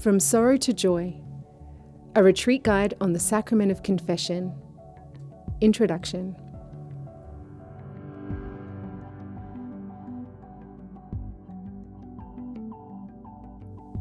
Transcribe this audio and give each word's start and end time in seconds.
From 0.00 0.18
Sorrow 0.18 0.56
to 0.56 0.72
Joy, 0.72 1.14
a 2.16 2.22
retreat 2.22 2.62
guide 2.62 2.94
on 3.02 3.12
the 3.12 3.18
sacrament 3.18 3.70
of 3.70 3.82
confession. 3.82 4.54
Introduction. 5.60 6.34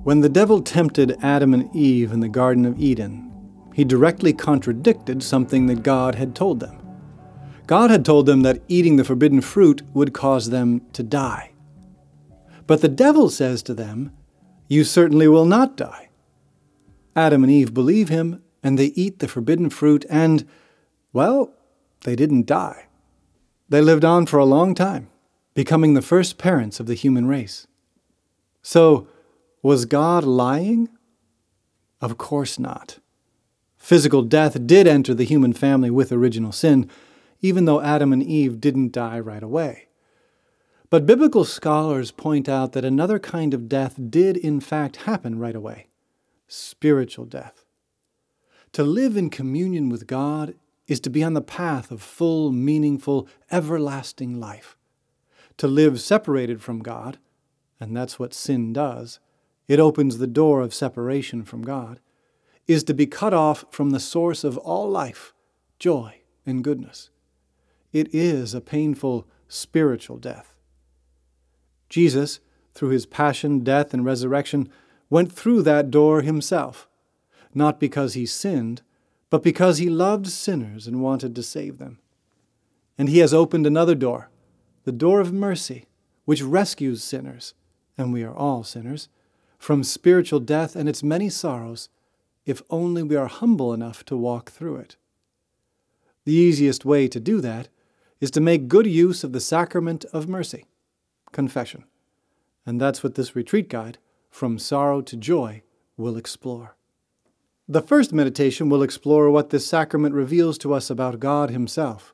When 0.06 0.22
the 0.22 0.30
devil 0.30 0.62
tempted 0.62 1.18
Adam 1.22 1.54
and 1.54 1.76
Eve 1.76 2.14
in 2.14 2.22
the 2.22 2.30
Garden 2.30 2.64
of 2.64 2.80
Eden, 2.80 3.30
he 3.74 3.84
directly 3.84 4.32
contradicted 4.32 5.22
something 5.22 5.66
that 5.66 5.84
God 5.84 6.16
had 6.16 6.34
told 6.34 6.62
them. 6.62 6.80
God 7.68 7.92
had 7.92 8.06
told 8.06 8.26
them 8.26 8.44
that 8.44 8.62
eating 8.70 8.96
the 8.96 9.04
forbidden 9.04 9.42
fruit 9.42 9.82
would 9.94 10.14
cause 10.14 10.50
them 10.50 10.80
to 10.94 11.04
die. 11.04 11.52
But 12.68 12.80
the 12.80 12.88
devil 12.88 13.30
says 13.30 13.62
to 13.64 13.74
them, 13.74 14.14
You 14.70 14.84
certainly 14.84 15.28
will 15.28 15.46
not 15.46 15.76
die. 15.76 16.10
Adam 17.16 17.44
and 17.44 17.52
Eve 17.52 17.74
believe 17.74 18.08
him, 18.08 18.42
and 18.64 18.78
they 18.78 18.94
eat 18.96 19.20
the 19.20 19.28
forbidden 19.28 19.70
fruit, 19.70 20.06
and, 20.10 20.48
well, 21.12 21.52
they 22.04 22.16
didn't 22.16 22.46
die. 22.46 22.86
They 23.68 23.82
lived 23.82 24.06
on 24.06 24.28
for 24.28 24.38
a 24.38 24.46
long 24.46 24.76
time, 24.76 25.10
becoming 25.56 25.96
the 25.96 26.02
first 26.02 26.38
parents 26.38 26.80
of 26.80 26.86
the 26.86 26.94
human 26.94 27.28
race. 27.28 27.68
So, 28.62 29.08
was 29.64 29.86
God 29.86 30.24
lying? 30.24 30.88
Of 32.00 32.18
course 32.18 32.60
not. 32.60 33.00
Physical 33.76 34.22
death 34.22 34.68
did 34.68 34.88
enter 34.88 35.14
the 35.14 35.26
human 35.26 35.54
family 35.54 35.90
with 35.90 36.12
original 36.12 36.52
sin, 36.52 36.90
even 37.42 37.66
though 37.66 37.82
Adam 37.82 38.14
and 38.14 38.22
Eve 38.22 38.62
didn't 38.62 38.92
die 38.92 39.20
right 39.20 39.44
away. 39.44 39.89
But 40.90 41.06
biblical 41.06 41.46
scholars 41.46 42.12
point 42.12 42.50
out 42.50 42.72
that 42.72 42.84
another 42.84 43.20
kind 43.20 43.54
of 43.54 43.70
death 43.70 44.00
did 44.10 44.38
in 44.38 44.60
fact 44.60 44.98
happen 44.98 45.38
right 45.38 45.56
away 45.56 45.88
spiritual 46.48 47.26
death. 47.26 47.64
To 48.74 48.82
live 48.82 49.16
in 49.16 49.30
communion 49.30 49.90
with 49.90 50.08
God 50.08 50.56
is 50.88 51.00
to 51.02 51.10
be 51.12 51.24
on 51.24 51.36
the 51.36 51.42
path 51.42 51.92
of 51.92 52.02
full, 52.02 52.52
meaningful, 52.52 53.28
everlasting 53.52 54.40
life. 54.40 54.76
To 55.58 55.68
live 55.68 56.02
separated 56.02 56.64
from 56.64 56.80
God, 56.80 57.20
and 57.80 57.96
that's 57.96 58.18
what 58.18 58.34
sin 58.34 58.74
does, 58.74 59.20
it 59.68 59.80
opens 59.80 60.18
the 60.18 60.26
door 60.26 60.62
of 60.62 60.74
separation 60.74 61.44
from 61.44 61.62
God, 61.62 62.00
is 62.66 62.84
to 62.86 62.96
be 62.96 63.06
cut 63.06 63.34
off 63.34 63.66
from 63.70 63.92
the 63.92 64.00
source 64.00 64.44
of 64.44 64.58
all 64.58 64.90
life, 64.90 65.34
joy, 65.78 66.22
and 66.48 66.64
goodness. 66.64 67.12
It 67.94 68.14
is 68.14 68.56
a 68.56 68.62
painful 68.62 69.28
spiritual 69.48 70.18
death. 70.18 70.59
Jesus, 71.90 72.40
through 72.74 72.90
his 72.90 73.06
passion, 73.06 73.60
death, 73.60 73.94
and 73.94 74.06
resurrection, 74.06 74.70
went 75.10 75.32
through 75.32 75.64
that 75.64 75.92
door 75.92 76.22
himself, 76.22 76.88
not 77.54 77.80
because 77.80 78.14
he 78.14 78.26
sinned, 78.26 78.82
but 79.30 79.44
because 79.44 79.80
he 79.80 79.90
loved 79.90 80.28
sinners 80.28 80.88
and 80.88 81.02
wanted 81.02 81.36
to 81.36 81.44
save 81.44 81.78
them. 81.78 82.00
And 82.98 83.10
he 83.10 83.20
has 83.20 83.34
opened 83.34 83.66
another 83.66 83.96
door, 83.96 84.30
the 84.84 84.92
door 84.92 85.20
of 85.20 85.34
mercy, 85.34 85.86
which 86.26 86.44
rescues 86.44 87.04
sinners, 87.04 87.54
and 87.98 88.14
we 88.14 88.24
are 88.24 88.36
all 88.36 88.64
sinners, 88.64 89.10
from 89.58 89.84
spiritual 89.84 90.40
death 90.40 90.76
and 90.76 90.88
its 90.88 91.04
many 91.04 91.30
sorrows, 91.30 91.90
if 92.46 92.62
only 92.70 93.04
we 93.04 93.16
are 93.16 93.28
humble 93.28 93.74
enough 93.74 94.06
to 94.06 94.16
walk 94.16 94.52
through 94.52 94.78
it. 94.78 94.96
The 96.26 96.34
easiest 96.34 96.86
way 96.86 97.08
to 97.08 97.20
do 97.20 97.42
that 97.42 97.68
is 98.22 98.32
to 98.32 98.42
make 98.42 98.68
good 98.68 98.86
use 98.86 99.24
of 99.24 99.34
the 99.34 99.40
sacrament 99.40 100.06
of 100.14 100.28
mercy 100.28 100.66
confession. 101.32 101.86
And 102.66 102.80
that's 102.80 103.04
what 103.04 103.16
this 103.16 103.36
retreat 103.36 103.70
guide, 103.70 103.98
From 104.30 104.60
Sorrow 104.60 105.02
to 105.02 105.18
Joy, 105.18 105.64
will 105.98 106.18
explore. 106.18 106.76
The 107.68 107.82
first 107.82 108.14
meditation 108.14 108.70
will 108.70 108.82
explore 108.82 109.30
what 109.30 109.50
this 109.50 109.66
sacrament 109.66 110.16
reveals 110.16 110.58
to 110.60 110.74
us 110.74 110.90
about 110.90 111.20
God 111.20 111.52
Himself. 111.52 112.14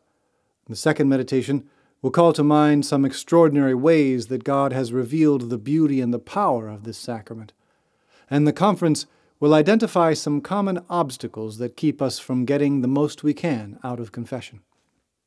The 0.67 0.75
second 0.75 1.07
meditation 1.07 1.69
will 2.01 2.11
call 2.11 2.33
to 2.33 2.43
mind 2.43 2.85
some 2.85 3.05
extraordinary 3.05 3.73
ways 3.73 4.27
that 4.27 4.43
God 4.43 4.73
has 4.73 4.91
revealed 4.91 5.49
the 5.49 5.57
beauty 5.57 6.01
and 6.01 6.13
the 6.13 6.19
power 6.19 6.67
of 6.67 6.83
this 6.83 6.97
sacrament. 6.97 7.53
And 8.29 8.47
the 8.47 8.53
conference 8.53 9.05
will 9.39 9.53
identify 9.53 10.13
some 10.13 10.41
common 10.41 10.83
obstacles 10.89 11.57
that 11.57 11.77
keep 11.77 12.01
us 12.01 12.19
from 12.19 12.45
getting 12.45 12.81
the 12.81 12.87
most 12.87 13.23
we 13.23 13.33
can 13.33 13.79
out 13.83 13.99
of 13.99 14.11
confession. 14.11 14.61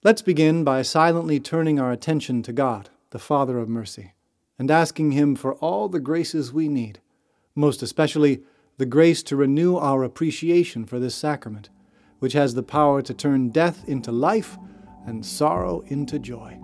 Let's 0.03 0.23
begin 0.23 0.65
by 0.65 0.83
silently 0.83 1.41
turning 1.41 1.79
our 1.81 1.93
attention 1.93 2.43
to 2.45 2.53
God 2.53 2.91
the 3.11 3.19
Father 3.19 3.59
of 3.59 3.69
mercy, 3.69 4.13
and 4.59 4.71
asking 4.71 5.13
Him 5.13 5.35
for 5.35 5.55
all 5.55 5.89
the 5.89 6.01
graces 6.01 6.53
we 6.53 6.69
need, 6.69 7.01
most 7.55 7.83
especially 7.83 8.43
the 8.77 8.87
grace 8.87 9.23
to 9.25 9.37
renew 9.37 9.77
our 9.77 10.05
appreciation 10.05 10.85
for 10.85 10.99
this 10.99 11.15
sacrament, 11.15 11.71
which 12.19 12.33
has 12.33 12.55
the 12.55 12.63
power 12.63 13.03
to 13.03 13.15
turn 13.15 13.51
death 13.51 13.89
into 13.89 14.13
life 14.13 14.57
and 15.07 15.25
sorrow 15.25 15.81
into 15.87 16.19
joy. 16.19 16.59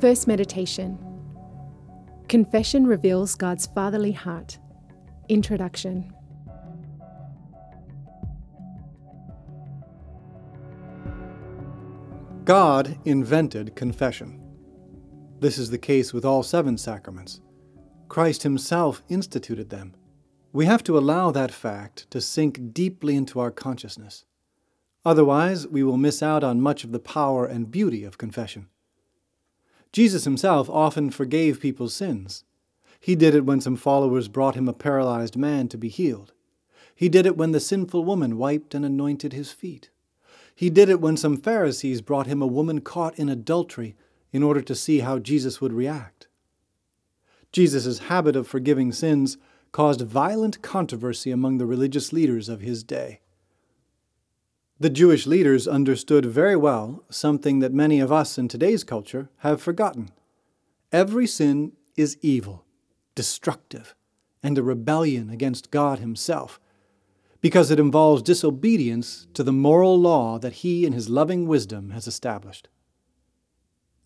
First 0.00 0.28
meditation 0.28 0.98
Confession 2.28 2.88
reveals 2.88 3.36
God's 3.36 3.66
fatherly 3.66 4.10
heart. 4.10 4.58
Introduction. 5.28 6.12
God 12.44 12.98
invented 13.04 13.76
confession. 13.76 14.42
This 15.38 15.56
is 15.56 15.70
the 15.70 15.78
case 15.78 16.12
with 16.12 16.24
all 16.24 16.42
seven 16.42 16.76
sacraments. 16.76 17.40
Christ 18.08 18.42
Himself 18.42 19.02
instituted 19.08 19.70
them. 19.70 19.94
We 20.52 20.66
have 20.66 20.82
to 20.84 20.98
allow 20.98 21.30
that 21.30 21.52
fact 21.52 22.10
to 22.10 22.20
sink 22.20 22.72
deeply 22.72 23.14
into 23.14 23.38
our 23.38 23.52
consciousness. 23.52 24.24
Otherwise, 25.04 25.68
we 25.68 25.84
will 25.84 25.96
miss 25.96 26.24
out 26.24 26.42
on 26.42 26.60
much 26.60 26.82
of 26.82 26.90
the 26.90 26.98
power 26.98 27.46
and 27.46 27.70
beauty 27.70 28.02
of 28.02 28.18
confession. 28.18 28.66
Jesus 29.92 30.24
himself 30.24 30.68
often 30.68 31.10
forgave 31.10 31.60
people's 31.60 31.94
sins. 31.94 32.44
He 33.00 33.14
did 33.14 33.34
it 33.34 33.44
when 33.44 33.60
some 33.60 33.76
followers 33.76 34.28
brought 34.28 34.54
him 34.54 34.68
a 34.68 34.72
paralyzed 34.72 35.36
man 35.36 35.68
to 35.68 35.78
be 35.78 35.88
healed. 35.88 36.32
He 36.94 37.08
did 37.08 37.26
it 37.26 37.36
when 37.36 37.52
the 37.52 37.60
sinful 37.60 38.04
woman 38.04 38.38
wiped 38.38 38.74
and 38.74 38.84
anointed 38.84 39.32
his 39.32 39.52
feet. 39.52 39.90
He 40.54 40.70
did 40.70 40.88
it 40.88 41.00
when 41.00 41.16
some 41.16 41.36
Pharisees 41.36 42.00
brought 42.00 42.26
him 42.26 42.40
a 42.40 42.46
woman 42.46 42.80
caught 42.80 43.18
in 43.18 43.28
adultery 43.28 43.94
in 44.32 44.42
order 44.42 44.62
to 44.62 44.74
see 44.74 45.00
how 45.00 45.18
Jesus 45.18 45.60
would 45.60 45.72
react. 45.72 46.26
Jesus' 47.52 47.98
habit 47.98 48.36
of 48.36 48.48
forgiving 48.48 48.92
sins 48.92 49.36
caused 49.72 50.00
violent 50.00 50.62
controversy 50.62 51.30
among 51.30 51.58
the 51.58 51.66
religious 51.66 52.12
leaders 52.12 52.48
of 52.48 52.62
his 52.62 52.82
day. 52.82 53.20
The 54.78 54.90
Jewish 54.90 55.26
leaders 55.26 55.66
understood 55.66 56.26
very 56.26 56.56
well 56.56 57.02
something 57.08 57.60
that 57.60 57.72
many 57.72 57.98
of 57.98 58.12
us 58.12 58.36
in 58.36 58.46
today's 58.46 58.84
culture 58.84 59.30
have 59.38 59.62
forgotten. 59.62 60.10
Every 60.92 61.26
sin 61.26 61.72
is 61.96 62.18
evil, 62.20 62.66
destructive, 63.14 63.94
and 64.42 64.58
a 64.58 64.62
rebellion 64.62 65.30
against 65.30 65.70
God 65.70 65.98
Himself, 65.98 66.60
because 67.40 67.70
it 67.70 67.80
involves 67.80 68.22
disobedience 68.22 69.26
to 69.32 69.42
the 69.42 69.52
moral 69.52 69.98
law 69.98 70.38
that 70.38 70.54
He, 70.54 70.84
in 70.84 70.92
His 70.92 71.08
loving 71.08 71.46
wisdom, 71.46 71.90
has 71.90 72.06
established. 72.06 72.68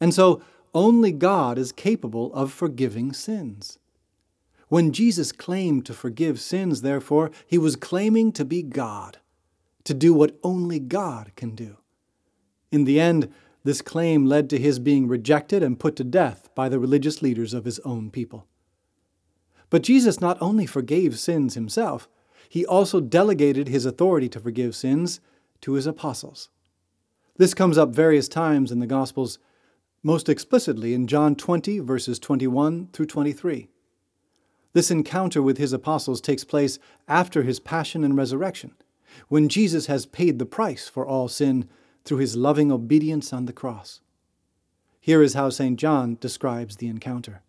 And 0.00 0.14
so, 0.14 0.40
only 0.72 1.10
God 1.10 1.58
is 1.58 1.72
capable 1.72 2.32
of 2.32 2.52
forgiving 2.52 3.12
sins. 3.12 3.80
When 4.68 4.92
Jesus 4.92 5.32
claimed 5.32 5.84
to 5.86 5.94
forgive 5.94 6.38
sins, 6.38 6.82
therefore, 6.82 7.32
He 7.44 7.58
was 7.58 7.74
claiming 7.74 8.30
to 8.32 8.44
be 8.44 8.62
God 8.62 9.18
to 9.84 9.94
do 9.94 10.12
what 10.12 10.38
only 10.42 10.78
God 10.78 11.32
can 11.36 11.54
do. 11.54 11.76
In 12.70 12.84
the 12.84 13.00
end, 13.00 13.32
this 13.64 13.82
claim 13.82 14.24
led 14.26 14.48
to 14.50 14.58
his 14.58 14.78
being 14.78 15.06
rejected 15.06 15.62
and 15.62 15.78
put 15.78 15.96
to 15.96 16.04
death 16.04 16.48
by 16.54 16.68
the 16.68 16.78
religious 16.78 17.20
leaders 17.20 17.52
of 17.52 17.64
his 17.64 17.78
own 17.80 18.10
people. 18.10 18.46
But 19.68 19.82
Jesus 19.82 20.20
not 20.20 20.40
only 20.40 20.66
forgave 20.66 21.18
sins 21.18 21.54
himself, 21.54 22.08
he 22.48 22.66
also 22.66 23.00
delegated 23.00 23.68
his 23.68 23.86
authority 23.86 24.28
to 24.30 24.40
forgive 24.40 24.74
sins 24.74 25.20
to 25.60 25.74
his 25.74 25.86
apostles. 25.86 26.48
This 27.36 27.54
comes 27.54 27.78
up 27.78 27.90
various 27.90 28.28
times 28.28 28.72
in 28.72 28.80
the 28.80 28.86
Gospels, 28.86 29.38
most 30.02 30.28
explicitly 30.28 30.94
in 30.94 31.06
John 31.06 31.36
20, 31.36 31.78
verses 31.80 32.18
21 32.18 32.88
through 32.92 33.06
23. 33.06 33.68
This 34.72 34.90
encounter 34.90 35.42
with 35.42 35.58
his 35.58 35.72
apostles 35.72 36.20
takes 36.20 36.44
place 36.44 36.78
after 37.06 37.42
his 37.42 37.60
passion 37.60 38.04
and 38.04 38.16
resurrection 38.16 38.72
when 39.28 39.48
Jesus 39.48 39.86
has 39.86 40.06
paid 40.06 40.38
the 40.38 40.46
price 40.46 40.88
for 40.88 41.06
all 41.06 41.28
sin 41.28 41.68
through 42.04 42.18
his 42.18 42.36
loving 42.36 42.72
obedience 42.72 43.32
on 43.32 43.46
the 43.46 43.52
cross. 43.52 44.00
Here 45.00 45.22
is 45.22 45.34
how 45.34 45.50
St. 45.50 45.78
John 45.78 46.16
describes 46.20 46.76
the 46.76 46.88
encounter. 46.88 47.42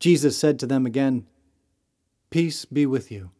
Jesus 0.00 0.36
said 0.36 0.58
to 0.58 0.66
them 0.66 0.84
again, 0.84 1.26
Peace 2.30 2.64
be 2.64 2.84
with 2.84 3.10
you. 3.10 3.30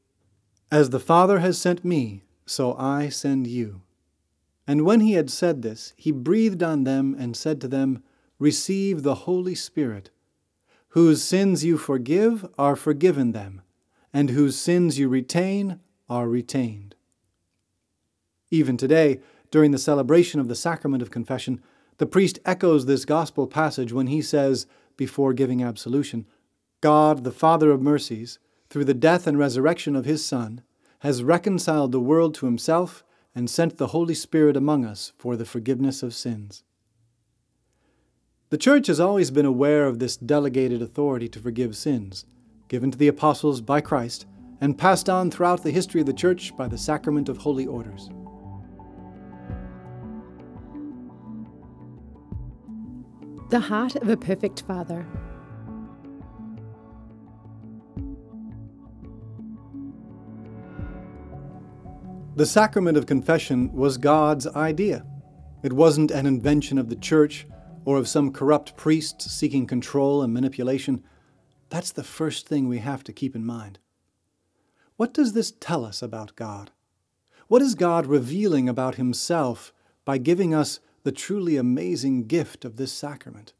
As 0.71 0.91
the 0.91 1.01
Father 1.01 1.41
has 1.41 1.59
sent 1.59 1.85
me, 1.85 2.23
so 2.47 2.75
I 2.77 3.09
send 3.09 3.47
you. 3.47 3.83
And 4.67 4.85
when 4.85 5.01
he 5.01 5.13
had 5.13 5.31
said 5.31 5.63
this, 5.63 5.93
he 5.97 6.11
breathed 6.11 6.63
on 6.63 6.85
them 6.85 7.15
and 7.19 7.37
said 7.37 7.61
to 7.61 7.69
them, 7.69 8.03
Receive 8.39 9.03
the 9.03 9.15
Holy 9.15 9.55
Spirit. 9.55 10.11
Whose 10.89 11.23
sins 11.23 11.65
you 11.65 11.77
forgive 11.77 12.47
are 12.57 12.77
forgiven 12.77 13.33
them, 13.33 13.63
and 14.13 14.31
whose 14.31 14.57
sins 14.57 14.99
you 14.99 15.09
retain 15.09 15.81
are 16.09 16.29
retained. 16.29 16.95
Even 18.51 18.77
today, 18.77 19.21
during 19.51 19.71
the 19.71 19.79
celebration 19.79 20.41
of 20.41 20.49
the 20.49 20.55
sacrament 20.55 21.03
of 21.03 21.11
confession, 21.11 21.63
the 21.99 22.07
priest 22.07 22.39
echoes 22.45 22.87
this 22.87 23.05
gospel 23.05 23.47
passage 23.47 23.93
when 23.93 24.09
he 24.09 24.21
says, 24.21 24.67
before 24.97 25.33
giving 25.33 25.63
absolution, 25.63 26.27
God, 26.81 27.25
the 27.25 27.33
Father 27.33 27.71
of 27.71 27.81
mercies, 27.81 28.39
through 28.69 28.85
the 28.85 28.95
death 28.95 29.27
and 29.27 29.39
resurrection 29.39 29.97
of 29.97 30.05
his 30.05 30.25
Son, 30.25 30.63
has 31.01 31.23
reconciled 31.23 31.93
the 31.93 32.01
world 32.01 32.35
to 32.35 32.47
himself 32.47 33.05
and 33.35 33.49
sent 33.51 33.79
the 33.79 33.89
Holy 33.89 34.15
Spirit 34.15 34.57
among 34.57 34.85
us 34.85 35.13
for 35.19 35.37
the 35.37 35.45
forgiveness 35.45 36.03
of 36.03 36.15
sins. 36.15 36.63
The 38.51 38.59
Church 38.59 38.87
has 38.87 39.01
always 39.01 39.31
been 39.31 39.47
aware 39.47 39.87
of 39.87 39.99
this 39.99 40.17
delegated 40.17 40.81
authority 40.81 41.29
to 41.31 41.41
forgive 41.41 41.77
sins, 41.77 42.25
given 42.69 42.91
to 42.91 42.99
the 42.99 43.09
apostles 43.09 43.61
by 43.61 43.81
Christ 43.81 44.27
and 44.61 44.79
passed 44.79 45.09
on 45.09 45.31
throughout 45.31 45.63
the 45.63 45.71
history 45.71 46.01
of 46.01 46.07
the 46.07 46.13
Church 46.13 46.57
by 46.57 46.69
the 46.69 46.79
sacrament 46.79 47.29
of 47.29 47.39
holy 47.39 47.67
orders. 47.67 48.09
The 53.51 53.61
Heart 53.61 53.97
of 53.97 54.09
a 54.09 54.17
Perfect 54.17 54.63
Father. 54.63 55.07
The 62.37 62.47
sacrament 62.47 62.97
of 62.97 63.07
confession 63.07 63.73
was 63.73 63.97
God's 63.97 64.49
idea. 64.49 65.07
It 65.63 65.73
wasn't 65.73 66.11
an 66.11 66.27
invention 66.27 66.79
of 66.79 66.89
the 66.89 66.97
church 66.97 67.47
or 67.85 67.97
of 67.97 68.09
some 68.09 68.33
corrupt 68.33 68.77
priest 68.77 69.23
seeking 69.23 69.67
control 69.67 70.23
and 70.23 70.35
manipulation. 70.35 71.05
That's 71.69 71.93
the 71.93 72.03
first 72.03 72.49
thing 72.49 72.67
we 72.67 72.79
have 72.79 73.05
to 73.05 73.13
keep 73.13 73.37
in 73.37 73.47
mind. 73.47 73.79
What 74.97 75.13
does 75.13 75.33
this 75.33 75.53
tell 75.59 75.85
us 75.85 76.03
about 76.03 76.37
God? 76.37 76.71
What 77.49 77.63
is 77.63 77.75
God 77.75 78.07
revealing 78.07 78.69
about 78.69 78.95
Himself 78.95 79.73
by 80.05 80.19
giving 80.19 80.55
us 80.55 80.79
the 81.03 81.13
truly 81.13 81.57
amazing 81.57 82.27
gift 82.27 82.65
of 82.65 82.77
this 82.77 82.93
sacrament? 82.93 83.53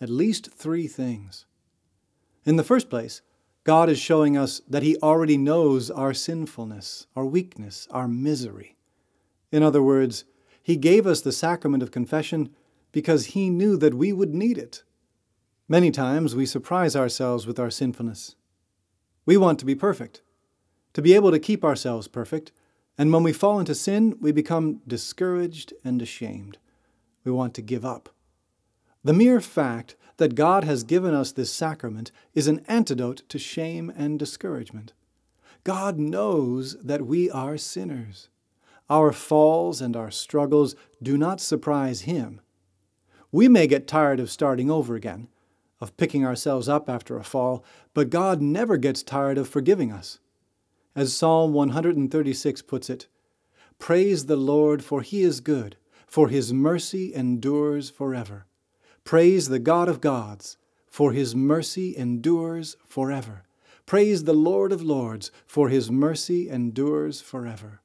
At 0.00 0.10
least 0.10 0.52
three 0.52 0.88
things. 0.88 1.46
In 2.44 2.56
the 2.56 2.64
first 2.64 2.90
place, 2.90 3.22
God 3.64 3.88
is 3.88 4.00
showing 4.00 4.36
us 4.36 4.60
that 4.68 4.82
He 4.82 4.96
already 4.96 5.36
knows 5.36 5.90
our 5.90 6.12
sinfulness, 6.12 7.06
our 7.14 7.24
weakness, 7.24 7.86
our 7.92 8.08
misery. 8.08 8.76
In 9.52 9.62
other 9.62 9.82
words, 9.82 10.24
He 10.60 10.76
gave 10.76 11.06
us 11.06 11.20
the 11.20 11.30
sacrament 11.30 11.84
of 11.84 11.92
confession 11.92 12.50
because 12.90 13.26
He 13.26 13.48
knew 13.48 13.76
that 13.76 13.94
we 13.94 14.12
would 14.12 14.34
need 14.34 14.58
it. 14.58 14.82
Many 15.68 15.92
times 15.92 16.34
we 16.34 16.46
surprise 16.46 16.96
ourselves 16.96 17.46
with 17.46 17.60
our 17.60 17.70
sinfulness. 17.70 18.34
We 19.24 19.36
want 19.36 19.60
to 19.60 19.64
be 19.64 19.76
perfect, 19.76 20.20
to 20.94 21.02
be 21.02 21.14
able 21.14 21.30
to 21.30 21.38
keep 21.38 21.64
ourselves 21.64 22.08
perfect, 22.08 22.52
and 22.98 23.12
when 23.12 23.22
we 23.22 23.32
fall 23.32 23.58
into 23.58 23.74
sin, 23.74 24.16
we 24.20 24.32
become 24.32 24.80
discouraged 24.86 25.72
and 25.84 26.02
ashamed. 26.02 26.58
We 27.24 27.32
want 27.32 27.54
to 27.54 27.62
give 27.62 27.84
up. 27.84 28.10
The 29.04 29.12
mere 29.12 29.40
fact 29.40 29.96
that 30.18 30.34
God 30.34 30.64
has 30.64 30.84
given 30.84 31.14
us 31.14 31.32
this 31.32 31.52
sacrament 31.52 32.12
is 32.34 32.46
an 32.46 32.64
antidote 32.68 33.22
to 33.28 33.38
shame 33.38 33.92
and 33.96 34.18
discouragement. 34.18 34.92
God 35.64 35.98
knows 35.98 36.76
that 36.82 37.06
we 37.06 37.30
are 37.30 37.56
sinners. 37.56 38.28
Our 38.90 39.12
falls 39.12 39.80
and 39.80 39.96
our 39.96 40.10
struggles 40.10 40.76
do 41.02 41.16
not 41.16 41.40
surprise 41.40 42.02
Him. 42.02 42.40
We 43.30 43.48
may 43.48 43.66
get 43.66 43.88
tired 43.88 44.20
of 44.20 44.30
starting 44.30 44.70
over 44.70 44.94
again, 44.94 45.28
of 45.80 45.96
picking 45.96 46.24
ourselves 46.24 46.68
up 46.68 46.90
after 46.90 47.16
a 47.16 47.24
fall, 47.24 47.64
but 47.94 48.10
God 48.10 48.42
never 48.42 48.76
gets 48.76 49.02
tired 49.02 49.38
of 49.38 49.48
forgiving 49.48 49.90
us. 49.90 50.18
As 50.94 51.16
Psalm 51.16 51.52
136 51.52 52.62
puts 52.62 52.90
it, 52.90 53.06
Praise 53.78 54.26
the 54.26 54.36
Lord, 54.36 54.84
for 54.84 55.02
He 55.02 55.22
is 55.22 55.40
good, 55.40 55.76
for 56.06 56.28
His 56.28 56.52
mercy 56.52 57.14
endures 57.14 57.90
forever. 57.90 58.46
Praise 59.04 59.48
the 59.48 59.58
God 59.58 59.88
of 59.88 60.00
gods, 60.00 60.56
for 60.86 61.12
his 61.12 61.34
mercy 61.34 61.96
endures 61.96 62.76
forever. 62.86 63.44
Praise 63.84 64.24
the 64.24 64.34
Lord 64.34 64.72
of 64.72 64.82
lords, 64.82 65.32
for 65.46 65.68
his 65.68 65.90
mercy 65.90 66.48
endures 66.48 67.20
forever. 67.20 67.80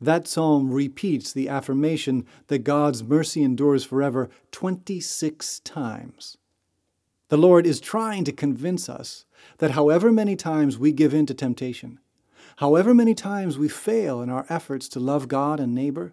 That 0.00 0.26
psalm 0.26 0.72
repeats 0.72 1.32
the 1.32 1.48
affirmation 1.48 2.26
that 2.48 2.64
God's 2.64 3.04
mercy 3.04 3.44
endures 3.44 3.84
forever 3.84 4.28
26 4.50 5.60
times. 5.60 6.36
The 7.32 7.38
Lord 7.38 7.66
is 7.66 7.80
trying 7.80 8.24
to 8.24 8.32
convince 8.32 8.90
us 8.90 9.24
that 9.56 9.70
however 9.70 10.12
many 10.12 10.36
times 10.36 10.78
we 10.78 10.92
give 10.92 11.14
in 11.14 11.24
to 11.24 11.32
temptation, 11.32 11.98
however 12.56 12.92
many 12.92 13.14
times 13.14 13.56
we 13.56 13.68
fail 13.68 14.20
in 14.20 14.28
our 14.28 14.44
efforts 14.50 14.86
to 14.88 15.00
love 15.00 15.28
God 15.28 15.58
and 15.58 15.74
neighbor, 15.74 16.12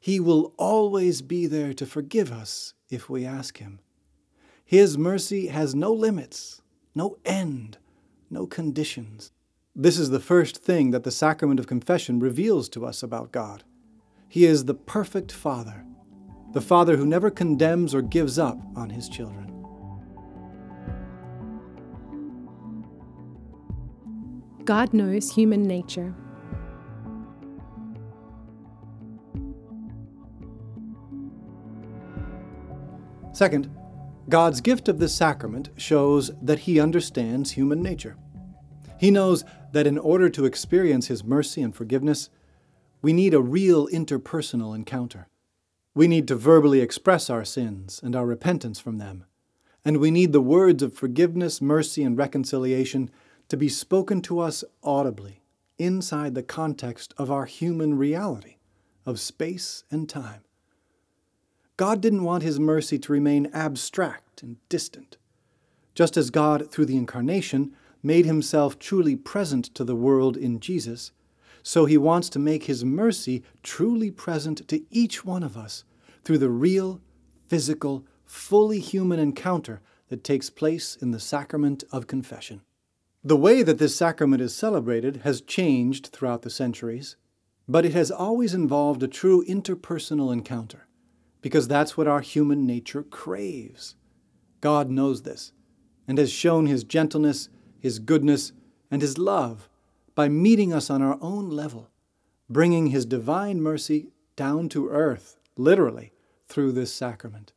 He 0.00 0.18
will 0.18 0.54
always 0.56 1.22
be 1.22 1.46
there 1.46 1.72
to 1.74 1.86
forgive 1.86 2.32
us 2.32 2.74
if 2.90 3.08
we 3.08 3.24
ask 3.24 3.58
Him. 3.58 3.78
His 4.64 4.98
mercy 4.98 5.46
has 5.46 5.72
no 5.76 5.92
limits, 5.92 6.62
no 6.96 7.16
end, 7.24 7.78
no 8.28 8.44
conditions. 8.48 9.30
This 9.76 10.00
is 10.00 10.10
the 10.10 10.18
first 10.18 10.56
thing 10.56 10.90
that 10.90 11.04
the 11.04 11.12
sacrament 11.12 11.60
of 11.60 11.68
confession 11.68 12.18
reveals 12.18 12.68
to 12.70 12.84
us 12.84 13.04
about 13.04 13.30
God. 13.30 13.62
He 14.28 14.44
is 14.44 14.64
the 14.64 14.74
perfect 14.74 15.30
Father, 15.30 15.86
the 16.54 16.60
Father 16.60 16.96
who 16.96 17.06
never 17.06 17.30
condemns 17.30 17.94
or 17.94 18.02
gives 18.02 18.36
up 18.36 18.58
on 18.74 18.90
His 18.90 19.08
children. 19.08 19.55
God 24.66 24.92
knows 24.92 25.30
human 25.30 25.62
nature. 25.62 26.12
Second, 33.32 33.70
God's 34.28 34.60
gift 34.60 34.88
of 34.88 34.98
this 34.98 35.14
sacrament 35.14 35.68
shows 35.76 36.32
that 36.42 36.60
He 36.60 36.80
understands 36.80 37.52
human 37.52 37.80
nature. 37.80 38.16
He 38.98 39.12
knows 39.12 39.44
that 39.70 39.86
in 39.86 39.98
order 39.98 40.28
to 40.30 40.44
experience 40.44 41.06
His 41.06 41.22
mercy 41.22 41.62
and 41.62 41.72
forgiveness, 41.72 42.28
we 43.02 43.12
need 43.12 43.34
a 43.34 43.40
real 43.40 43.86
interpersonal 43.86 44.74
encounter. 44.74 45.28
We 45.94 46.08
need 46.08 46.26
to 46.26 46.34
verbally 46.34 46.80
express 46.80 47.30
our 47.30 47.44
sins 47.44 48.00
and 48.02 48.16
our 48.16 48.26
repentance 48.26 48.80
from 48.80 48.98
them. 48.98 49.26
And 49.84 49.98
we 49.98 50.10
need 50.10 50.32
the 50.32 50.40
words 50.40 50.82
of 50.82 50.94
forgiveness, 50.94 51.62
mercy, 51.62 52.02
and 52.02 52.18
reconciliation 52.18 53.10
to 53.48 53.56
be 53.56 53.68
spoken 53.68 54.20
to 54.22 54.40
us 54.40 54.64
audibly, 54.82 55.42
inside 55.78 56.34
the 56.34 56.42
context 56.42 57.14
of 57.16 57.30
our 57.30 57.44
human 57.44 57.96
reality, 57.96 58.56
of 59.04 59.20
space 59.20 59.84
and 59.90 60.08
time. 60.08 60.42
God 61.76 62.00
didn't 62.00 62.24
want 62.24 62.42
his 62.42 62.58
mercy 62.58 62.98
to 62.98 63.12
remain 63.12 63.50
abstract 63.52 64.42
and 64.42 64.56
distant. 64.68 65.18
Just 65.94 66.16
as 66.16 66.30
God, 66.30 66.70
through 66.70 66.86
the 66.86 66.96
incarnation, 66.96 67.74
made 68.02 68.24
himself 68.24 68.78
truly 68.78 69.16
present 69.16 69.66
to 69.74 69.84
the 69.84 69.96
world 69.96 70.36
in 70.36 70.60
Jesus, 70.60 71.12
so 71.62 71.84
he 71.84 71.98
wants 71.98 72.28
to 72.30 72.38
make 72.38 72.64
his 72.64 72.84
mercy 72.84 73.42
truly 73.62 74.10
present 74.10 74.66
to 74.68 74.82
each 74.90 75.24
one 75.24 75.42
of 75.42 75.56
us 75.56 75.84
through 76.24 76.38
the 76.38 76.50
real, 76.50 77.00
physical, 77.48 78.04
fully 78.24 78.80
human 78.80 79.18
encounter 79.18 79.80
that 80.08 80.24
takes 80.24 80.48
place 80.50 80.96
in 80.96 81.10
the 81.10 81.20
sacrament 81.20 81.84
of 81.90 82.06
confession. 82.06 82.62
The 83.26 83.36
way 83.36 83.64
that 83.64 83.78
this 83.78 83.96
sacrament 83.96 84.40
is 84.40 84.54
celebrated 84.54 85.22
has 85.24 85.40
changed 85.40 86.10
throughout 86.12 86.42
the 86.42 86.48
centuries, 86.48 87.16
but 87.66 87.84
it 87.84 87.92
has 87.92 88.12
always 88.12 88.54
involved 88.54 89.02
a 89.02 89.08
true 89.08 89.44
interpersonal 89.46 90.32
encounter 90.32 90.86
because 91.42 91.66
that's 91.66 91.96
what 91.96 92.06
our 92.06 92.20
human 92.20 92.68
nature 92.68 93.02
craves. 93.02 93.96
God 94.60 94.90
knows 94.90 95.22
this 95.22 95.50
and 96.06 96.18
has 96.18 96.30
shown 96.30 96.66
his 96.66 96.84
gentleness, 96.84 97.48
his 97.80 97.98
goodness, 97.98 98.52
and 98.92 99.02
his 99.02 99.18
love 99.18 99.68
by 100.14 100.28
meeting 100.28 100.72
us 100.72 100.88
on 100.88 101.02
our 101.02 101.18
own 101.20 101.50
level, 101.50 101.90
bringing 102.48 102.86
his 102.86 103.04
divine 103.04 103.60
mercy 103.60 104.06
down 104.36 104.68
to 104.68 104.88
earth, 104.88 105.36
literally, 105.56 106.12
through 106.46 106.70
this 106.70 106.94
sacrament. 106.94 107.52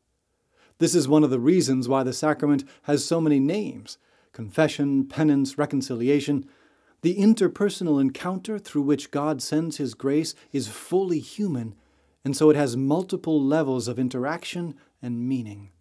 This 0.79 0.95
is 0.95 1.07
one 1.07 1.23
of 1.23 1.29
the 1.29 1.39
reasons 1.39 1.87
why 1.87 2.01
the 2.01 2.11
sacrament 2.11 2.63
has 2.85 3.05
so 3.05 3.21
many 3.21 3.39
names 3.39 3.99
confession, 4.31 5.07
penance, 5.07 5.57
reconciliation. 5.57 6.47
The 7.01 7.17
interpersonal 7.17 8.01
encounter 8.01 8.59
through 8.59 8.83
which 8.83 9.11
God 9.11 9.41
sends 9.41 9.77
his 9.77 9.93
grace 9.93 10.35
is 10.51 10.67
fully 10.67 11.19
human 11.19 11.75
and 12.23 12.35
so 12.35 12.49
it 12.49 12.55
has 12.55 12.75
multiple 12.75 13.41
levels 13.41 13.87
of 13.87 13.97
interaction 13.97 14.75
and 15.01 15.27
meaning. 15.27 15.71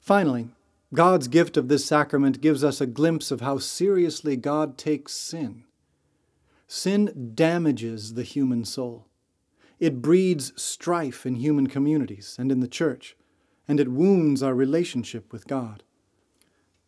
Finally, 0.00 0.48
God's 0.94 1.28
gift 1.28 1.56
of 1.56 1.68
this 1.68 1.84
sacrament 1.84 2.40
gives 2.40 2.64
us 2.64 2.80
a 2.80 2.86
glimpse 2.86 3.30
of 3.30 3.40
how 3.40 3.58
seriously 3.58 4.36
God 4.36 4.78
takes 4.78 5.12
sin. 5.12 5.64
Sin 6.66 7.32
damages 7.34 8.14
the 8.14 8.22
human 8.22 8.64
soul. 8.64 9.06
It 9.78 10.02
breeds 10.02 10.52
strife 10.60 11.26
in 11.26 11.36
human 11.36 11.66
communities 11.66 12.36
and 12.38 12.50
in 12.50 12.60
the 12.60 12.68
church, 12.68 13.16
and 13.66 13.78
it 13.78 13.88
wounds 13.88 14.42
our 14.42 14.54
relationship 14.54 15.32
with 15.32 15.46
God. 15.46 15.82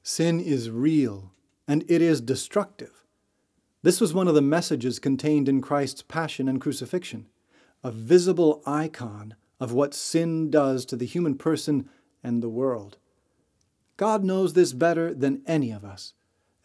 Sin 0.03 0.41
is 0.41 0.71
real, 0.71 1.33
and 1.69 1.85
it 1.89 2.01
is 2.01 2.21
destructive. 2.21 3.05
This 3.83 4.01
was 4.01 4.15
one 4.15 4.29
of 4.29 4.35
the 4.35 4.43
messages 4.43 4.99
contained 4.99 5.49
in 5.49 5.61
Christ's 5.61 6.03
passion 6.03 6.49
and 6.49 6.61
crucifixion, 6.61 7.27
a 7.83 7.91
visible 7.91 8.63
icon 8.67 9.35
of 9.59 9.73
what 9.73 9.95
sin 9.95 10.51
does 10.51 10.85
to 10.87 10.97
the 10.97 11.07
human 11.07 11.37
person 11.37 11.89
and 12.23 12.43
the 12.43 12.49
world. 12.49 12.99
God 13.97 14.25
knows 14.25 14.55
this 14.55 14.73
better 14.73 15.13
than 15.13 15.43
any 15.47 15.71
of 15.71 15.85
us, 15.85 16.15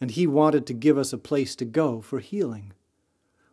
and 0.00 0.10
He 0.10 0.26
wanted 0.26 0.66
to 0.66 0.74
give 0.74 0.96
us 0.96 1.12
a 1.12 1.18
place 1.18 1.54
to 1.56 1.64
go 1.64 2.00
for 2.00 2.20
healing. 2.20 2.72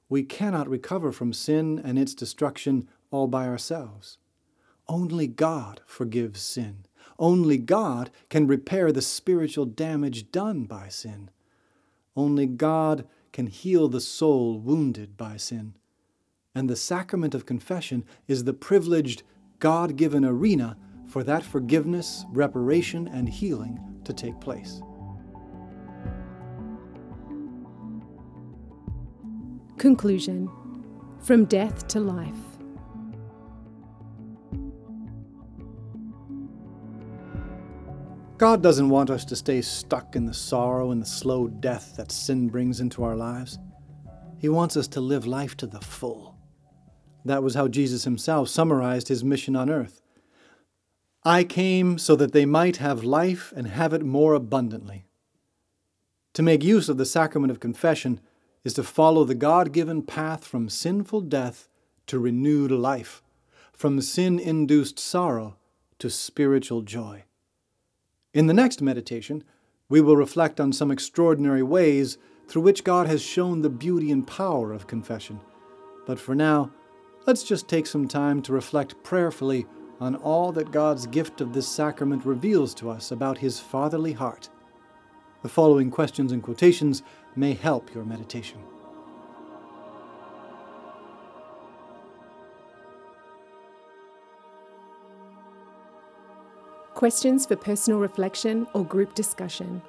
We 0.07 0.23
cannot 0.23 0.69
recover 0.69 1.11
from 1.11 1.33
sin 1.33 1.81
and 1.83 1.99
its 1.99 2.13
destruction 2.13 2.87
all 3.11 3.27
by 3.27 3.47
ourselves. 3.47 4.17
Only 4.87 5.27
God 5.27 5.81
forgives 5.85 6.41
sin. 6.41 6.85
Only 7.19 7.57
God 7.57 8.09
can 8.29 8.47
repair 8.47 8.91
the 8.91 9.01
spiritual 9.01 9.65
damage 9.65 10.31
done 10.31 10.63
by 10.65 10.89
sin. 10.89 11.29
Only 12.15 12.45
God 12.45 13.07
can 13.31 13.47
heal 13.47 13.87
the 13.87 14.01
soul 14.01 14.59
wounded 14.59 15.17
by 15.17 15.37
sin. 15.37 15.75
And 16.55 16.69
the 16.69 16.75
sacrament 16.75 17.33
of 17.33 17.45
confession 17.45 18.05
is 18.27 18.43
the 18.43 18.53
privileged, 18.53 19.23
God 19.59 19.95
given 19.95 20.23
arena 20.23 20.77
for 21.07 21.23
that 21.23 21.43
forgiveness, 21.43 22.25
reparation, 22.29 23.07
and 23.07 23.27
healing 23.27 23.79
to 24.05 24.13
take 24.13 24.39
place. 24.39 24.81
Conclusion 29.77 30.49
From 31.19 31.45
Death 31.45 31.87
to 31.89 31.99
Life. 31.99 32.52
God 38.37 38.63
doesn't 38.63 38.89
want 38.89 39.11
us 39.11 39.23
to 39.25 39.35
stay 39.35 39.61
stuck 39.61 40.15
in 40.15 40.25
the 40.25 40.33
sorrow 40.33 40.89
and 40.89 41.01
the 41.01 41.05
slow 41.05 41.47
death 41.47 41.95
that 41.97 42.11
sin 42.11 42.49
brings 42.49 42.79
into 42.79 43.03
our 43.03 43.15
lives. 43.15 43.59
He 44.39 44.49
wants 44.49 44.75
us 44.75 44.87
to 44.89 45.01
live 45.01 45.27
life 45.27 45.55
to 45.57 45.67
the 45.67 45.79
full. 45.79 46.35
That 47.25 47.43
was 47.43 47.53
how 47.53 47.67
Jesus 47.67 48.03
himself 48.03 48.49
summarized 48.49 49.07
his 49.07 49.23
mission 49.23 49.55
on 49.55 49.69
earth. 49.69 50.01
I 51.23 51.43
came 51.43 51.97
so 51.97 52.15
that 52.15 52.33
they 52.33 52.45
might 52.45 52.77
have 52.77 53.03
life 53.03 53.53
and 53.55 53.67
have 53.67 53.93
it 53.93 54.03
more 54.03 54.33
abundantly. 54.33 55.05
To 56.33 56.41
make 56.41 56.63
use 56.63 56.89
of 56.89 56.97
the 56.97 57.05
sacrament 57.05 57.51
of 57.51 57.59
confession 57.59 58.19
is 58.63 58.73
to 58.73 58.83
follow 58.83 59.23
the 59.23 59.35
God 59.35 59.71
given 59.71 60.01
path 60.01 60.43
from 60.43 60.69
sinful 60.69 61.21
death 61.21 61.69
to 62.07 62.19
renewed 62.19 62.71
life, 62.71 63.21
from 63.71 64.01
sin 64.01 64.39
induced 64.39 64.97
sorrow 64.97 65.55
to 65.99 66.09
spiritual 66.09 66.81
joy. 66.81 67.23
In 68.33 68.47
the 68.47 68.53
next 68.53 68.81
meditation, 68.81 69.43
we 69.89 70.01
will 70.01 70.17
reflect 70.17 70.59
on 70.59 70.73
some 70.73 70.89
extraordinary 70.89 71.61
ways 71.61 72.17
through 72.47 72.63
which 72.63 72.83
God 72.83 73.05
has 73.05 73.21
shown 73.21 73.61
the 73.61 73.69
beauty 73.69 74.11
and 74.11 74.25
power 74.25 74.73
of 74.73 74.87
confession. 74.87 75.39
But 76.07 76.19
for 76.19 76.33
now, 76.33 76.71
let's 77.27 77.43
just 77.43 77.67
take 77.67 77.85
some 77.85 78.07
time 78.07 78.41
to 78.41 78.51
reflect 78.51 79.03
prayerfully 79.03 79.67
on 79.99 80.15
all 80.15 80.51
that 80.53 80.71
God's 80.71 81.05
gift 81.05 81.41
of 81.41 81.53
this 81.53 81.67
sacrament 81.67 82.25
reveals 82.25 82.73
to 82.75 82.89
us 82.89 83.11
about 83.11 83.37
His 83.37 83.59
fatherly 83.59 84.13
heart. 84.13 84.49
The 85.43 85.49
following 85.49 85.91
questions 85.91 86.31
and 86.31 86.41
quotations 86.41 87.03
may 87.35 87.53
help 87.53 87.93
your 87.93 88.03
meditation. 88.03 88.59
Questions 97.03 97.45
for 97.45 97.57
personal 97.57 97.99
reflection 97.99 98.65
or 98.73 98.85
group 98.85 99.13
discussion. 99.13 99.81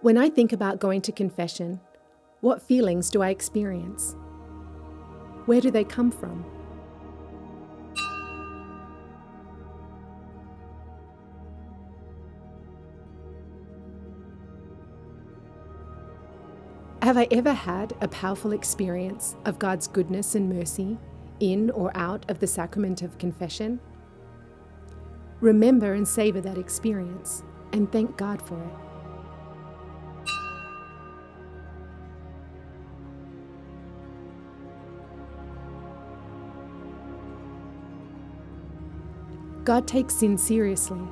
When 0.00 0.16
I 0.16 0.30
think 0.30 0.54
about 0.54 0.80
going 0.80 1.02
to 1.02 1.12
confession, 1.12 1.80
what 2.40 2.62
feelings 2.62 3.10
do 3.10 3.20
I 3.20 3.28
experience? 3.28 4.16
Where 5.44 5.60
do 5.60 5.70
they 5.70 5.84
come 5.84 6.10
from? 6.10 6.46
Have 17.06 17.16
I 17.16 17.28
ever 17.30 17.52
had 17.52 17.94
a 18.00 18.08
powerful 18.08 18.50
experience 18.50 19.36
of 19.44 19.60
God's 19.60 19.86
goodness 19.86 20.34
and 20.34 20.48
mercy 20.48 20.98
in 21.38 21.70
or 21.70 21.96
out 21.96 22.28
of 22.28 22.40
the 22.40 22.48
sacrament 22.48 23.00
of 23.00 23.16
confession? 23.16 23.78
Remember 25.40 25.94
and 25.94 26.08
savor 26.08 26.40
that 26.40 26.58
experience 26.58 27.44
and 27.72 27.92
thank 27.92 28.16
God 28.16 28.42
for 28.42 28.60
it. 28.60 28.72
God 39.62 39.86
takes 39.86 40.16
sin 40.16 40.36
seriously. 40.36 41.06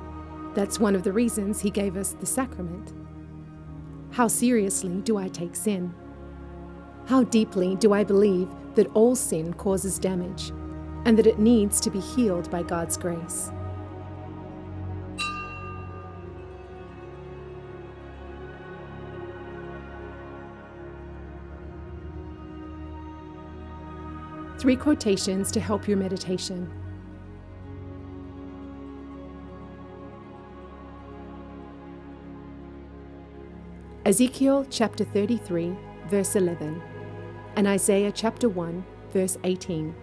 That's 0.55 0.77
one 0.77 0.93
of 0.93 1.03
the 1.03 1.13
reasons 1.13 1.61
He 1.61 1.69
gave 1.69 1.95
us 1.95 2.17
the 2.19 2.25
sacrament. 2.25 2.91
How 4.15 4.29
seriously 4.29 5.01
do 5.01 5.17
I 5.17 5.27
take 5.27 5.57
sin? 5.57 5.93
How 7.05 7.23
deeply 7.23 7.75
do 7.75 7.91
I 7.91 8.05
believe 8.05 8.47
that 8.75 8.87
all 8.93 9.13
sin 9.13 9.53
causes 9.55 9.99
damage 9.99 10.53
and 11.03 11.19
that 11.19 11.27
it 11.27 11.37
needs 11.37 11.81
to 11.81 11.89
be 11.89 11.99
healed 11.99 12.49
by 12.49 12.63
God's 12.63 12.95
grace? 12.95 13.51
Three 24.59 24.77
quotations 24.77 25.51
to 25.51 25.59
help 25.59 25.89
your 25.89 25.97
meditation. 25.97 26.71
Ezekiel 34.05 34.67
chapter 34.69 35.03
33, 35.03 35.75
verse 36.11 36.35
11, 36.35 36.79
and 37.55 37.65
Isaiah 37.67 38.11
chapter 38.11 38.47
1, 38.47 38.85
verse 39.11 39.35
18. 39.43 39.95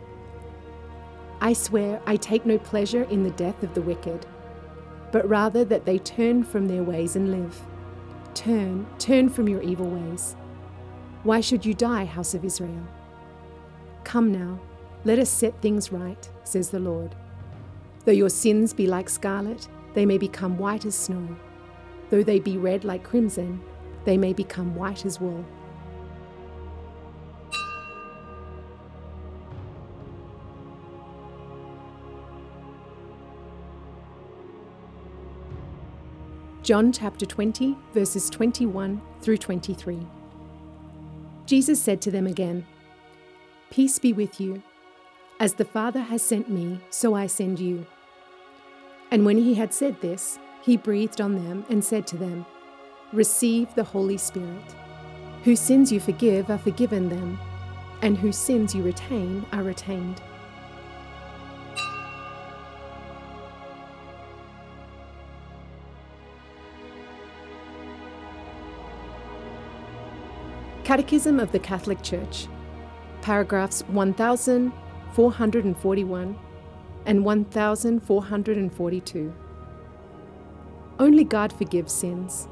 I 1.40 1.52
swear 1.52 2.02
I 2.04 2.16
take 2.16 2.44
no 2.44 2.58
pleasure 2.58 3.04
in 3.04 3.22
the 3.22 3.30
death 3.30 3.62
of 3.62 3.74
the 3.74 3.80
wicked, 3.80 4.26
but 5.12 5.28
rather 5.28 5.64
that 5.66 5.84
they 5.84 5.98
turn 5.98 6.42
from 6.42 6.66
their 6.66 6.82
ways 6.82 7.14
and 7.14 7.30
live. 7.30 7.60
Turn, 8.34 8.88
turn 8.98 9.28
from 9.28 9.48
your 9.48 9.62
evil 9.62 9.86
ways. 9.86 10.34
Why 11.22 11.40
should 11.40 11.64
you 11.64 11.72
die, 11.72 12.04
house 12.04 12.34
of 12.34 12.44
Israel? 12.44 12.84
Come 14.02 14.32
now, 14.32 14.58
let 15.04 15.20
us 15.20 15.30
set 15.30 15.62
things 15.62 15.92
right, 15.92 16.28
says 16.42 16.70
the 16.70 16.80
Lord. 16.80 17.14
Though 18.04 18.10
your 18.10 18.30
sins 18.30 18.74
be 18.74 18.88
like 18.88 19.08
scarlet, 19.08 19.68
they 19.94 20.06
may 20.06 20.18
become 20.18 20.58
white 20.58 20.86
as 20.86 20.96
snow. 20.96 21.36
Though 22.10 22.24
they 22.24 22.40
be 22.40 22.58
red 22.58 22.82
like 22.82 23.04
crimson, 23.04 23.62
they 24.04 24.16
may 24.16 24.32
become 24.32 24.74
white 24.74 25.04
as 25.04 25.20
wool. 25.20 25.44
John 36.62 36.92
chapter 36.92 37.26
20, 37.26 37.76
verses 37.92 38.30
21 38.30 39.02
through 39.20 39.38
23. 39.38 40.06
Jesus 41.44 41.82
said 41.82 42.00
to 42.02 42.10
them 42.12 42.28
again, 42.28 42.64
Peace 43.70 43.98
be 43.98 44.12
with 44.12 44.40
you. 44.40 44.62
As 45.40 45.54
the 45.54 45.64
Father 45.64 46.00
has 46.00 46.22
sent 46.22 46.48
me, 46.48 46.80
so 46.88 47.14
I 47.14 47.26
send 47.26 47.58
you. 47.58 47.84
And 49.10 49.26
when 49.26 49.38
he 49.38 49.54
had 49.54 49.74
said 49.74 50.00
this, 50.00 50.38
he 50.62 50.76
breathed 50.76 51.20
on 51.20 51.34
them 51.34 51.64
and 51.68 51.84
said 51.84 52.06
to 52.06 52.16
them, 52.16 52.46
receive 53.12 53.74
the 53.74 53.84
Holy 53.84 54.16
Spirit. 54.16 54.74
Whose 55.44 55.60
sins 55.60 55.92
you 55.92 56.00
forgive 56.00 56.50
are 56.50 56.58
forgiven 56.58 57.08
them, 57.08 57.38
and 58.00 58.16
whose 58.16 58.36
sins 58.36 58.74
you 58.74 58.82
retain 58.82 59.44
are 59.52 59.62
retained. 59.62 60.20
Catechism 70.84 71.38
of 71.40 71.52
the 71.52 71.58
Catholic 71.58 72.02
Church, 72.02 72.46
paragraphs 73.20 73.82
1441 73.88 76.38
and 77.06 77.24
1442. 77.24 79.34
Only 80.98 81.24
God 81.24 81.52
forgives 81.52 81.92
sins. 81.92 82.48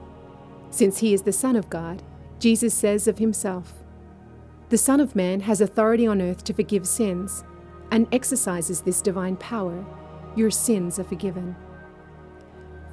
Since 0.71 0.99
he 0.99 1.13
is 1.13 1.23
the 1.23 1.33
Son 1.33 1.57
of 1.57 1.69
God, 1.69 2.03
Jesus 2.39 2.73
says 2.73 3.09
of 3.09 3.19
himself, 3.19 3.75
The 4.69 4.79
Son 4.79 5.01
of 5.01 5.17
Man 5.17 5.41
has 5.41 5.61
authority 5.61 6.07
on 6.07 6.23
earth 6.23 6.45
to 6.45 6.55
forgive 6.55 6.87
sins, 6.87 7.45
and 7.91 8.07
exercises 8.13 8.81
this 8.81 9.03
divine 9.03 9.37
power. 9.37 9.85
Your 10.37 10.51
sins 10.51 10.99
are 11.01 11.05
forgiven. 11.05 11.57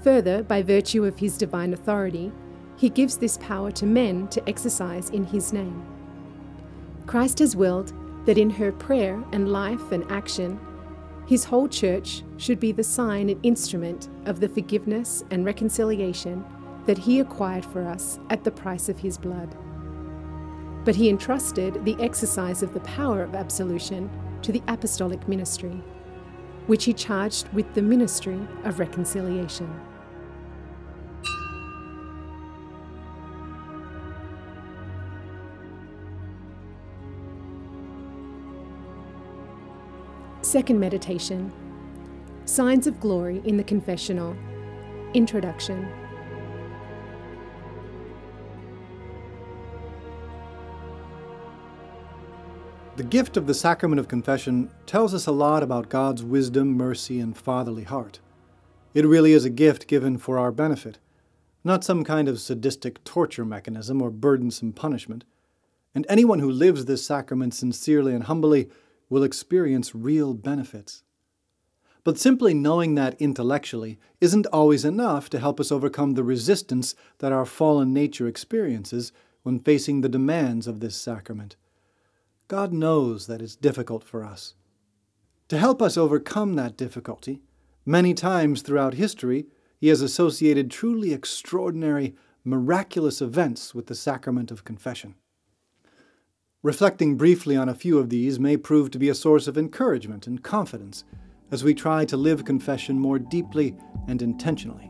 Further, 0.03 0.41
by 0.41 0.63
virtue 0.63 1.05
of 1.05 1.19
his 1.19 1.37
divine 1.37 1.73
authority, 1.73 2.31
he 2.77 2.89
gives 2.89 3.17
this 3.17 3.37
power 3.37 3.71
to 3.71 3.85
men 3.85 4.27
to 4.29 4.49
exercise 4.49 5.11
in 5.11 5.23
his 5.23 5.53
name. 5.53 5.85
Christ 7.05 7.39
has 7.39 7.55
willed 7.55 7.93
that 8.25 8.37
in 8.37 8.49
her 8.49 8.71
prayer 8.71 9.23
and 9.31 9.49
life 9.49 9.91
and 9.91 10.09
action, 10.11 10.59
his 11.27 11.45
whole 11.45 11.67
church 11.67 12.23
should 12.37 12.59
be 12.59 12.71
the 12.71 12.83
sign 12.83 13.29
and 13.29 13.45
instrument 13.45 14.09
of 14.25 14.39
the 14.39 14.49
forgiveness 14.49 15.23
and 15.29 15.45
reconciliation 15.45 16.43
that 16.87 16.97
he 16.97 17.19
acquired 17.19 17.65
for 17.65 17.85
us 17.85 18.17
at 18.29 18.43
the 18.43 18.51
price 18.51 18.89
of 18.89 18.97
his 18.97 19.17
blood. 19.17 19.55
But 20.85 20.95
he 20.95 21.09
entrusted 21.09 21.83
the 21.83 22.01
exercise 22.01 22.63
of 22.63 22.73
the 22.73 22.79
power 22.79 23.21
of 23.21 23.35
absolution 23.35 24.09
to 24.41 24.53
the 24.53 24.63
apostolic 24.69 25.27
ministry, 25.27 25.83
which 26.67 26.85
he 26.85 26.93
charged 26.93 27.49
with 27.49 27.71
the 27.73 27.81
ministry 27.81 28.39
of 28.63 28.79
reconciliation. 28.79 29.69
Second 40.41 40.79
meditation 40.79 41.51
Signs 42.45 42.87
of 42.87 43.01
Glory 43.01 43.41
in 43.43 43.57
the 43.57 43.63
Confessional. 43.65 44.33
Introduction. 45.13 46.06
The 52.97 53.03
gift 53.03 53.37
of 53.37 53.45
the 53.45 53.53
sacrament 53.53 53.99
of 53.99 54.07
confession 54.07 54.71
tells 54.87 55.13
us 55.13 55.27
a 55.27 55.31
lot 55.31 55.61
about 55.61 55.87
God's 55.87 56.23
wisdom, 56.23 56.75
mercy, 56.75 57.19
and 57.19 57.37
fatherly 57.37 57.83
heart. 57.83 58.19
It 58.95 59.05
really 59.05 59.33
is 59.33 59.45
a 59.45 59.51
gift 59.51 59.85
given 59.85 60.17
for 60.17 60.39
our 60.39 60.51
benefit, 60.51 60.97
not 61.63 61.83
some 61.83 62.03
kind 62.03 62.27
of 62.27 62.39
sadistic 62.39 63.03
torture 63.03 63.45
mechanism 63.45 64.01
or 64.01 64.09
burdensome 64.09 64.73
punishment. 64.73 65.25
And 65.93 66.07
anyone 66.09 66.39
who 66.39 66.49
lives 66.49 66.85
this 66.85 67.05
sacrament 67.05 67.53
sincerely 67.53 68.15
and 68.15 68.23
humbly 68.23 68.67
will 69.09 69.21
experience 69.21 69.93
real 69.93 70.33
benefits. 70.33 71.03
But 72.03 72.17
simply 72.17 72.55
knowing 72.55 72.95
that 72.95 73.21
intellectually 73.21 73.99
isn't 74.21 74.47
always 74.47 74.83
enough 74.83 75.29
to 75.29 75.39
help 75.39 75.59
us 75.59 75.71
overcome 75.71 76.15
the 76.15 76.23
resistance 76.23 76.95
that 77.19 77.31
our 77.31 77.45
fallen 77.45 77.93
nature 77.93 78.27
experiences 78.27 79.11
when 79.43 79.59
facing 79.59 80.01
the 80.01 80.09
demands 80.09 80.65
of 80.65 80.79
this 80.79 80.95
sacrament. 80.95 81.57
God 82.47 82.71
knows 82.71 83.27
that 83.27 83.41
it's 83.41 83.57
difficult 83.57 84.05
for 84.05 84.23
us. 84.23 84.53
To 85.49 85.57
help 85.57 85.81
us 85.81 85.97
overcome 85.97 86.53
that 86.55 86.77
difficulty, 86.77 87.41
many 87.85 88.13
times 88.13 88.61
throughout 88.61 88.93
history, 88.93 89.47
He 89.79 89.89
has 89.89 90.01
associated 90.01 90.71
truly 90.71 91.13
extraordinary, 91.13 92.15
miraculous 92.45 93.21
events 93.21 93.75
with 93.75 93.87
the 93.87 93.95
sacrament 93.95 94.49
of 94.49 94.63
confession. 94.63 95.15
Reflecting 96.63 97.17
briefly 97.17 97.57
on 97.57 97.67
a 97.67 97.75
few 97.75 97.99
of 97.99 98.09
these 98.09 98.39
may 98.39 98.55
prove 98.55 98.91
to 98.91 98.99
be 98.99 99.09
a 99.09 99.15
source 99.15 99.47
of 99.47 99.57
encouragement 99.57 100.25
and 100.25 100.41
confidence 100.41 101.03
as 101.51 101.65
we 101.65 101.73
try 101.73 102.05
to 102.05 102.17
live 102.17 102.45
confession 102.45 102.97
more 102.97 103.19
deeply 103.19 103.75
and 104.07 104.21
intentionally. 104.21 104.89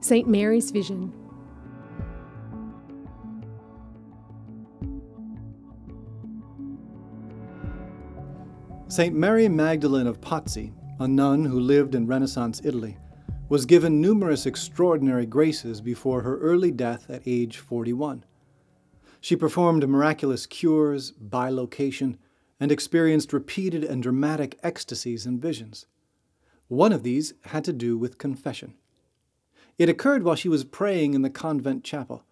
St. 0.00 0.28
Mary's 0.28 0.70
Vision 0.70 1.12
St. 8.94 9.12
Mary 9.12 9.48
Magdalene 9.48 10.06
of 10.06 10.20
Pazzi, 10.20 10.72
a 11.00 11.08
nun 11.08 11.44
who 11.44 11.58
lived 11.58 11.96
in 11.96 12.06
Renaissance 12.06 12.60
Italy, 12.62 12.96
was 13.48 13.66
given 13.66 14.00
numerous 14.00 14.46
extraordinary 14.46 15.26
graces 15.26 15.80
before 15.80 16.22
her 16.22 16.38
early 16.38 16.70
death 16.70 17.10
at 17.10 17.24
age 17.26 17.58
41. 17.58 18.24
She 19.20 19.34
performed 19.34 19.88
miraculous 19.88 20.46
cures, 20.46 21.10
bilocation, 21.10 22.18
and 22.60 22.70
experienced 22.70 23.32
repeated 23.32 23.82
and 23.82 24.00
dramatic 24.00 24.60
ecstasies 24.62 25.26
and 25.26 25.42
visions. 25.42 25.86
One 26.68 26.92
of 26.92 27.02
these 27.02 27.34
had 27.46 27.64
to 27.64 27.72
do 27.72 27.98
with 27.98 28.18
confession. 28.18 28.74
It 29.76 29.88
occurred 29.88 30.22
while 30.22 30.36
she 30.36 30.48
was 30.48 30.62
praying 30.62 31.14
in 31.14 31.22
the 31.22 31.30
convent 31.30 31.82
chapel. 31.82 32.22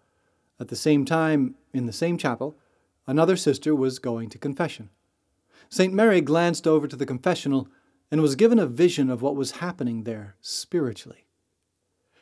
At 0.61 0.68
the 0.68 0.77
same 0.77 1.05
time, 1.05 1.57
in 1.75 1.87
the 1.87 1.92
same 1.92 2.16
chapel, 2.16 2.57
another 3.05 3.37
sister 3.37 3.75
was 3.75 3.98
going 3.98 4.29
to 4.29 4.38
confession. 4.38 4.90
St. 5.72 5.94
Mary 5.94 6.20
glanced 6.20 6.66
over 6.66 6.87
to 6.87 6.96
the 6.96 7.06
confessional 7.06 7.66
and 8.11 8.20
was 8.20 8.37
given 8.37 8.58
a 8.58 8.66
vision 8.66 9.08
of 9.08 9.22
what 9.22 9.35
was 9.35 9.52
happening 9.52 10.04
there 10.04 10.37
spiritually. 10.42 11.24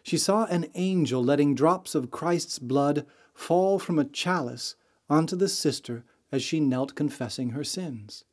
She 0.05 0.19
saw 0.19 0.45
an 0.45 0.69
angel 0.77 1.21
letting 1.21 1.57
drops 1.57 1.97
of 1.97 2.13
Christ's 2.13 2.61
blood 2.61 3.07
fall 3.35 3.81
from 3.81 3.99
a 3.99 4.05
chalice 4.05 4.77
onto 5.09 5.35
the 5.35 5.49
sister 5.49 6.05
as 6.31 6.45
she 6.45 6.61
knelt 6.61 6.95
confessing 6.95 7.51
her 7.51 7.65
sins. 7.65 8.25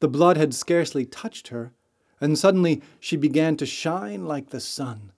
The 0.00 0.08
blood 0.08 0.36
had 0.36 0.52
scarcely 0.52 1.06
touched 1.06 1.48
her, 1.48 1.72
and 2.20 2.38
suddenly 2.38 2.82
she 3.00 3.16
began 3.16 3.56
to 3.56 3.64
shine 3.64 4.26
like 4.26 4.50
the 4.50 4.60
sun. 4.60 5.12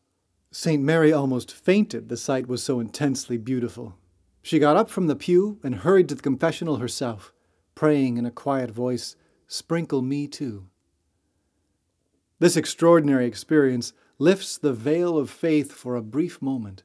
St. 0.52 0.80
Mary 0.80 1.12
almost 1.12 1.52
fainted, 1.52 2.08
the 2.08 2.16
sight 2.16 2.46
was 2.46 2.62
so 2.62 2.78
intensely 2.78 3.38
beautiful. 3.38 3.96
She 4.42 4.60
got 4.60 4.76
up 4.76 4.88
from 4.88 5.08
the 5.08 5.16
pew 5.16 5.58
and 5.64 5.74
hurried 5.74 6.08
to 6.10 6.14
the 6.14 6.22
confessional 6.22 6.76
herself, 6.76 7.32
praying 7.74 8.16
in 8.16 8.26
a 8.26 8.30
quiet 8.30 8.70
voice, 8.70 9.16
Sprinkle 9.54 10.02
me 10.02 10.26
too. 10.26 10.66
This 12.40 12.56
extraordinary 12.56 13.24
experience 13.24 13.92
lifts 14.18 14.58
the 14.58 14.72
veil 14.72 15.16
of 15.16 15.30
faith 15.30 15.70
for 15.70 15.94
a 15.94 16.02
brief 16.02 16.42
moment 16.42 16.82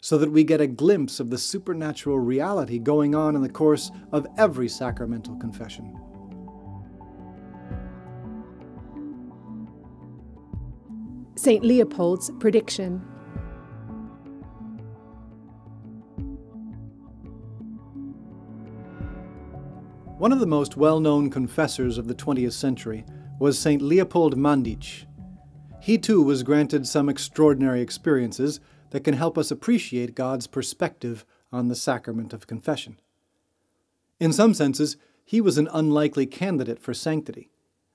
so 0.00 0.16
that 0.18 0.30
we 0.30 0.44
get 0.44 0.60
a 0.60 0.68
glimpse 0.68 1.18
of 1.18 1.30
the 1.30 1.36
supernatural 1.36 2.20
reality 2.20 2.78
going 2.78 3.16
on 3.16 3.34
in 3.34 3.42
the 3.42 3.48
course 3.48 3.90
of 4.12 4.28
every 4.38 4.68
sacramental 4.68 5.34
confession. 5.34 5.98
St. 11.34 11.64
Leopold's 11.64 12.30
prediction. 12.38 13.04
One 20.22 20.30
of 20.30 20.38
the 20.38 20.46
most 20.46 20.76
well 20.76 21.00
known 21.00 21.30
confessors 21.30 21.98
of 21.98 22.06
the 22.06 22.14
20th 22.14 22.52
century 22.52 23.04
was 23.40 23.58
St. 23.58 23.82
Leopold 23.82 24.36
Mandic. 24.36 25.04
He 25.80 25.98
too 25.98 26.22
was 26.22 26.44
granted 26.44 26.86
some 26.86 27.08
extraordinary 27.08 27.80
experiences 27.80 28.60
that 28.90 29.02
can 29.02 29.14
help 29.14 29.36
us 29.36 29.50
appreciate 29.50 30.14
God's 30.14 30.46
perspective 30.46 31.24
on 31.50 31.66
the 31.66 31.74
sacrament 31.74 32.32
of 32.32 32.46
confession. 32.46 33.00
In 34.20 34.32
some 34.32 34.54
senses, 34.54 34.96
he 35.24 35.40
was 35.40 35.58
an 35.58 35.68
unlikely 35.72 36.26
candidate 36.26 36.78
for 36.78 36.94
sanctity. 36.94 37.50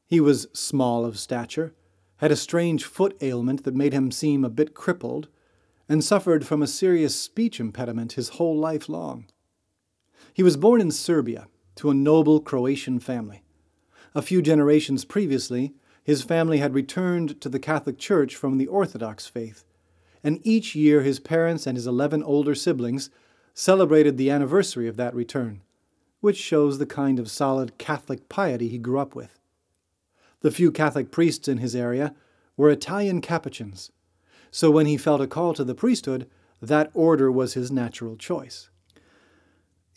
He 0.06 0.20
was 0.20 0.48
small 0.52 1.06
of 1.06 1.18
stature, 1.18 1.74
had 2.18 2.34
a 2.34 2.36
strange 2.36 2.84
foot 2.84 3.16
ailment 3.22 3.64
that 3.64 3.74
made 3.74 3.94
him 3.94 4.12
seem 4.12 4.44
a 4.44 4.50
bit 4.50 4.74
crippled, 4.74 5.30
and 5.88 6.04
suffered 6.04 6.46
from 6.46 6.62
a 6.62 6.68
serious 6.68 7.16
speech 7.16 7.62
impediment 7.62 8.12
his 8.20 8.32
whole 8.36 8.58
life 8.58 8.90
long. 8.90 9.28
He 10.34 10.44
was 10.44 10.58
born 10.58 10.82
in 10.82 10.92
Serbia 10.92 11.48
to 11.78 11.90
a 11.90 11.94
noble 11.94 12.40
Croatian 12.40 13.00
family. 13.00 13.44
A 14.14 14.22
few 14.22 14.42
generations 14.42 15.06
previously, 15.06 15.74
his 16.04 16.24
family 16.24 16.58
had 16.60 16.74
returned 16.74 17.40
to 17.42 17.50
the 17.50 17.60
Catholic 17.60 17.98
Church 17.98 18.36
from 18.36 18.58
the 18.58 18.68
Orthodox 18.68 19.28
faith, 19.28 19.64
and 20.24 20.40
each 20.44 20.76
year 20.76 21.02
his 21.02 21.20
parents 21.20 21.68
and 21.68 21.78
his 21.78 21.88
eleven 21.88 22.24
older 22.24 22.56
siblings 22.56 23.10
celebrated 23.54 24.18
the 24.18 24.30
anniversary 24.30 24.88
of 24.88 24.98
that 24.98 25.14
return, 25.14 25.62
which 26.20 26.38
shows 26.38 26.78
the 26.78 26.86
kind 26.86 27.20
of 27.20 27.30
solid 27.30 27.78
Catholic 27.78 28.30
piety 28.30 28.68
he 28.68 28.78
grew 28.78 29.00
up 29.00 29.16
with. 29.16 29.40
The 30.42 30.52
few 30.52 30.72
Catholic 30.72 31.12
priests 31.12 31.48
in 31.48 31.58
his 31.58 31.76
area 31.76 32.16
were 32.56 32.70
Italian 32.70 33.22
Capuchins, 33.22 33.92
so 34.50 34.72
when 34.72 34.86
he 34.86 34.98
felt 34.98 35.22
a 35.22 35.28
call 35.28 35.54
to 35.54 35.64
the 35.64 35.76
priesthood, 35.76 36.28
that 36.62 36.90
order 36.94 37.32
was 37.32 37.54
his 37.54 37.72
natural 37.72 38.16
choice. 38.16 38.70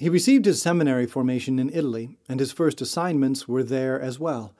He 0.00 0.08
received 0.08 0.46
his 0.46 0.62
seminary 0.62 1.04
formation 1.04 1.58
in 1.58 1.68
Italy, 1.68 2.16
and 2.26 2.40
his 2.40 2.52
first 2.52 2.80
assignments 2.80 3.46
were 3.46 3.62
there 3.62 4.00
as 4.00 4.18
well. 4.18 4.54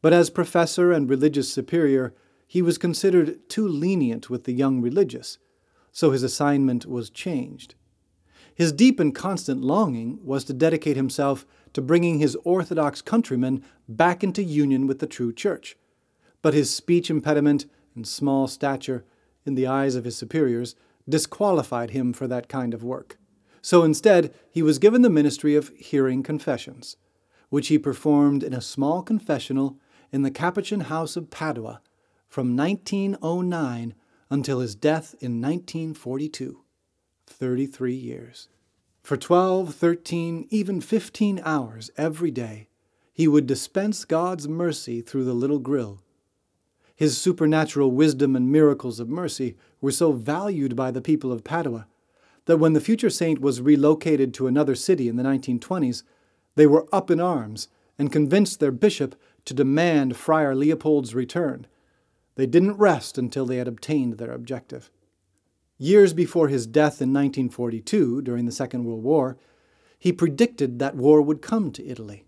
But 0.00 0.12
as 0.12 0.30
professor 0.30 0.92
and 0.92 1.10
religious 1.10 1.52
superior, 1.52 2.14
he 2.46 2.62
was 2.62 2.78
considered 2.78 3.48
too 3.48 3.66
lenient 3.66 4.30
with 4.30 4.44
the 4.44 4.52
young 4.52 4.80
religious, 4.80 5.38
so 5.90 6.12
his 6.12 6.22
assignment 6.22 6.86
was 6.86 7.10
changed. 7.10 7.74
His 8.54 8.70
deep 8.70 9.00
and 9.00 9.12
constant 9.12 9.60
longing 9.60 10.20
was 10.22 10.44
to 10.44 10.52
dedicate 10.52 10.96
himself 10.96 11.44
to 11.72 11.82
bringing 11.82 12.20
his 12.20 12.36
Orthodox 12.44 13.02
countrymen 13.02 13.64
back 13.88 14.22
into 14.22 14.40
union 14.40 14.86
with 14.86 15.00
the 15.00 15.08
true 15.08 15.32
Church, 15.32 15.76
But 16.42 16.54
his 16.54 16.72
speech 16.72 17.10
impediment 17.10 17.66
and 17.96 18.06
small 18.06 18.46
stature, 18.46 19.04
in 19.44 19.56
the 19.56 19.66
eyes 19.66 19.96
of 19.96 20.04
his 20.04 20.16
superiors, 20.16 20.76
disqualified 21.08 21.90
him 21.90 22.12
for 22.12 22.28
that 22.28 22.48
kind 22.48 22.72
of 22.72 22.84
work. 22.84 23.19
So 23.62 23.82
instead, 23.82 24.34
he 24.50 24.62
was 24.62 24.78
given 24.78 25.02
the 25.02 25.10
ministry 25.10 25.54
of 25.54 25.70
hearing 25.76 26.22
confessions, 26.22 26.96
which 27.48 27.68
he 27.68 27.78
performed 27.78 28.42
in 28.42 28.54
a 28.54 28.60
small 28.60 29.02
confessional 29.02 29.76
in 30.12 30.22
the 30.22 30.30
Capuchin 30.30 30.80
house 30.80 31.16
of 31.16 31.30
Padua 31.30 31.80
from 32.28 32.56
1909 32.56 33.94
until 34.30 34.60
his 34.60 34.74
death 34.74 35.14
in 35.20 35.40
1942. 35.40 36.62
33 37.26 37.94
years. 37.94 38.48
For 39.02 39.16
12, 39.16 39.74
13, 39.74 40.46
even 40.50 40.80
15 40.80 41.40
hours 41.44 41.90
every 41.96 42.30
day, 42.30 42.68
he 43.12 43.26
would 43.26 43.46
dispense 43.46 44.04
God's 44.04 44.48
mercy 44.48 45.00
through 45.00 45.24
the 45.24 45.34
little 45.34 45.58
grill. 45.58 46.00
His 46.94 47.16
supernatural 47.16 47.90
wisdom 47.92 48.36
and 48.36 48.52
miracles 48.52 49.00
of 49.00 49.08
mercy 49.08 49.56
were 49.80 49.90
so 49.90 50.12
valued 50.12 50.76
by 50.76 50.90
the 50.90 51.00
people 51.00 51.32
of 51.32 51.44
Padua 51.44 51.86
that 52.46 52.58
when 52.58 52.72
the 52.72 52.80
future 52.80 53.10
saint 53.10 53.40
was 53.40 53.60
relocated 53.60 54.34
to 54.34 54.46
another 54.46 54.74
city 54.74 55.08
in 55.08 55.16
the 55.16 55.22
1920s, 55.22 56.02
they 56.56 56.66
were 56.66 56.86
up 56.92 57.10
in 57.10 57.20
arms 57.20 57.68
and 57.98 58.12
convinced 58.12 58.60
their 58.60 58.72
bishop 58.72 59.14
to 59.44 59.54
demand 59.54 60.16
Friar 60.16 60.54
Leopold's 60.54 61.14
return. 61.14 61.66
They 62.34 62.46
didn't 62.46 62.78
rest 62.78 63.18
until 63.18 63.46
they 63.46 63.56
had 63.56 63.68
obtained 63.68 64.14
their 64.14 64.32
objective. 64.32 64.90
Years 65.78 66.12
before 66.12 66.48
his 66.48 66.66
death 66.66 67.00
in 67.00 67.12
1942, 67.12 68.22
during 68.22 68.46
the 68.46 68.52
Second 68.52 68.84
World 68.84 69.02
War, 69.02 69.38
he 69.98 70.12
predicted 70.12 70.78
that 70.78 70.96
war 70.96 71.20
would 71.22 71.42
come 71.42 71.70
to 71.72 71.86
Italy. 71.86 72.24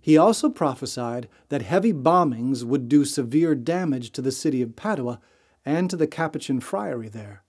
He 0.00 0.16
also 0.16 0.48
prophesied 0.48 1.28
that 1.50 1.62
heavy 1.62 1.92
bombings 1.92 2.64
would 2.64 2.88
do 2.88 3.04
severe 3.04 3.54
damage 3.54 4.12
to 4.12 4.22
the 4.22 4.32
city 4.32 4.62
of 4.62 4.76
Padua 4.76 5.20
and 5.64 5.90
to 5.90 5.96
the 5.96 6.06
Capuchin 6.06 6.60
friary 6.60 7.08
there. 7.08 7.42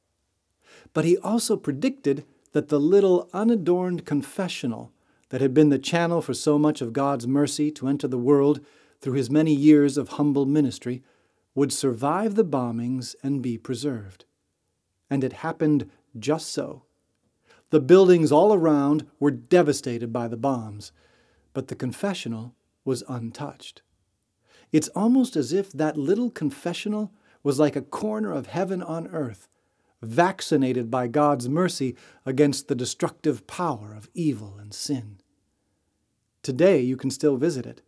But 0.93 1.05
he 1.05 1.17
also 1.17 1.55
predicted 1.55 2.25
that 2.51 2.69
the 2.69 2.79
little 2.79 3.29
unadorned 3.33 4.05
confessional 4.05 4.91
that 5.29 5.41
had 5.41 5.53
been 5.53 5.69
the 5.69 5.79
channel 5.79 6.21
for 6.21 6.33
so 6.33 6.59
much 6.59 6.81
of 6.81 6.93
God's 6.93 7.25
mercy 7.25 7.71
to 7.71 7.87
enter 7.87 8.07
the 8.07 8.17
world 8.17 8.59
through 8.99 9.13
his 9.13 9.31
many 9.31 9.53
years 9.53 9.97
of 9.97 10.09
humble 10.09 10.45
ministry 10.45 11.01
would 11.55 11.71
survive 11.71 12.35
the 12.35 12.45
bombings 12.45 13.15
and 13.23 13.41
be 13.41 13.57
preserved. 13.57 14.25
And 15.09 15.23
it 15.23 15.33
happened 15.33 15.89
just 16.17 16.49
so. 16.49 16.83
The 17.69 17.79
buildings 17.79 18.31
all 18.31 18.53
around 18.53 19.07
were 19.19 19.31
devastated 19.31 20.11
by 20.11 20.27
the 20.27 20.37
bombs, 20.37 20.91
but 21.53 21.69
the 21.69 21.75
confessional 21.75 22.53
was 22.83 23.03
untouched. 23.07 23.81
It's 24.71 24.89
almost 24.89 25.35
as 25.35 25.53
if 25.53 25.71
that 25.71 25.97
little 25.97 26.29
confessional 26.29 27.13
was 27.43 27.59
like 27.59 27.75
a 27.75 27.81
corner 27.81 28.31
of 28.31 28.47
heaven 28.47 28.81
on 28.81 29.07
earth, 29.07 29.47
vaccinated 30.01 30.89
by 30.89 31.07
God's 31.07 31.47
mercy 31.47 31.95
against 32.25 32.67
the 32.67 32.75
destructive 32.75 33.45
power 33.47 33.93
of 33.95 34.09
evil 34.13 34.57
and 34.59 34.73
sin. 34.73 35.17
Today 36.43 36.81
you 36.81 36.97
can 36.97 37.11
still 37.11 37.37
visit 37.37 37.65
it. 37.65 37.81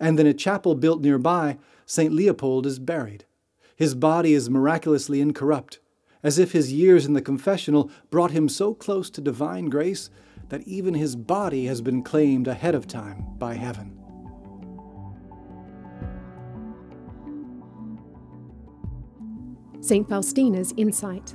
And 0.00 0.18
in 0.18 0.26
a 0.26 0.34
chapel 0.34 0.74
built 0.74 1.00
nearby, 1.00 1.58
St. 1.84 2.12
Leopold 2.12 2.66
is 2.66 2.78
buried. 2.78 3.24
His 3.76 3.94
body 3.94 4.32
is 4.32 4.48
miraculously 4.48 5.20
incorrupt, 5.20 5.78
as 6.22 6.38
if 6.38 6.52
his 6.52 6.72
years 6.72 7.06
in 7.06 7.12
the 7.12 7.22
confessional 7.22 7.90
brought 8.10 8.30
him 8.30 8.48
so 8.48 8.74
close 8.74 9.10
to 9.10 9.20
divine 9.20 9.66
grace 9.66 10.10
that 10.48 10.66
even 10.66 10.94
his 10.94 11.16
body 11.16 11.66
has 11.66 11.80
been 11.80 12.02
claimed 12.02 12.48
ahead 12.48 12.74
of 12.74 12.86
time 12.86 13.24
by 13.38 13.54
heaven. 13.54 14.05
St. 19.86 20.08
Faustina's 20.08 20.74
Insight. 20.76 21.32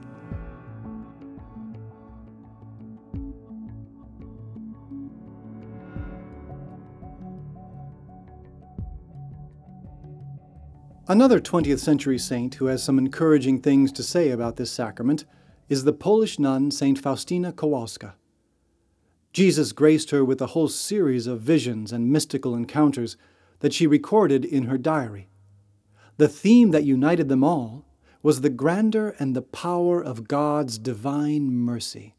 Another 11.08 11.40
20th 11.40 11.80
century 11.80 12.20
saint 12.20 12.56
who 12.56 12.66
has 12.66 12.84
some 12.84 12.98
encouraging 12.98 13.62
things 13.62 13.90
to 13.94 14.04
say 14.04 14.32
about 14.32 14.58
this 14.58 14.70
sacrament 14.70 15.24
is 15.70 15.86
the 15.86 15.94
Polish 15.94 16.38
nun 16.38 16.72
St. 16.72 17.00
Faustina 17.00 17.54
Kowalska. 17.54 18.16
Jesus 19.32 19.72
graced 19.72 20.12
her 20.12 20.26
with 20.26 20.42
a 20.42 20.48
whole 20.48 20.68
series 20.68 21.26
of 21.26 21.40
visions 21.40 21.94
and 21.94 22.12
mystical 22.12 22.54
encounters 22.54 23.16
that 23.60 23.72
she 23.72 23.88
recorded 23.88 24.44
in 24.44 24.64
her 24.64 24.78
diary. 24.78 25.30
The 26.18 26.28
theme 26.28 26.72
that 26.72 26.84
united 26.84 27.30
them 27.30 27.46
all 27.46 27.86
was 28.24 28.42
the 28.42 28.50
grandeur 28.50 29.16
and 29.20 29.36
the 29.36 29.42
power 29.42 30.02
of 30.02 30.28
God's 30.28 30.78
divine 30.78 31.52
mercy. 31.52 32.16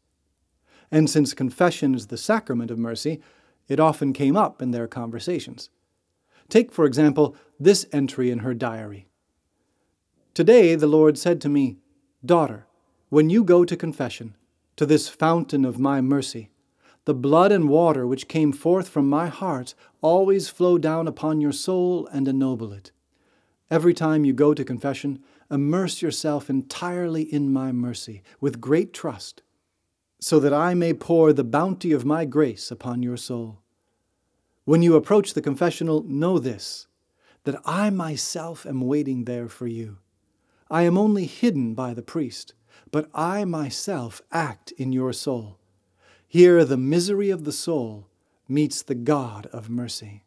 And 0.91 1.09
since 1.09 1.33
confession 1.33 1.95
is 1.95 2.07
the 2.07 2.17
sacrament 2.17 2.71
of 2.71 2.77
mercy, 2.77 3.21
it 3.67 3.79
often 3.79 4.13
came 4.13 4.35
up 4.35 4.61
in 4.61 4.71
their 4.71 4.87
conversations. 4.87 5.69
Take, 6.49 6.71
for 6.71 6.85
example, 6.85 7.35
this 7.59 7.85
entry 7.91 8.29
in 8.29 8.39
her 8.39 8.53
diary 8.53 9.07
Today 10.33 10.73
the 10.73 10.87
Lord 10.87 11.19
said 11.19 11.39
to 11.41 11.49
me, 11.49 11.77
Daughter, 12.25 12.65
when 13.09 13.29
you 13.29 13.43
go 13.43 13.63
to 13.65 13.77
confession, 13.77 14.35
to 14.77 14.83
this 14.83 15.07
fountain 15.07 15.63
of 15.63 15.77
my 15.77 16.01
mercy, 16.01 16.49
the 17.05 17.13
blood 17.13 17.51
and 17.51 17.69
water 17.69 18.07
which 18.07 18.27
came 18.27 18.51
forth 18.51 18.89
from 18.89 19.07
my 19.07 19.27
heart 19.27 19.75
always 20.01 20.49
flow 20.49 20.79
down 20.79 21.07
upon 21.07 21.39
your 21.39 21.51
soul 21.51 22.07
and 22.07 22.27
ennoble 22.27 22.73
it. 22.73 22.91
Every 23.69 23.93
time 23.93 24.25
you 24.25 24.33
go 24.33 24.55
to 24.55 24.65
confession, 24.65 25.23
immerse 25.53 26.01
yourself 26.01 26.49
entirely 26.49 27.21
in 27.21 27.53
my 27.53 27.71
mercy 27.71 28.23
with 28.41 28.59
great 28.59 28.93
trust, 28.93 29.43
so 30.19 30.39
that 30.39 30.53
I 30.53 30.73
may 30.73 30.93
pour 30.93 31.31
the 31.31 31.43
bounty 31.43 31.91
of 31.91 32.03
my 32.05 32.25
grace 32.25 32.71
upon 32.71 33.03
your 33.03 33.17
soul. 33.17 33.61
When 34.65 34.81
you 34.81 34.95
approach 34.95 35.33
the 35.33 35.41
confessional, 35.41 36.03
know 36.03 36.39
this 36.39 36.87
that 37.43 37.61
I 37.65 37.89
myself 37.89 38.65
am 38.65 38.81
waiting 38.81 39.25
there 39.25 39.49
for 39.49 39.67
you. 39.67 39.97
I 40.71 40.83
am 40.83 40.97
only 40.97 41.25
hidden 41.25 41.73
by 41.73 41.93
the 41.93 42.01
priest, 42.01 42.53
but 42.89 43.09
I 43.13 43.43
myself 43.45 44.21
act 44.31 44.71
in 44.71 44.93
your 44.93 45.13
soul. 45.13 45.59
Here, 46.27 46.63
the 46.65 46.77
misery 46.77 47.29
of 47.29 47.43
the 47.43 47.51
soul 47.51 48.07
meets 48.47 48.81
the 48.81 48.95
God 48.95 49.47
of 49.47 49.69
mercy. 49.69 50.23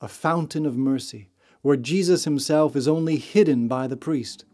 A 0.00 0.08
fountain 0.08 0.66
of 0.66 0.76
mercy, 0.76 1.29
where 1.62 1.76
Jesus 1.76 2.24
himself 2.24 2.74
is 2.74 2.88
only 2.88 3.16
hidden 3.16 3.68
by 3.68 3.86
the 3.86 3.96
priest. 3.96 4.44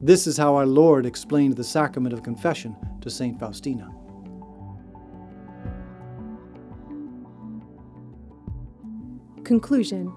This 0.00 0.26
is 0.26 0.36
how 0.36 0.56
our 0.56 0.66
Lord 0.66 1.06
explained 1.06 1.56
the 1.56 1.64
sacrament 1.64 2.12
of 2.12 2.22
confession 2.22 2.76
to 3.02 3.10
St. 3.10 3.38
Faustina. 3.38 3.90
Conclusion 9.44 10.12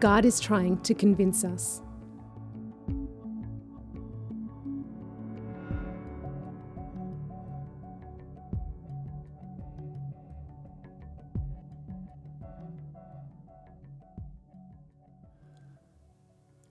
God 0.00 0.24
is 0.24 0.38
trying 0.38 0.78
to 0.82 0.94
convince 0.94 1.44
us. 1.44 1.82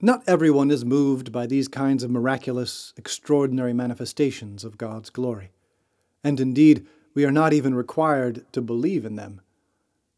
Not 0.00 0.22
everyone 0.28 0.70
is 0.70 0.84
moved 0.84 1.32
by 1.32 1.46
these 1.46 1.66
kinds 1.66 2.04
of 2.04 2.10
miraculous, 2.10 2.94
extraordinary 2.96 3.72
manifestations 3.72 4.62
of 4.62 4.78
God's 4.78 5.10
glory. 5.10 5.50
And 6.22 6.38
indeed, 6.38 6.86
we 7.14 7.24
are 7.24 7.32
not 7.32 7.52
even 7.52 7.74
required 7.74 8.44
to 8.52 8.62
believe 8.62 9.04
in 9.04 9.16
them. 9.16 9.40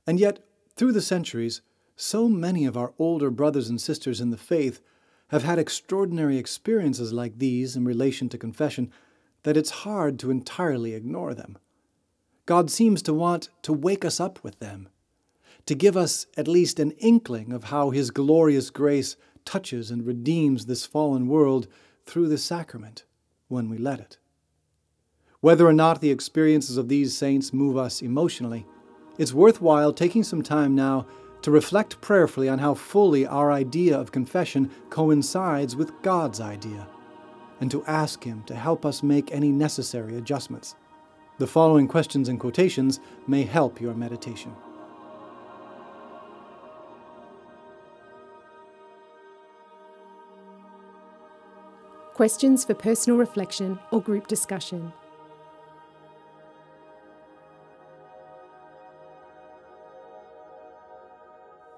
And 0.06 0.20
yet, 0.20 0.44
through 0.76 0.92
the 0.92 1.00
centuries, 1.00 1.62
so 1.96 2.28
many 2.28 2.66
of 2.66 2.76
our 2.76 2.92
older 2.98 3.30
brothers 3.30 3.70
and 3.70 3.80
sisters 3.80 4.20
in 4.20 4.28
the 4.28 4.36
faith 4.36 4.82
have 5.28 5.44
had 5.44 5.58
extraordinary 5.58 6.36
experiences 6.36 7.14
like 7.14 7.38
these 7.38 7.74
in 7.74 7.86
relation 7.86 8.28
to 8.28 8.36
confession 8.36 8.92
that 9.44 9.56
it's 9.56 9.70
hard 9.70 10.18
to 10.18 10.30
entirely 10.30 10.92
ignore 10.92 11.32
them. 11.32 11.56
God 12.44 12.70
seems 12.70 13.00
to 13.02 13.14
want 13.14 13.48
to 13.62 13.72
wake 13.72 14.04
us 14.04 14.20
up 14.20 14.44
with 14.44 14.58
them, 14.58 14.90
to 15.64 15.74
give 15.74 15.96
us 15.96 16.26
at 16.36 16.48
least 16.48 16.78
an 16.80 16.90
inkling 16.98 17.52
of 17.52 17.64
how 17.64 17.90
His 17.90 18.10
glorious 18.10 18.68
grace 18.68 19.16
touches 19.44 19.90
and 19.90 20.06
redeems 20.06 20.66
this 20.66 20.86
fallen 20.86 21.26
world 21.28 21.66
through 22.04 22.28
the 22.28 22.38
sacrament 22.38 23.04
when 23.48 23.68
we 23.68 23.78
let 23.78 24.00
it. 24.00 24.18
Whether 25.40 25.66
or 25.66 25.72
not 25.72 26.00
the 26.00 26.10
experiences 26.10 26.76
of 26.76 26.88
these 26.88 27.16
saints 27.16 27.52
move 27.52 27.76
us 27.76 28.02
emotionally, 28.02 28.66
it's 29.18 29.32
worthwhile 29.32 29.92
taking 29.92 30.22
some 30.22 30.42
time 30.42 30.74
now 30.74 31.06
to 31.42 31.50
reflect 31.50 32.00
prayerfully 32.00 32.48
on 32.48 32.58
how 32.58 32.74
fully 32.74 33.26
our 33.26 33.50
idea 33.50 33.98
of 33.98 34.12
confession 34.12 34.70
coincides 34.90 35.74
with 35.74 35.92
God's 36.02 36.40
idea, 36.40 36.86
and 37.60 37.70
to 37.70 37.84
ask 37.86 38.22
Him 38.22 38.42
to 38.44 38.54
help 38.54 38.84
us 38.84 39.02
make 39.02 39.32
any 39.32 39.50
necessary 39.50 40.16
adjustments. 40.16 40.74
The 41.38 41.46
following 41.46 41.88
questions 41.88 42.28
and 42.28 42.38
quotations 42.38 43.00
may 43.26 43.44
help 43.44 43.80
your 43.80 43.94
meditation. 43.94 44.54
Questions 52.20 52.66
for 52.66 52.74
personal 52.74 53.18
reflection 53.18 53.78
or 53.90 53.98
group 53.98 54.26
discussion. 54.26 54.92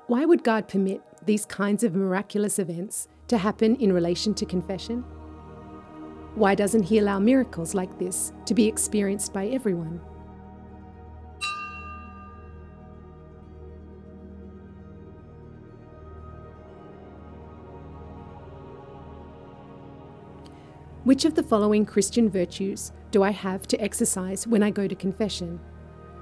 Why 0.09 0.25
would 0.25 0.43
God 0.43 0.67
permit 0.67 1.01
these 1.25 1.47
kinds 1.47 1.85
of 1.85 1.95
miraculous 1.95 2.59
events 2.59 3.07
to 3.29 3.39
happen 3.39 3.77
in 3.77 3.93
relation 3.93 4.35
to 4.35 4.45
confession? 4.45 5.05
Why 6.35 6.57
doesn't 6.57 6.83
He 6.83 6.99
allow 6.99 7.21
miracles 7.21 7.73
like 7.73 7.97
this 8.01 8.33
to 8.47 8.53
be 8.53 8.67
experienced 8.67 9.33
by 9.33 9.47
everyone? 9.47 10.01
Which 21.05 21.25
of 21.25 21.35
the 21.35 21.43
following 21.43 21.85
Christian 21.85 22.31
virtues 22.31 22.93
do 23.11 23.25
I 23.25 23.33
have 23.33 23.67
to 23.67 23.81
exercise 23.81 24.47
when 24.47 24.63
I 24.63 24.71
go 24.71 24.87
to 24.87 24.95
confession? 24.95 25.59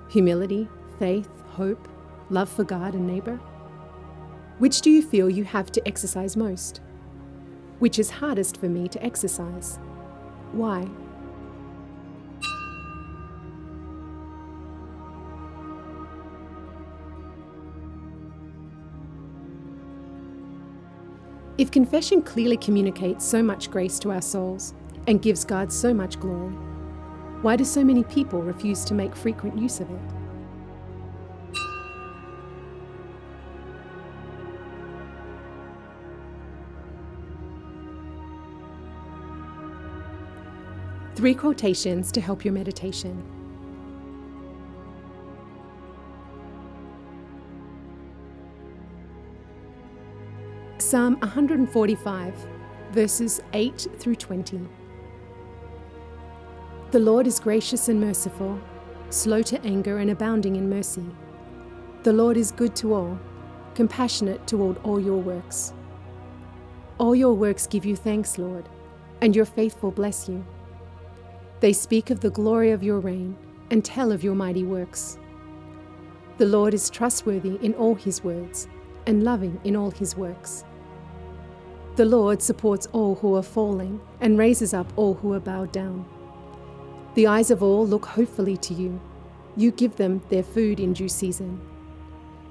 Humility, 0.08 0.70
faith, 0.98 1.28
hope, 1.48 1.86
love 2.30 2.48
for 2.48 2.64
God 2.64 2.94
and 2.94 3.06
neighbour? 3.06 3.36
Which 4.58 4.80
do 4.80 4.88
you 4.88 5.02
feel 5.02 5.28
you 5.28 5.44
have 5.44 5.70
to 5.72 5.86
exercise 5.86 6.34
most? 6.34 6.80
Which 7.78 7.98
is 7.98 8.08
hardest 8.08 8.56
for 8.56 8.70
me 8.70 8.88
to 8.88 9.04
exercise? 9.04 9.78
Why? 10.52 10.88
If 21.60 21.70
confession 21.70 22.22
clearly 22.22 22.56
communicates 22.56 23.22
so 23.22 23.42
much 23.42 23.70
grace 23.70 23.98
to 23.98 24.10
our 24.12 24.22
souls 24.22 24.72
and 25.06 25.20
gives 25.20 25.44
God 25.44 25.70
so 25.70 25.92
much 25.92 26.18
glory, 26.18 26.54
why 27.42 27.56
do 27.56 27.66
so 27.66 27.84
many 27.84 28.02
people 28.02 28.40
refuse 28.40 28.82
to 28.86 28.94
make 28.94 29.14
frequent 29.14 29.58
use 29.58 29.78
of 29.78 29.90
it? 29.90 30.00
Three 41.14 41.34
quotations 41.34 42.10
to 42.12 42.22
help 42.22 42.42
your 42.42 42.54
meditation. 42.54 43.39
Psalm 50.90 51.16
145, 51.20 52.34
verses 52.90 53.40
8 53.52 53.86
through 54.00 54.16
20. 54.16 54.60
The 56.90 56.98
Lord 56.98 57.28
is 57.28 57.38
gracious 57.38 57.88
and 57.88 58.00
merciful, 58.00 58.58
slow 59.08 59.40
to 59.40 59.64
anger 59.64 59.98
and 59.98 60.10
abounding 60.10 60.56
in 60.56 60.68
mercy. 60.68 61.06
The 62.02 62.12
Lord 62.12 62.36
is 62.36 62.50
good 62.50 62.74
to 62.74 62.92
all, 62.92 63.20
compassionate 63.76 64.48
toward 64.48 64.78
all 64.78 64.98
your 64.98 65.18
works. 65.18 65.72
All 66.98 67.14
your 67.14 67.34
works 67.34 67.68
give 67.68 67.84
you 67.84 67.94
thanks, 67.94 68.36
Lord, 68.36 68.68
and 69.20 69.36
your 69.36 69.44
faithful 69.44 69.92
bless 69.92 70.28
you. 70.28 70.44
They 71.60 71.72
speak 71.72 72.10
of 72.10 72.18
the 72.18 72.30
glory 72.30 72.72
of 72.72 72.82
your 72.82 72.98
reign 72.98 73.36
and 73.70 73.84
tell 73.84 74.10
of 74.10 74.24
your 74.24 74.34
mighty 74.34 74.64
works. 74.64 75.20
The 76.38 76.46
Lord 76.46 76.74
is 76.74 76.90
trustworthy 76.90 77.60
in 77.62 77.74
all 77.74 77.94
his 77.94 78.24
words 78.24 78.66
and 79.06 79.22
loving 79.22 79.60
in 79.62 79.76
all 79.76 79.92
his 79.92 80.16
works. 80.16 80.64
The 81.96 82.04
Lord 82.04 82.40
supports 82.40 82.86
all 82.92 83.16
who 83.16 83.34
are 83.34 83.42
falling 83.42 84.00
and 84.20 84.38
raises 84.38 84.72
up 84.72 84.90
all 84.96 85.14
who 85.14 85.32
are 85.34 85.40
bowed 85.40 85.72
down. 85.72 86.06
The 87.14 87.26
eyes 87.26 87.50
of 87.50 87.62
all 87.62 87.86
look 87.86 88.06
hopefully 88.06 88.56
to 88.58 88.74
you. 88.74 89.00
You 89.56 89.72
give 89.72 89.96
them 89.96 90.22
their 90.28 90.44
food 90.44 90.78
in 90.78 90.92
due 90.92 91.08
season. 91.08 91.60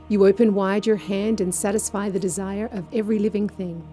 You 0.10 0.25
open 0.25 0.54
wide 0.54 0.86
your 0.86 0.97
hand 0.97 1.39
and 1.39 1.56
satisfy 1.56 2.10
the 2.10 2.19
desire 2.19 2.69
of 2.71 2.86
every 2.91 3.19
living 3.19 3.47
thing. 3.47 3.88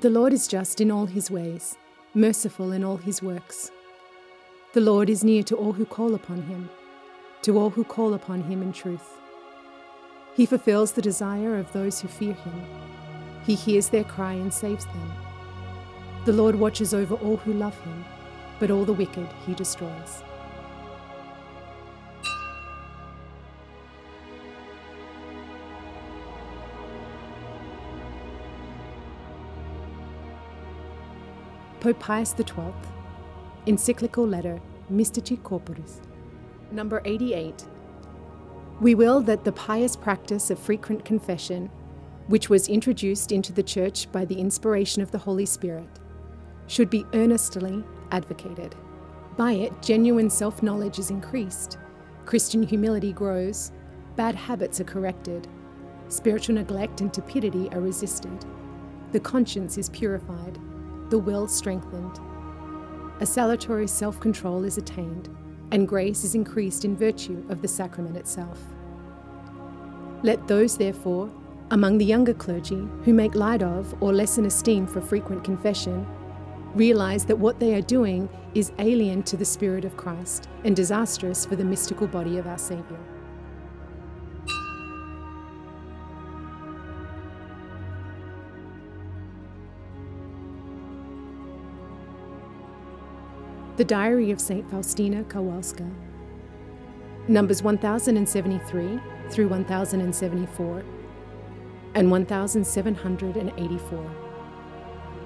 The 0.00 0.10
Lord 0.10 0.32
is 0.32 0.48
just 0.48 0.80
in 0.80 0.90
all 0.90 1.06
his 1.06 1.30
ways, 1.30 1.76
merciful 2.14 2.72
in 2.72 2.82
all 2.82 2.96
his 2.96 3.22
works. 3.22 3.70
The 4.72 4.80
Lord 4.80 5.08
is 5.08 5.22
near 5.22 5.42
to 5.44 5.56
all 5.56 5.72
who 5.72 5.84
call 5.84 6.14
upon 6.14 6.42
him, 6.42 6.68
to 7.42 7.58
all 7.58 7.70
who 7.70 7.84
call 7.84 8.14
upon 8.14 8.42
him 8.42 8.62
in 8.62 8.72
truth. 8.72 9.20
He 10.34 10.46
fulfills 10.46 10.92
the 10.92 11.02
desire 11.02 11.56
of 11.58 11.72
those 11.72 12.00
who 12.00 12.08
fear 12.08 12.32
him. 12.32 12.62
He 13.50 13.56
hears 13.56 13.88
their 13.88 14.04
cry 14.04 14.34
and 14.34 14.54
saves 14.54 14.84
them. 14.84 15.12
The 16.24 16.32
Lord 16.32 16.54
watches 16.54 16.94
over 16.94 17.16
all 17.16 17.36
who 17.38 17.52
love 17.52 17.76
him, 17.80 18.04
but 18.60 18.70
all 18.70 18.84
the 18.84 18.92
wicked 18.92 19.26
he 19.44 19.54
destroys. 19.54 20.22
Pope 31.80 31.98
Pius 31.98 32.32
XII, 32.38 32.72
encyclical 33.66 34.28
letter 34.28 34.60
Mystici 34.92 35.36
Corporis, 35.42 35.98
number 36.70 37.02
88. 37.04 37.64
We 38.80 38.94
will 38.94 39.20
that 39.22 39.42
the 39.42 39.50
pious 39.50 39.96
practice 39.96 40.52
of 40.52 40.60
frequent 40.60 41.04
confession 41.04 41.68
which 42.28 42.48
was 42.48 42.68
introduced 42.68 43.32
into 43.32 43.52
the 43.52 43.62
Church 43.62 44.10
by 44.12 44.24
the 44.24 44.38
inspiration 44.38 45.02
of 45.02 45.10
the 45.10 45.18
Holy 45.18 45.46
Spirit, 45.46 45.88
should 46.66 46.90
be 46.90 47.04
earnestly 47.14 47.84
advocated. 48.12 48.74
By 49.36 49.52
it, 49.52 49.82
genuine 49.82 50.30
self 50.30 50.62
knowledge 50.62 50.98
is 50.98 51.10
increased, 51.10 51.78
Christian 52.24 52.62
humility 52.62 53.12
grows, 53.12 53.72
bad 54.16 54.34
habits 54.34 54.80
are 54.80 54.84
corrected, 54.84 55.48
spiritual 56.08 56.56
neglect 56.56 57.00
and 57.00 57.12
tepidity 57.12 57.68
are 57.72 57.80
resisted, 57.80 58.44
the 59.12 59.20
conscience 59.20 59.78
is 59.78 59.88
purified, 59.88 60.58
the 61.10 61.18
will 61.18 61.48
strengthened, 61.48 62.20
a 63.20 63.26
salutary 63.26 63.86
self 63.86 64.18
control 64.18 64.64
is 64.64 64.78
attained, 64.78 65.28
and 65.72 65.86
grace 65.86 66.24
is 66.24 66.34
increased 66.34 66.84
in 66.84 66.96
virtue 66.96 67.44
of 67.50 67.60
the 67.60 67.68
sacrament 67.68 68.16
itself. 68.16 68.58
Let 70.22 70.48
those, 70.48 70.78
therefore, 70.78 71.30
among 71.72 71.98
the 71.98 72.04
younger 72.04 72.34
clergy, 72.34 72.88
who 73.04 73.14
make 73.14 73.34
light 73.36 73.62
of 73.62 73.94
or 74.02 74.12
lessen 74.12 74.44
esteem 74.44 74.86
for 74.86 75.00
frequent 75.00 75.44
confession, 75.44 76.04
realize 76.74 77.24
that 77.24 77.36
what 77.36 77.60
they 77.60 77.74
are 77.74 77.82
doing 77.82 78.28
is 78.54 78.72
alien 78.80 79.22
to 79.22 79.36
the 79.36 79.44
Spirit 79.44 79.84
of 79.84 79.96
Christ 79.96 80.48
and 80.64 80.74
disastrous 80.74 81.46
for 81.46 81.54
the 81.54 81.64
mystical 81.64 82.08
body 82.08 82.38
of 82.38 82.46
our 82.48 82.58
Saviour. 82.58 82.98
The 93.76 93.84
Diary 93.84 94.30
of 94.30 94.40
St. 94.40 94.68
Faustina 94.70 95.22
Kowalska, 95.24 95.90
numbers 97.28 97.62
1073 97.62 99.00
through 99.30 99.48
1074 99.48 100.84
and 101.94 102.10
1784. 102.10 104.10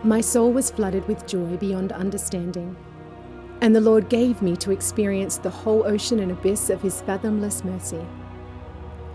My 0.03 0.21
soul 0.21 0.53
was 0.53 0.71
flooded 0.71 1.07
with 1.09 1.27
joy 1.27 1.57
beyond 1.57 1.93
understanding, 1.93 2.77
and 3.61 3.75
the 3.75 3.81
Lord 3.81 4.09
gave 4.09 4.43
me 4.43 4.57
to 4.57 4.71
experience 4.71 5.39
the 5.39 5.51
whole 5.51 5.87
ocean 5.87 6.21
and 6.21 6.33
abyss 6.33 6.71
of 6.71 6.83
His 6.83 7.01
fathomless 7.03 7.65
mercy. 7.65 8.05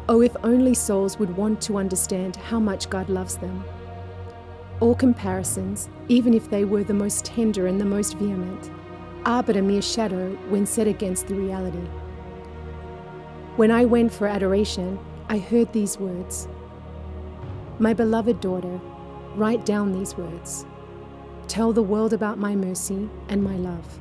Oh, 0.08 0.22
if 0.22 0.36
only 0.44 0.74
souls 0.74 1.20
would 1.20 1.36
want 1.38 1.62
to 1.62 1.78
understand 1.78 2.36
how 2.36 2.60
much 2.60 2.90
God 2.90 3.10
loves 3.10 3.38
them. 3.38 3.64
All 4.80 4.96
comparisons, 4.96 5.90
even 6.08 6.34
if 6.34 6.50
they 6.50 6.66
were 6.66 6.84
the 6.84 6.94
most 6.94 7.26
tender 7.26 7.68
and 7.68 7.80
the 7.80 7.86
most 7.86 8.18
vehement, 8.18 8.72
are 9.26 9.44
but 9.44 9.58
a 9.58 9.62
mere 9.62 9.82
shadow 9.82 10.32
when 10.50 10.66
set 10.66 10.88
against 10.88 11.28
the 11.28 11.36
reality. 11.36 11.86
When 13.58 13.70
I 13.70 13.86
went 13.86 14.14
for 14.14 14.28
adoration, 14.28 14.98
I 15.28 15.38
heard 15.38 15.74
these 15.74 16.00
words 16.00 16.48
my 17.80 17.94
beloved 17.94 18.42
daughter, 18.42 18.80
write 19.36 19.66
down 19.66 19.94
these 19.94 20.16
words. 20.16 20.66
Tell 21.48 21.72
the 21.72 21.82
world 21.82 22.12
about 22.12 22.38
my 22.38 22.54
mercy 22.56 23.10
and 23.30 23.42
my 23.42 23.56
love. 23.56 24.00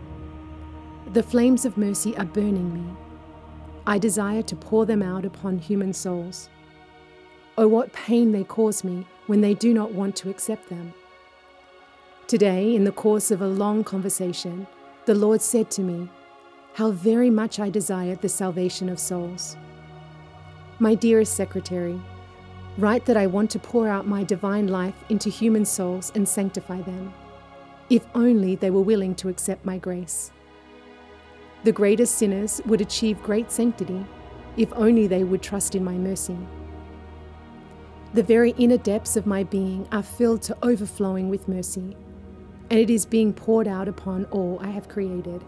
The 1.13 1.23
flames 1.23 1.65
of 1.65 1.79
mercy 1.79 2.17
are 2.17 2.25
burning 2.25 2.75
me. 2.75 2.85
I 3.87 3.99
desire 3.99 4.43
to 4.43 4.57
pour 4.57 4.85
them 4.85 5.03
out 5.03 5.25
upon 5.25 5.59
human 5.59 5.93
souls. 5.93 6.51
Oh, 7.57 7.69
what 7.69 7.93
pain 7.93 8.33
they 8.33 8.45
cause 8.45 8.85
me 8.85 9.07
when 9.27 9.41
they 9.41 9.55
do 9.55 9.73
not 9.73 9.93
want 9.93 10.17
to 10.17 10.29
accept 10.29 10.69
them. 10.69 10.93
Today, 12.27 12.75
in 12.75 12.85
the 12.85 12.93
course 12.93 13.31
of 13.31 13.41
a 13.41 13.47
long 13.47 13.85
conversation, 13.85 14.67
the 15.07 15.15
Lord 15.15 15.41
said 15.41 15.71
to 15.71 15.83
me, 15.83 16.11
How 16.75 16.91
very 16.91 17.31
much 17.31 17.59
I 17.59 17.71
desire 17.71 18.17
the 18.17 18.29
salvation 18.29 18.89
of 18.89 18.99
souls. 18.99 19.57
My 20.79 20.95
dearest 20.95 21.35
secretary, 21.35 21.99
Write 22.79 23.07
that 23.07 23.17
I 23.17 23.27
want 23.27 23.51
to 23.51 23.59
pour 23.59 23.89
out 23.89 24.07
my 24.07 24.23
divine 24.23 24.69
life 24.69 24.95
into 25.09 25.29
human 25.29 25.65
souls 25.65 26.13
and 26.15 26.29
sanctify 26.29 26.81
them. 26.83 27.13
If 27.91 28.07
only 28.15 28.55
they 28.55 28.71
were 28.71 28.83
willing 28.83 29.17
to 29.17 29.29
accept 29.29 29.67
my 29.67 29.79
grace. 29.79 30.31
The 31.65 31.73
greatest 31.73 32.15
sinners 32.15 32.61
would 32.67 32.81
achieve 32.81 33.21
great 33.21 33.51
sanctity 33.51 34.07
if 34.57 34.73
only 34.75 35.09
they 35.09 35.25
would 35.25 35.43
trust 35.43 35.75
in 35.75 35.85
my 35.85 35.95
mercy. 35.95 36.39
The 38.15 38.23
very 38.23 38.53
inner 38.53 38.79
depths 38.79 39.17
of 39.17 39.27
my 39.27 39.43
being 39.43 39.89
are 39.91 40.03
filled 40.05 40.43
to 40.43 40.57
overflowing 40.63 41.29
with 41.29 41.49
mercy, 41.49 41.97
and 42.71 42.79
it 42.79 42.91
is 42.91 43.05
being 43.05 43.33
poured 43.33 43.67
out 43.67 43.89
upon 43.89 44.25
all 44.27 44.61
I 44.63 44.69
have 44.69 44.89
created. 44.89 45.43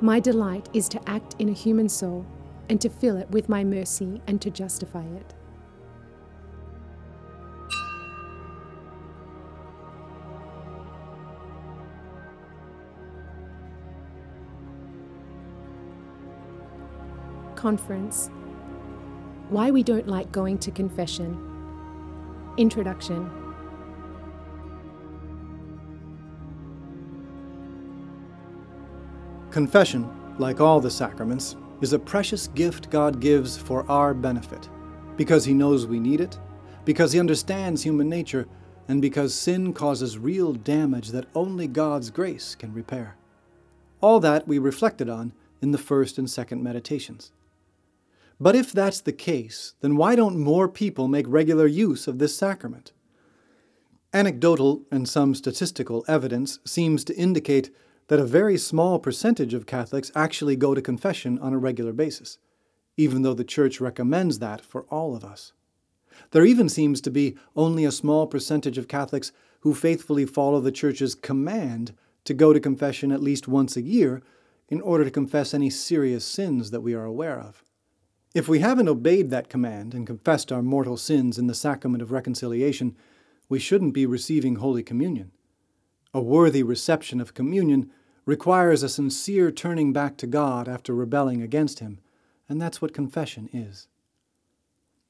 My 0.00 0.18
delight 0.18 0.68
is 0.72 0.88
to 0.88 1.08
act 1.08 1.36
in 1.38 1.48
a 1.48 1.52
human 1.52 1.88
soul 1.88 2.26
and 2.68 2.80
to 2.80 2.88
fill 2.88 3.16
it 3.16 3.30
with 3.30 3.48
my 3.48 3.62
mercy 3.62 4.20
and 4.26 4.42
to 4.42 4.50
justify 4.50 5.04
it. 5.04 5.34
Conference 17.58 18.30
Why 19.48 19.72
We 19.72 19.82
Don't 19.82 20.06
Like 20.06 20.30
Going 20.30 20.58
to 20.58 20.70
Confession. 20.70 21.36
Introduction 22.56 23.28
Confession, 29.50 30.08
like 30.38 30.60
all 30.60 30.78
the 30.78 30.88
sacraments, 30.88 31.56
is 31.80 31.92
a 31.92 31.98
precious 31.98 32.46
gift 32.46 32.90
God 32.90 33.18
gives 33.18 33.58
for 33.58 33.84
our 33.90 34.14
benefit, 34.14 34.68
because 35.16 35.44
He 35.44 35.52
knows 35.52 35.84
we 35.84 35.98
need 35.98 36.20
it, 36.20 36.38
because 36.84 37.12
He 37.12 37.18
understands 37.18 37.82
human 37.82 38.08
nature, 38.08 38.46
and 38.86 39.02
because 39.02 39.34
sin 39.34 39.72
causes 39.72 40.16
real 40.16 40.52
damage 40.52 41.08
that 41.08 41.26
only 41.34 41.66
God's 41.66 42.10
grace 42.10 42.54
can 42.54 42.72
repair. 42.72 43.16
All 44.00 44.20
that 44.20 44.46
we 44.46 44.60
reflected 44.60 45.08
on 45.08 45.32
in 45.60 45.72
the 45.72 45.76
first 45.76 46.18
and 46.18 46.30
second 46.30 46.62
meditations. 46.62 47.32
But 48.40 48.54
if 48.54 48.72
that's 48.72 49.00
the 49.00 49.12
case, 49.12 49.74
then 49.80 49.96
why 49.96 50.14
don't 50.14 50.38
more 50.38 50.68
people 50.68 51.08
make 51.08 51.26
regular 51.28 51.66
use 51.66 52.06
of 52.06 52.18
this 52.18 52.36
sacrament? 52.36 52.92
Anecdotal 54.14 54.82
and 54.92 55.08
some 55.08 55.34
statistical 55.34 56.04
evidence 56.06 56.60
seems 56.64 57.04
to 57.04 57.16
indicate 57.16 57.70
that 58.06 58.20
a 58.20 58.24
very 58.24 58.56
small 58.56 58.98
percentage 58.98 59.54
of 59.54 59.66
Catholics 59.66 60.10
actually 60.14 60.56
go 60.56 60.74
to 60.74 60.80
confession 60.80 61.38
on 61.40 61.52
a 61.52 61.58
regular 61.58 61.92
basis, 61.92 62.38
even 62.96 63.22
though 63.22 63.34
the 63.34 63.44
Church 63.44 63.80
recommends 63.80 64.38
that 64.38 64.60
for 64.60 64.82
all 64.84 65.14
of 65.14 65.24
us. 65.24 65.52
There 66.30 66.44
even 66.44 66.68
seems 66.68 67.00
to 67.02 67.10
be 67.10 67.36
only 67.54 67.84
a 67.84 67.92
small 67.92 68.26
percentage 68.26 68.78
of 68.78 68.88
Catholics 68.88 69.32
who 69.60 69.74
faithfully 69.74 70.24
follow 70.24 70.60
the 70.60 70.72
Church's 70.72 71.14
command 71.14 71.94
to 72.24 72.34
go 72.34 72.52
to 72.52 72.60
confession 72.60 73.12
at 73.12 73.22
least 73.22 73.48
once 73.48 73.76
a 73.76 73.82
year 73.82 74.22
in 74.68 74.80
order 74.80 75.04
to 75.04 75.10
confess 75.10 75.52
any 75.52 75.70
serious 75.70 76.24
sins 76.24 76.70
that 76.70 76.80
we 76.80 76.94
are 76.94 77.04
aware 77.04 77.38
of. 77.38 77.62
If 78.34 78.46
we 78.46 78.58
haven't 78.58 78.88
obeyed 78.88 79.30
that 79.30 79.48
command 79.48 79.94
and 79.94 80.06
confessed 80.06 80.52
our 80.52 80.62
mortal 80.62 80.98
sins 80.98 81.38
in 81.38 81.46
the 81.46 81.54
sacrament 81.54 82.02
of 82.02 82.12
reconciliation, 82.12 82.94
we 83.48 83.58
shouldn't 83.58 83.94
be 83.94 84.04
receiving 84.04 84.56
Holy 84.56 84.82
Communion. 84.82 85.32
A 86.12 86.20
worthy 86.20 86.62
reception 86.62 87.20
of 87.20 87.32
communion 87.32 87.90
requires 88.26 88.82
a 88.82 88.88
sincere 88.90 89.50
turning 89.50 89.94
back 89.94 90.18
to 90.18 90.26
God 90.26 90.68
after 90.68 90.94
rebelling 90.94 91.40
against 91.40 91.78
Him, 91.78 92.00
and 92.48 92.60
that's 92.60 92.82
what 92.82 92.92
confession 92.92 93.48
is. 93.52 93.88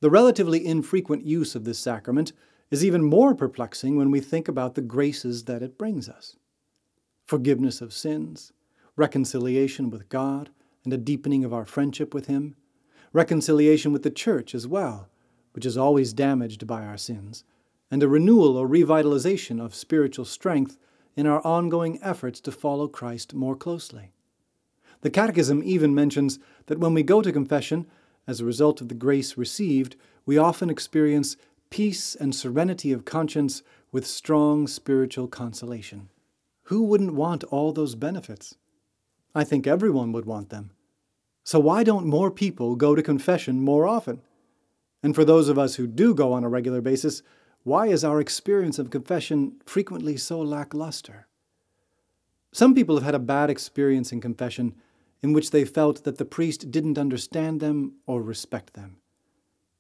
The 0.01 0.11
relatively 0.11 0.65
infrequent 0.65 1.25
use 1.27 1.57
of 1.57 1.65
this 1.65 1.81
sacrament 1.81 2.33
is 2.71 2.85
even 2.85 3.03
more 3.03 3.35
perplexing 3.35 3.97
when 3.97 4.13
we 4.13 4.21
think 4.21 4.47
about 4.47 4.77
the 4.77 4.83
graces 4.83 5.45
that 5.45 5.63
it 5.63 5.77
brings 5.77 6.09
us 6.09 6.37
forgiveness 7.27 7.83
of 7.83 7.93
sins, 7.93 8.53
reconciliation 8.97 9.91
with 9.91 10.09
God, 10.09 10.49
and 10.85 10.95
a 10.95 10.97
deepening 10.97 11.45
of 11.45 11.53
our 11.53 11.67
friendship 11.67 12.15
with 12.15 12.27
Him 12.27 12.55
reconciliation 13.13 13.93
with 13.93 14.03
the 14.03 14.11
church 14.11 14.55
as 14.55 14.67
well, 14.67 15.09
which 15.53 15.67
is 15.67 15.77
always 15.77 16.13
damaged 16.13 16.67
by 16.67 16.85
our 16.85 16.97
sins, 16.97 17.45
and 17.91 18.03
a 18.03 18.09
renewal 18.09 18.57
or 18.57 18.69
revitalization 18.69 19.61
of 19.61 19.75
spiritual 19.75 20.25
strength 20.25 20.77
in 21.17 21.27
our 21.27 21.45
ongoing 21.45 21.99
efforts 22.03 22.41
to 22.41 22.53
follow 22.53 22.87
Christ 22.87 23.35
more 23.35 23.57
closely. 23.57 24.13
The 25.01 25.11
Catechism 25.11 25.63
even 25.65 25.95
mentions 25.95 26.39
that 26.67 26.79
when 26.79 26.95
we 26.95 27.03
go 27.03 27.23
to 27.23 27.33
confession, 27.33 27.87
as 28.27 28.41
a 28.41 28.45
result 28.45 28.81
of 28.81 28.89
the 28.89 28.95
grace 28.95 29.37
received, 29.37 29.97
we 30.27 30.37
often 30.37 30.71
experience 30.71 31.37
peace 31.71 32.15
and 32.15 32.35
serenity 32.35 32.93
of 32.93 33.05
conscience 33.05 33.63
with 33.91 34.07
strong 34.07 34.67
spiritual 34.67 35.29
consolation. 35.29 36.09
Who 36.65 36.83
wouldn't 36.83 37.15
want 37.15 37.45
all 37.45 37.73
those 37.73 37.95
benefits? 37.95 38.57
I 39.35 39.45
think 39.45 39.67
everyone 39.67 40.13
would 40.13 40.27
want 40.27 40.51
them. 40.51 40.71
So 41.49 41.59
why 41.59 41.83
don't 41.83 42.05
more 42.05 42.31
people 42.31 42.77
go 42.77 42.95
to 42.95 43.03
confession 43.03 43.63
more 43.63 43.87
often? 43.87 44.21
And 45.03 45.15
for 45.15 45.25
those 45.25 45.49
of 45.49 45.59
us 45.59 45.77
who 45.77 45.87
do 45.87 46.15
go 46.15 46.35
on 46.35 46.45
a 46.45 46.49
regular 46.51 46.83
basis, 46.83 47.23
why 47.63 47.87
is 47.87 48.05
our 48.05 48.21
experience 48.21 48.79
of 48.79 48.91
confession 48.91 49.55
frequently 49.65 50.19
so 50.19 50.43
lackluster? 50.43 51.27
Some 52.53 52.75
people 52.75 52.97
have 52.97 53.05
had 53.05 53.15
a 53.15 53.19
bad 53.19 53.49
experience 53.49 54.13
in 54.13 54.21
confession 54.21 54.75
in 55.23 55.33
which 55.33 55.51
they 55.51 55.65
felt 55.65 56.05
that 56.05 56.19
the 56.19 56.27
priest 56.27 56.71
didn't 56.71 56.99
understand 56.99 57.61
them 57.61 57.95
or 58.07 58.21
respect 58.21 58.75
them. 58.75 58.99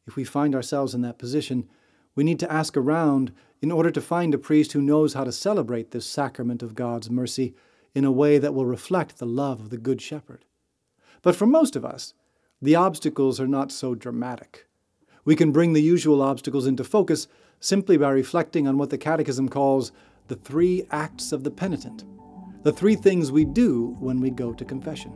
If 0.06 0.16
we 0.16 0.24
find 0.24 0.54
ourselves 0.54 0.94
in 0.94 1.02
that 1.02 1.18
position, 1.18 1.68
we 2.14 2.24
need 2.24 2.40
to 2.40 2.50
ask 2.50 2.78
around 2.78 3.30
in 3.60 3.70
order 3.70 3.90
to 3.90 4.00
find 4.00 4.32
a 4.32 4.38
priest 4.38 4.72
who 4.72 4.80
knows 4.80 5.12
how 5.12 5.24
to 5.24 5.32
celebrate 5.32 5.90
this 5.90 6.06
sacrament 6.06 6.62
of 6.62 6.74
God's 6.74 7.10
mercy 7.10 7.54
in 7.94 8.06
a 8.06 8.10
way 8.10 8.38
that 8.38 8.54
will 8.54 8.64
reflect 8.64 9.18
the 9.18 9.26
love 9.26 9.60
of 9.60 9.68
the 9.68 9.76
Good 9.76 10.00
Shepherd. 10.00 10.46
But 11.22 11.36
for 11.36 11.46
most 11.46 11.76
of 11.76 11.84
us, 11.84 12.14
the 12.60 12.74
obstacles 12.74 13.40
are 13.40 13.46
not 13.46 13.70
so 13.72 13.94
dramatic. 13.94 14.66
We 15.24 15.36
can 15.36 15.52
bring 15.52 15.72
the 15.72 15.82
usual 15.82 16.22
obstacles 16.22 16.66
into 16.66 16.84
focus 16.84 17.28
simply 17.60 17.96
by 17.96 18.10
reflecting 18.10 18.66
on 18.66 18.78
what 18.78 18.90
the 18.90 18.98
Catechism 18.98 19.48
calls 19.48 19.92
the 20.28 20.36
three 20.36 20.86
acts 20.90 21.32
of 21.32 21.44
the 21.44 21.50
penitent, 21.50 22.04
the 22.62 22.72
three 22.72 22.94
things 22.94 23.32
we 23.32 23.44
do 23.44 23.96
when 24.00 24.20
we 24.20 24.30
go 24.30 24.52
to 24.52 24.64
confession. 24.64 25.12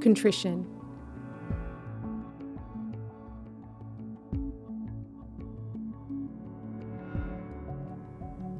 Contrition. 0.00 0.66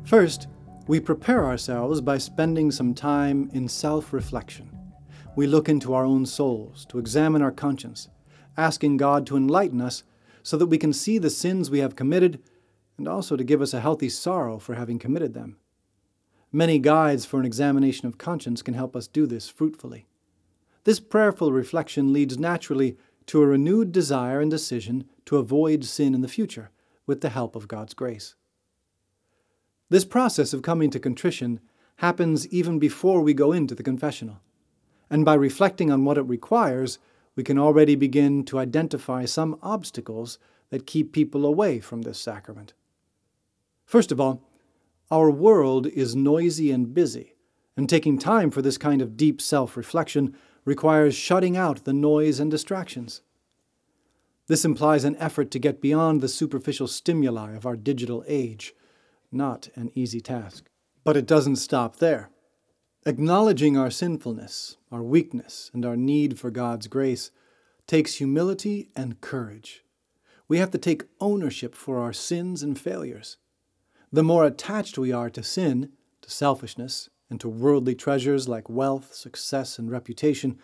First, 0.04 0.48
we 0.90 0.98
prepare 0.98 1.44
ourselves 1.44 2.00
by 2.00 2.18
spending 2.18 2.68
some 2.72 2.92
time 2.92 3.48
in 3.52 3.68
self 3.68 4.12
reflection. 4.12 4.68
We 5.36 5.46
look 5.46 5.68
into 5.68 5.94
our 5.94 6.04
own 6.04 6.26
souls 6.26 6.84
to 6.86 6.98
examine 6.98 7.42
our 7.42 7.52
conscience, 7.52 8.08
asking 8.56 8.96
God 8.96 9.24
to 9.28 9.36
enlighten 9.36 9.80
us 9.80 10.02
so 10.42 10.56
that 10.56 10.66
we 10.66 10.78
can 10.78 10.92
see 10.92 11.16
the 11.16 11.30
sins 11.30 11.70
we 11.70 11.78
have 11.78 11.94
committed 11.94 12.42
and 12.98 13.06
also 13.06 13.36
to 13.36 13.44
give 13.44 13.62
us 13.62 13.72
a 13.72 13.80
healthy 13.80 14.08
sorrow 14.08 14.58
for 14.58 14.74
having 14.74 14.98
committed 14.98 15.32
them. 15.32 15.58
Many 16.50 16.80
guides 16.80 17.24
for 17.24 17.38
an 17.38 17.46
examination 17.46 18.08
of 18.08 18.18
conscience 18.18 18.60
can 18.60 18.74
help 18.74 18.96
us 18.96 19.06
do 19.06 19.28
this 19.28 19.48
fruitfully. 19.48 20.08
This 20.82 20.98
prayerful 20.98 21.52
reflection 21.52 22.12
leads 22.12 22.36
naturally 22.36 22.96
to 23.26 23.40
a 23.40 23.46
renewed 23.46 23.92
desire 23.92 24.40
and 24.40 24.50
decision 24.50 25.04
to 25.26 25.36
avoid 25.36 25.84
sin 25.84 26.16
in 26.16 26.20
the 26.20 26.26
future 26.26 26.72
with 27.06 27.20
the 27.20 27.28
help 27.28 27.54
of 27.54 27.68
God's 27.68 27.94
grace. 27.94 28.34
This 29.90 30.04
process 30.04 30.52
of 30.52 30.62
coming 30.62 30.88
to 30.90 31.00
contrition 31.00 31.58
happens 31.96 32.46
even 32.48 32.78
before 32.78 33.20
we 33.20 33.34
go 33.34 33.52
into 33.52 33.74
the 33.74 33.82
confessional. 33.82 34.40
And 35.10 35.24
by 35.24 35.34
reflecting 35.34 35.90
on 35.90 36.04
what 36.04 36.16
it 36.16 36.22
requires, 36.22 37.00
we 37.34 37.42
can 37.42 37.58
already 37.58 37.96
begin 37.96 38.44
to 38.44 38.60
identify 38.60 39.24
some 39.24 39.58
obstacles 39.62 40.38
that 40.70 40.86
keep 40.86 41.12
people 41.12 41.44
away 41.44 41.80
from 41.80 42.02
this 42.02 42.20
sacrament. 42.20 42.72
First 43.84 44.12
of 44.12 44.20
all, 44.20 44.48
our 45.10 45.28
world 45.28 45.88
is 45.88 46.14
noisy 46.14 46.70
and 46.70 46.94
busy, 46.94 47.34
and 47.76 47.88
taking 47.88 48.16
time 48.16 48.52
for 48.52 48.62
this 48.62 48.78
kind 48.78 49.02
of 49.02 49.16
deep 49.16 49.40
self 49.40 49.76
reflection 49.76 50.36
requires 50.64 51.16
shutting 51.16 51.56
out 51.56 51.84
the 51.84 51.92
noise 51.92 52.38
and 52.38 52.48
distractions. 52.48 53.22
This 54.46 54.64
implies 54.64 55.02
an 55.02 55.16
effort 55.16 55.50
to 55.50 55.58
get 55.58 55.80
beyond 55.80 56.20
the 56.20 56.28
superficial 56.28 56.86
stimuli 56.86 57.54
of 57.54 57.66
our 57.66 57.76
digital 57.76 58.22
age 58.28 58.72
not 59.32 59.68
an 59.74 59.90
easy 59.94 60.20
task. 60.20 60.68
But 61.04 61.16
it 61.16 61.26
doesn't 61.26 61.56
stop 61.56 61.96
there. 61.96 62.30
Acknowledging 63.06 63.76
our 63.76 63.90
sinfulness, 63.90 64.76
our 64.92 65.02
weakness, 65.02 65.70
and 65.72 65.86
our 65.86 65.96
need 65.96 66.38
for 66.38 66.50
God's 66.50 66.86
grace 66.86 67.30
takes 67.86 68.14
humility 68.14 68.90
and 68.94 69.20
courage. 69.20 69.84
We 70.48 70.58
have 70.58 70.70
to 70.72 70.78
take 70.78 71.04
ownership 71.20 71.74
for 71.74 71.98
our 71.98 72.12
sins 72.12 72.62
and 72.62 72.78
failures. 72.78 73.38
The 74.12 74.22
more 74.22 74.44
attached 74.44 74.98
we 74.98 75.12
are 75.12 75.30
to 75.30 75.42
sin, 75.42 75.92
to 76.22 76.30
selfishness, 76.30 77.08
and 77.30 77.40
to 77.40 77.48
worldly 77.48 77.94
treasures 77.94 78.48
like 78.48 78.68
wealth, 78.68 79.14
success, 79.14 79.78
and 79.78 79.90
reputation, 79.90 80.58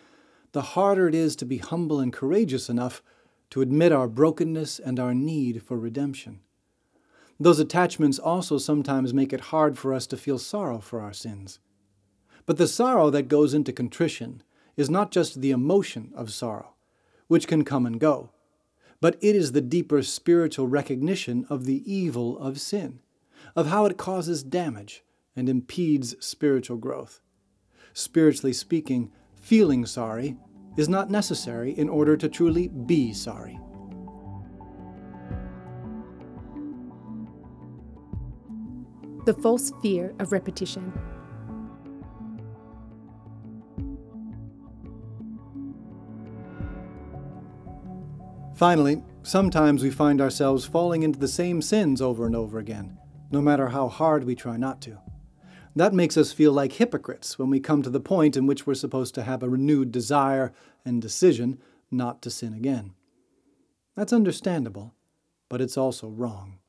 the 0.51 0.61
harder 0.61 1.07
it 1.07 1.15
is 1.15 1.35
to 1.37 1.45
be 1.45 1.57
humble 1.57 1.99
and 1.99 2.11
courageous 2.11 2.69
enough 2.69 3.01
to 3.49 3.61
admit 3.61 3.91
our 3.91 4.07
brokenness 4.07 4.79
and 4.79 4.99
our 4.99 5.13
need 5.13 5.63
for 5.63 5.77
redemption. 5.77 6.41
Those 7.39 7.59
attachments 7.59 8.17
also 8.17 8.57
sometimes 8.57 9.13
make 9.13 9.31
it 9.31 9.51
hard 9.51 9.77
for 9.77 9.93
us 9.93 10.07
to 10.07 10.17
feel 10.17 10.39
sorrow 10.39 10.79
for 10.79 11.01
our 11.01 11.13
sins. 11.13 11.59
But 12.45 12.57
the 12.57 12.67
sorrow 12.67 13.09
that 13.11 13.27
goes 13.27 13.53
into 13.53 13.71
contrition 13.71 14.41
is 14.75 14.89
not 14.89 15.11
just 15.11 15.41
the 15.41 15.51
emotion 15.51 16.11
of 16.15 16.31
sorrow, 16.31 16.73
which 17.27 17.47
can 17.47 17.63
come 17.63 17.85
and 17.85 17.99
go, 17.99 18.31
but 19.01 19.17
it 19.21 19.35
is 19.35 19.51
the 19.51 19.61
deeper 19.61 20.01
spiritual 20.01 20.67
recognition 20.67 21.45
of 21.49 21.65
the 21.65 21.83
evil 21.91 22.39
of 22.39 22.59
sin, 22.59 22.99
of 23.55 23.67
how 23.67 23.85
it 23.85 23.97
causes 23.97 24.43
damage 24.43 25.03
and 25.35 25.47
impedes 25.47 26.15
spiritual 26.25 26.77
growth. 26.77 27.21
Spiritually 27.93 28.53
speaking, 28.53 29.11
feeling 29.35 29.85
sorry 29.85 30.37
is 30.77 30.89
not 30.89 31.11
necessary 31.11 31.71
in 31.77 31.89
order 31.89 32.15
to 32.17 32.29
truly 32.29 32.67
be 32.67 33.13
sorry. 33.13 33.59
The 39.27 39.33
false 39.33 39.73
fear 39.81 40.13
of 40.19 40.31
repetition. 40.31 40.93
Finally, 48.55 49.03
sometimes 49.23 49.83
we 49.83 49.89
find 49.89 50.21
ourselves 50.21 50.63
falling 50.63 51.03
into 51.03 51.19
the 51.19 51.27
same 51.27 51.61
sins 51.61 52.01
over 52.01 52.25
and 52.25 52.37
over 52.37 52.57
again, 52.57 52.97
no 53.29 53.41
matter 53.41 53.67
how 53.67 53.89
hard 53.89 54.23
we 54.23 54.33
try 54.33 54.55
not 54.55 54.79
to. 54.83 54.97
That 55.75 55.93
makes 55.93 56.15
us 56.15 56.31
feel 56.31 56.53
like 56.53 56.71
hypocrites 56.71 57.37
when 57.37 57.49
we 57.49 57.59
come 57.59 57.81
to 57.81 57.89
the 57.89 57.99
point 57.99 58.37
in 58.37 58.45
which 58.45 58.65
we're 58.65 58.75
supposed 58.75 59.13
to 59.15 59.23
have 59.23 59.43
a 59.43 59.49
renewed 59.49 59.91
desire 59.91 60.53
and 60.85 61.01
decision 61.01 61.59
not 61.91 62.21
to 62.21 62.29
sin 62.29 62.53
again. 62.53 62.93
That's 63.93 64.13
understandable, 64.13 64.93
but 65.49 65.59
it's 65.59 65.75
also 65.75 66.07
wrong. 66.07 66.59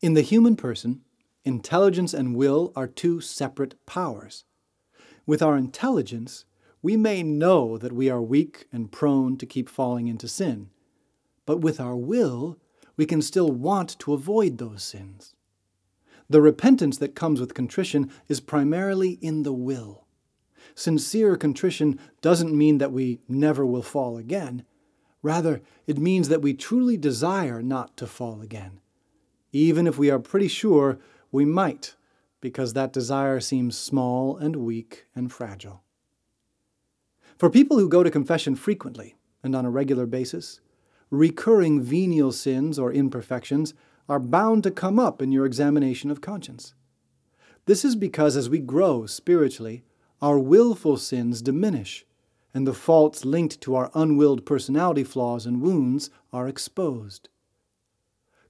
In 0.00 0.14
the 0.14 0.22
human 0.22 0.56
person, 0.56 1.02
intelligence 1.44 2.14
and 2.14 2.34
will 2.34 2.72
are 2.74 2.86
two 2.86 3.20
separate 3.20 3.74
powers. 3.86 4.44
With 5.26 5.42
our 5.42 5.56
intelligence, 5.56 6.44
we 6.82 6.96
may 6.96 7.22
know 7.22 7.78
that 7.78 7.92
we 7.92 8.10
are 8.10 8.20
weak 8.20 8.66
and 8.72 8.92
prone 8.92 9.36
to 9.38 9.46
keep 9.46 9.68
falling 9.68 10.06
into 10.06 10.28
sin, 10.28 10.70
but 11.46 11.60
with 11.60 11.80
our 11.80 11.96
will, 11.96 12.58
we 12.96 13.06
can 13.06 13.22
still 13.22 13.50
want 13.50 13.98
to 14.00 14.12
avoid 14.12 14.58
those 14.58 14.82
sins. 14.82 15.34
The 16.28 16.40
repentance 16.40 16.98
that 16.98 17.14
comes 17.14 17.40
with 17.40 17.54
contrition 17.54 18.10
is 18.28 18.40
primarily 18.40 19.18
in 19.20 19.42
the 19.42 19.52
will. 19.52 20.06
Sincere 20.74 21.36
contrition 21.36 21.98
doesn't 22.22 22.56
mean 22.56 22.78
that 22.78 22.92
we 22.92 23.20
never 23.28 23.64
will 23.64 23.82
fall 23.82 24.16
again. 24.16 24.64
Rather, 25.22 25.62
it 25.86 25.98
means 25.98 26.28
that 26.28 26.42
we 26.42 26.54
truly 26.54 26.96
desire 26.96 27.62
not 27.62 27.96
to 27.96 28.06
fall 28.06 28.40
again, 28.40 28.80
even 29.52 29.86
if 29.86 29.98
we 29.98 30.10
are 30.10 30.18
pretty 30.18 30.48
sure 30.48 30.98
we 31.34 31.44
might, 31.44 31.96
because 32.40 32.74
that 32.74 32.92
desire 32.92 33.40
seems 33.40 33.76
small 33.76 34.36
and 34.36 34.54
weak 34.54 35.06
and 35.16 35.32
fragile. 35.32 35.82
For 37.36 37.50
people 37.50 37.76
who 37.76 37.88
go 37.88 38.04
to 38.04 38.10
confession 38.10 38.54
frequently 38.54 39.16
and 39.42 39.56
on 39.56 39.66
a 39.66 39.70
regular 39.70 40.06
basis, 40.06 40.60
recurring 41.10 41.82
venial 41.82 42.30
sins 42.30 42.78
or 42.78 42.92
imperfections 42.92 43.74
are 44.08 44.20
bound 44.20 44.62
to 44.62 44.70
come 44.70 45.00
up 45.00 45.20
in 45.20 45.32
your 45.32 45.44
examination 45.44 46.08
of 46.08 46.20
conscience. 46.20 46.74
This 47.66 47.84
is 47.84 47.96
because 47.96 48.36
as 48.36 48.48
we 48.48 48.60
grow 48.60 49.04
spiritually, 49.04 49.82
our 50.22 50.38
willful 50.38 50.98
sins 50.98 51.42
diminish, 51.42 52.06
and 52.54 52.64
the 52.64 52.72
faults 52.72 53.24
linked 53.24 53.60
to 53.62 53.74
our 53.74 53.90
unwilled 53.92 54.46
personality 54.46 55.02
flaws 55.02 55.46
and 55.46 55.60
wounds 55.60 56.10
are 56.32 56.46
exposed. 56.46 57.28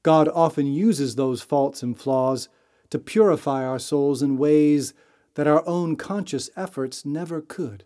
God 0.03 0.29
often 0.29 0.67
uses 0.67 1.17
those 1.17 1.41
faults 1.41 1.83
and 1.83 1.99
flaws 1.99 2.51
to 2.91 2.99
purify 2.99 3.65
our 3.65 3.79
souls 3.79 4.23
in 4.23 4.39
ways 4.39 4.95
that 5.35 5.47
our 5.47 5.67
own 5.67 5.97
conscious 5.97 6.51
efforts 6.57 7.05
never 7.05 7.41
could 7.41 7.85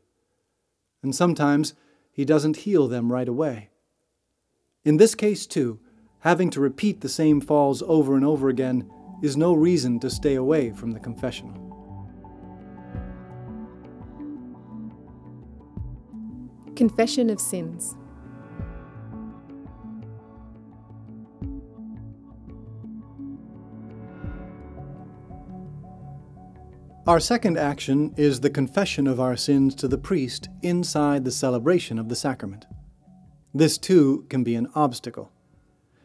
and 1.02 1.14
sometimes 1.14 1.74
he 2.10 2.24
doesn't 2.24 2.58
heal 2.58 2.88
them 2.88 3.12
right 3.12 3.28
away. 3.28 3.70
In 4.84 4.96
this 4.96 5.14
case, 5.14 5.46
too, 5.46 5.78
having 6.20 6.50
to 6.50 6.60
repeat 6.60 7.00
the 7.00 7.08
same 7.08 7.40
falls 7.40 7.82
over 7.82 8.16
and 8.16 8.24
over 8.24 8.48
again 8.48 8.90
is 9.22 9.36
no 9.36 9.54
reason 9.54 10.00
to 10.00 10.10
stay 10.10 10.34
away 10.34 10.70
from 10.70 10.92
the 10.92 11.00
confessional. 11.00 11.64
Confession 16.74 17.28
of 17.28 17.40
Sins. 17.40 17.96
Our 27.08 27.20
second 27.20 27.56
action 27.56 28.12
is 28.18 28.40
the 28.40 28.50
confession 28.50 29.06
of 29.06 29.18
our 29.18 29.34
sins 29.34 29.74
to 29.76 29.88
the 29.88 29.96
priest 29.96 30.50
inside 30.60 31.24
the 31.24 31.30
celebration 31.30 31.98
of 31.98 32.10
the 32.10 32.14
sacrament. 32.14 32.66
This 33.54 33.78
too 33.78 34.26
can 34.28 34.44
be 34.44 34.54
an 34.54 34.68
obstacle. 34.74 35.32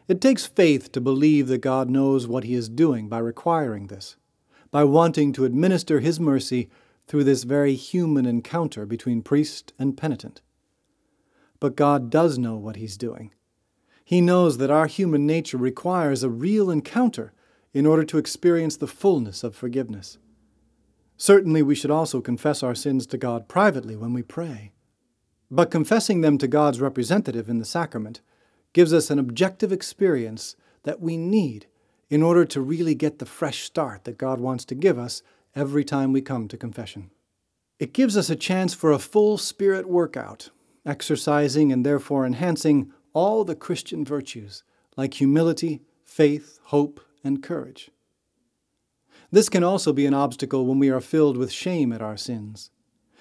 It 0.08 0.22
takes 0.22 0.46
faith 0.46 0.92
to 0.92 1.02
believe 1.02 1.46
that 1.48 1.58
God 1.58 1.90
knows 1.90 2.26
what 2.26 2.44
He 2.44 2.54
is 2.54 2.70
doing 2.70 3.10
by 3.10 3.18
requiring 3.18 3.88
this, 3.88 4.16
by 4.70 4.84
wanting 4.84 5.34
to 5.34 5.44
administer 5.44 6.00
His 6.00 6.18
mercy 6.18 6.70
through 7.06 7.24
this 7.24 7.42
very 7.42 7.74
human 7.74 8.24
encounter 8.24 8.86
between 8.86 9.20
priest 9.20 9.74
and 9.78 9.98
penitent. 9.98 10.40
But 11.60 11.76
God 11.76 12.08
does 12.08 12.38
know 12.38 12.56
what 12.56 12.76
He's 12.76 12.96
doing. 12.96 13.34
He 14.06 14.22
knows 14.22 14.56
that 14.56 14.70
our 14.70 14.86
human 14.86 15.26
nature 15.26 15.58
requires 15.58 16.22
a 16.22 16.30
real 16.30 16.70
encounter 16.70 17.34
in 17.74 17.84
order 17.84 18.04
to 18.04 18.16
experience 18.16 18.78
the 18.78 18.86
fullness 18.86 19.44
of 19.44 19.54
forgiveness. 19.54 20.16
Certainly, 21.24 21.62
we 21.62 21.74
should 21.74 21.90
also 21.90 22.20
confess 22.20 22.62
our 22.62 22.74
sins 22.74 23.06
to 23.06 23.16
God 23.16 23.48
privately 23.48 23.96
when 23.96 24.12
we 24.12 24.20
pray. 24.20 24.72
But 25.50 25.70
confessing 25.70 26.20
them 26.20 26.36
to 26.36 26.46
God's 26.46 26.82
representative 26.82 27.48
in 27.48 27.58
the 27.58 27.64
sacrament 27.64 28.20
gives 28.74 28.92
us 28.92 29.08
an 29.08 29.18
objective 29.18 29.72
experience 29.72 30.54
that 30.82 31.00
we 31.00 31.16
need 31.16 31.64
in 32.10 32.22
order 32.22 32.44
to 32.44 32.60
really 32.60 32.94
get 32.94 33.20
the 33.20 33.24
fresh 33.24 33.62
start 33.62 34.04
that 34.04 34.18
God 34.18 34.38
wants 34.38 34.66
to 34.66 34.74
give 34.74 34.98
us 34.98 35.22
every 35.56 35.82
time 35.82 36.12
we 36.12 36.20
come 36.20 36.46
to 36.46 36.58
confession. 36.58 37.10
It 37.78 37.94
gives 37.94 38.18
us 38.18 38.28
a 38.28 38.36
chance 38.36 38.74
for 38.74 38.92
a 38.92 38.98
full 38.98 39.38
spirit 39.38 39.88
workout, 39.88 40.50
exercising 40.84 41.72
and 41.72 41.86
therefore 41.86 42.26
enhancing 42.26 42.92
all 43.14 43.44
the 43.44 43.56
Christian 43.56 44.04
virtues 44.04 44.62
like 44.94 45.14
humility, 45.14 45.80
faith, 46.04 46.58
hope, 46.64 47.00
and 47.24 47.42
courage. 47.42 47.90
This 49.34 49.48
can 49.48 49.64
also 49.64 49.92
be 49.92 50.06
an 50.06 50.14
obstacle 50.14 50.64
when 50.64 50.78
we 50.78 50.90
are 50.90 51.00
filled 51.00 51.36
with 51.36 51.50
shame 51.50 51.92
at 51.92 52.00
our 52.00 52.16
sins. 52.16 52.70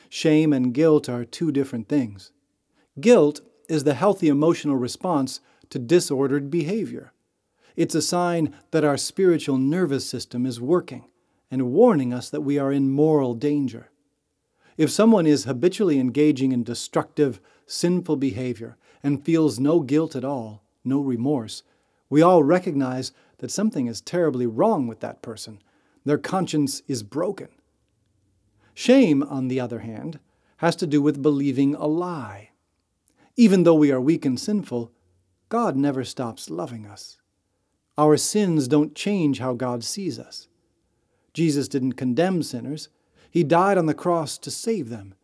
Shame 0.09 0.53
and 0.53 0.71
guilt 0.71 1.09
are 1.09 1.25
two 1.25 1.51
different 1.51 1.89
things. 1.89 2.31
Guilt 2.99 3.41
is 3.67 3.83
the 3.83 3.95
healthy 3.95 4.27
emotional 4.27 4.75
response 4.75 5.39
to 5.71 5.79
disordered 5.79 6.51
behavior. 6.51 7.13
It's 7.75 7.95
a 7.95 8.01
sign 8.03 8.53
that 8.69 8.83
our 8.83 8.95
spiritual 8.95 9.57
nervous 9.57 10.07
system 10.07 10.45
is 10.45 10.61
working 10.61 11.05
and 11.49 11.71
warning 11.71 12.13
us 12.13 12.29
that 12.29 12.41
we 12.41 12.59
are 12.59 12.71
in 12.71 12.91
moral 12.91 13.33
danger. 13.33 13.89
If 14.77 14.91
someone 14.91 15.25
is 15.25 15.45
habitually 15.45 15.99
engaging 15.99 16.51
in 16.51 16.63
destructive, 16.63 17.41
sinful 17.65 18.17
behavior 18.17 18.77
and 19.01 19.25
feels 19.25 19.59
no 19.59 19.79
guilt 19.79 20.15
at 20.15 20.23
all, 20.23 20.61
no 20.85 20.99
remorse, 20.99 21.63
we 22.07 22.21
all 22.21 22.43
recognize 22.43 23.13
that 23.39 23.49
something 23.49 23.87
is 23.87 23.99
terribly 23.99 24.45
wrong 24.45 24.85
with 24.85 24.99
that 24.99 25.23
person 25.23 25.57
their 26.05 26.17
conscience 26.17 26.81
is 26.87 27.03
broken. 27.03 27.49
Shame, 28.73 29.23
on 29.23 29.47
the 29.47 29.59
other 29.59 29.79
hand, 29.79 30.19
has 30.57 30.75
to 30.77 30.87
do 30.87 31.01
with 31.01 31.21
believing 31.21 31.75
a 31.75 31.87
lie. 31.87 32.49
Even 33.35 33.63
though 33.63 33.75
we 33.75 33.91
are 33.91 34.01
weak 34.01 34.25
and 34.25 34.39
sinful, 34.39 34.91
God 35.49 35.75
never 35.75 36.03
stops 36.03 36.49
loving 36.49 36.85
us. 36.85 37.17
Our 37.97 38.17
sins 38.17 38.67
don't 38.67 38.95
change 38.95 39.39
how 39.39 39.53
God 39.53 39.83
sees 39.83 40.17
us. 40.17 40.47
Jesus 41.33 41.67
didn't 41.67 41.93
condemn 41.93 42.43
sinners, 42.43 42.89
He 43.29 43.43
died 43.43 43.77
on 43.77 43.85
the 43.85 43.93
cross 43.93 44.37
to 44.39 44.51
save 44.51 44.89
them, 44.89 45.15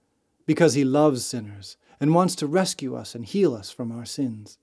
because 0.45 0.73
He 0.73 0.83
loves 0.83 1.25
sinners 1.25 1.77
and 1.99 2.15
wants 2.15 2.35
to 2.35 2.47
rescue 2.47 2.95
us 2.95 3.15
and 3.15 3.25
heal 3.25 3.53
us 3.53 3.71
from 3.71 3.91
our 3.91 4.05
sins. 4.05 4.57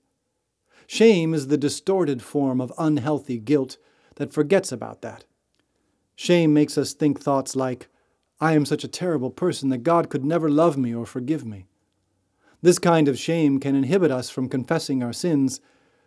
Shame 0.87 1.33
is 1.33 1.47
the 1.47 1.57
distorted 1.57 2.21
form 2.21 2.61
of 2.61 2.73
unhealthy 2.77 3.37
guilt 3.37 3.77
that 4.15 4.33
forgets 4.33 4.71
about 4.71 5.01
that 5.01 5.25
Shame 6.19 6.51
makes 6.51 6.79
us 6.79 6.93
think 6.93 7.21
thoughts 7.21 7.55
like, 7.55 7.89
I 8.41 8.53
am 8.53 8.65
such 8.65 8.83
a 8.83 8.87
terrible 8.87 9.29
person 9.29 9.69
that 9.69 9.83
God 9.83 10.09
could 10.09 10.25
never 10.25 10.49
love 10.49 10.75
me 10.75 10.93
or 10.93 11.05
forgive 11.05 11.45
me. 11.45 11.67
This 12.63 12.79
kind 12.79 13.07
of 13.07 13.19
shame 13.19 13.59
can 13.59 13.75
inhibit 13.75 14.09
us 14.09 14.31
from 14.31 14.49
confessing 14.49 15.03
our 15.03 15.13
sins 15.13 15.61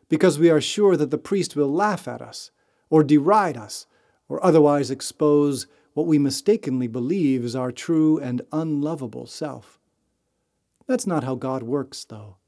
because 0.09 0.37
we 0.37 0.51
are 0.51 0.61
sure 0.61 0.97
that 0.97 1.13
the 1.13 1.17
priest 1.17 1.55
will 1.55 1.73
laugh 1.73 2.09
at 2.09 2.21
us, 2.21 2.51
or 2.91 3.05
deride 3.05 3.57
us, 3.57 3.87
or 4.29 4.45
otherwise 4.45 4.91
expose 4.91 5.69
what 5.95 6.09
we 6.09 6.19
mistakenly 6.19 6.89
believe 6.89 7.45
is 7.45 7.55
our 7.55 7.71
true 7.71 8.19
and 8.19 8.43
unlovable 8.51 9.27
self. 9.27 9.79
That's 10.89 11.07
not 11.07 11.23
how 11.23 11.37
God 11.37 11.63
works, 11.63 12.05
though. 12.05 12.39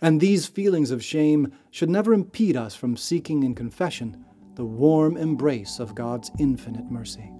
And 0.00 0.20
these 0.20 0.46
feelings 0.46 0.92
of 0.92 1.02
shame 1.02 1.52
should 1.72 1.90
never 1.90 2.14
impede 2.14 2.56
us 2.56 2.76
from 2.76 2.96
seeking 2.96 3.42
in 3.42 3.56
confession 3.56 4.24
the 4.54 4.64
warm 4.64 5.16
embrace 5.16 5.78
of 5.78 5.94
God's 5.94 6.30
infinite 6.38 6.90
mercy. 6.90 7.30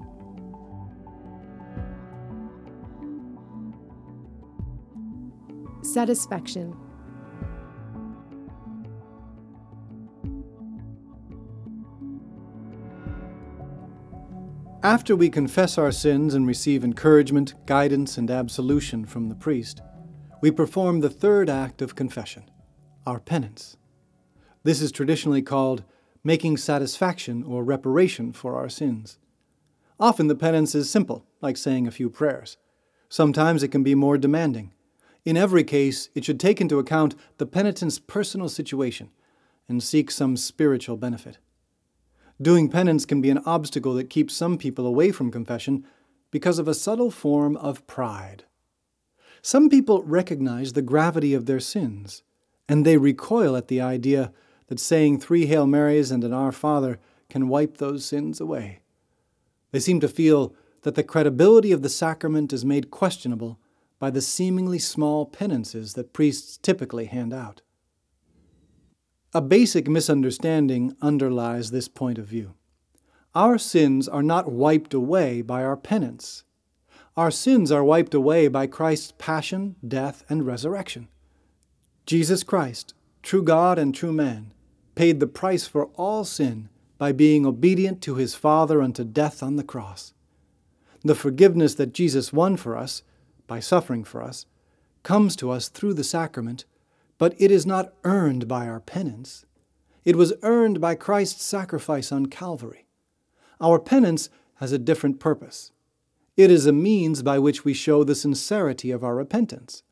Satisfaction. 5.83 6.77
After 14.83 15.15
we 15.15 15.29
confess 15.29 15.77
our 15.77 15.93
sins 15.93 16.33
and 16.33 16.47
receive 16.47 16.85
encouragement, 16.85 17.55
guidance, 17.67 18.17
and 18.17 18.31
absolution 18.31 19.05
from 19.05 19.29
the 19.29 19.35
priest, 19.35 19.83
we 20.41 20.51
perform 20.51 21.01
the 21.01 21.11
third 21.11 21.51
act 21.51 21.83
of 21.83 21.95
confession, 21.95 22.45
our 23.07 23.21
penance. 23.21 23.77
This 24.63 24.81
is 24.81 24.91
traditionally 24.91 25.43
called 25.43 25.85
making 26.23 26.57
satisfaction 26.57 27.43
or 27.43 27.64
reparation 27.64 28.33
for 28.33 28.57
our 28.57 28.68
sins. 28.68 29.18
Often 29.99 30.29
the 30.29 30.35
penance 30.35 30.75
is 30.75 30.91
simple, 30.91 31.25
like 31.41 31.57
saying 31.57 31.87
a 31.87 31.91
few 31.91 32.11
prayers. 32.11 32.57
Sometimes 33.09 33.62
it 33.62 33.68
can 33.68 33.83
be 33.83 33.95
more 33.95 34.18
demanding. 34.18 34.73
In 35.25 35.37
every 35.37 35.64
case, 35.64 36.09
it 36.14 36.25
should 36.25 36.41
take 36.41 36.61
into 36.61 36.79
account 36.79 37.14
the 37.39 37.47
penitent's 37.47 37.99
personal 37.99 38.49
situation 38.49 39.11
and 39.68 39.83
seek 39.83 40.11
some 40.11 40.37
spiritual 40.37 40.97
benefit. 40.97 41.39
Doing 42.41 42.71
penance 42.71 43.05
can 43.05 43.21
be 43.21 43.31
an 43.31 43.43
obstacle 43.45 43.93
that 43.95 44.09
keeps 44.09 44.35
some 44.35 44.57
people 44.57 44.87
away 44.87 45.12
from 45.12 45.31
confession 45.31 45.85
because 46.31 46.59
of 46.59 46.66
a 46.66 46.75
subtle 46.75 47.11
form 47.11 47.57
of 47.57 47.87
pride. 47.87 48.45
Some 49.43 49.68
people 49.68 50.03
recognize 50.03 50.73
the 50.73 50.83
gravity 50.83 51.35
of 51.35 51.47
their 51.47 51.61
sins, 51.61 52.23
and 52.68 52.85
they 52.85 52.97
recoil 52.97 53.57
at 53.57 53.68
the 53.68 53.81
idea 53.81 54.33
that 54.71 54.81
saying 54.81 55.18
three 55.18 55.47
Hail 55.47 55.66
Marys 55.66 56.12
and 56.12 56.23
an 56.23 56.33
Our 56.33 56.53
Father 56.53 57.01
can 57.29 57.49
wipe 57.49 57.79
those 57.79 58.05
sins 58.05 58.41
away. 58.41 58.81
They 59.73 59.81
seem 59.81 59.99
to 59.99 60.09
feel 60.09 60.55
that 60.83 60.95
the 60.95 61.03
credibility 61.03 61.73
of 61.73 61.83
the 61.83 61.89
sacrament 61.89 62.53
is 62.53 62.64
made 62.64 62.91
questionable 62.91 63.59
by 63.99 64.11
the 64.11 64.23
seemingly 64.23 64.79
small 64.79 65.27
penances 65.27 65.95
that 65.95 66.12
priests 66.12 66.57
typically 66.57 67.07
hand 67.07 67.35
out. 67.35 67.62
A 69.35 69.41
basic 69.41 69.89
misunderstanding 69.89 70.97
underlies 71.03 71.73
this 71.73 71.89
point 71.89 72.18
of 72.18 72.27
view. 72.27 72.55
Our 73.35 73.59
sins 73.59 74.09
are 74.09 74.23
not 74.23 74.53
wiped 74.53 74.95
away 74.95 75.43
by 75.43 75.64
our 75.64 75.77
penance. 75.77 76.45
Our 77.16 77.33
sins 77.33 77.73
are 77.73 77.83
wiped 77.83 78.14
away 78.14 78.47
by 78.47 78.68
Christ's 78.68 79.14
passion, 79.18 79.75
death, 79.87 80.25
and 80.29 80.47
resurrection. 80.47 81.09
Jesus 82.07 82.45
Christ, 82.45 82.95
true 83.21 83.43
God 83.43 83.81
and 83.81 83.93
true 83.93 84.12
man, 84.12 84.53
paid 84.95 85.20
the 85.20 85.26
price 85.26 85.66
for 85.66 85.86
all 85.95 86.24
sin 86.24 86.68
by 86.99 87.12
being 87.12 87.47
obedient 87.47 88.03
to 88.03 88.16
his 88.16 88.34
Father 88.34 88.82
unto 88.82 89.05
death 89.05 89.43
on 89.43 89.57
the 89.57 89.64
cross. 89.64 90.12
The 91.03 91.14
forgiveness 91.14 91.74
that 91.76 91.95
Jesus 91.95 92.32
won 92.32 92.57
for 92.57 92.76
us, 92.76 93.03
by 93.47 93.61
suffering 93.61 94.05
for 94.05 94.22
us, 94.22 94.47
comes 95.03 95.34
to 95.36 95.51
us 95.51 95.68
through 95.68 95.95
the 95.95 96.05
sacrament 96.05 96.64
but 97.20 97.34
it 97.36 97.51
is 97.51 97.66
not 97.66 97.93
earned 98.03 98.49
by 98.49 98.66
our 98.66 98.80
penance. 98.80 99.45
It 100.07 100.16
was 100.16 100.32
earned 100.43 100.80
by 100.80 100.95
Christ's 100.95 101.45
sacrifice 101.45 102.11
on 102.11 102.26
Calvary. 102.26 102.86
Our 103.61 103.78
penance 103.78 104.30
has 104.55 104.72
a 104.72 104.78
different 104.78 105.20
purpose. 105.20 105.70
It 106.38 106.51
is 106.51 106.64
a 106.64 106.72
means 106.72 107.22
by 107.22 107.38
which 107.38 107.62
we 107.62 107.74
show 107.74 108.05
the 108.05 108.14
sincerity 108.14 108.91
of 108.91 109.05
our 109.05 109.14
repentance, 109.14 109.82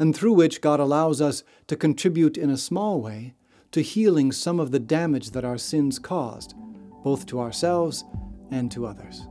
and 0.00 0.16
through 0.16 0.32
which 0.32 0.60
God 0.60 0.80
allows 0.80 1.20
us 1.20 1.44
to 1.68 1.76
contribute 1.76 2.36
in 2.36 2.50
a 2.50 2.56
small 2.56 3.00
way 3.00 3.34
to 3.74 3.82
healing 3.82 4.30
some 4.30 4.60
of 4.60 4.70
the 4.70 4.78
damage 4.78 5.32
that 5.32 5.44
our 5.44 5.58
sins 5.58 5.98
caused, 5.98 6.54
both 7.02 7.26
to 7.26 7.40
ourselves 7.40 8.04
and 8.52 8.70
to 8.70 8.86
others. 8.86 9.26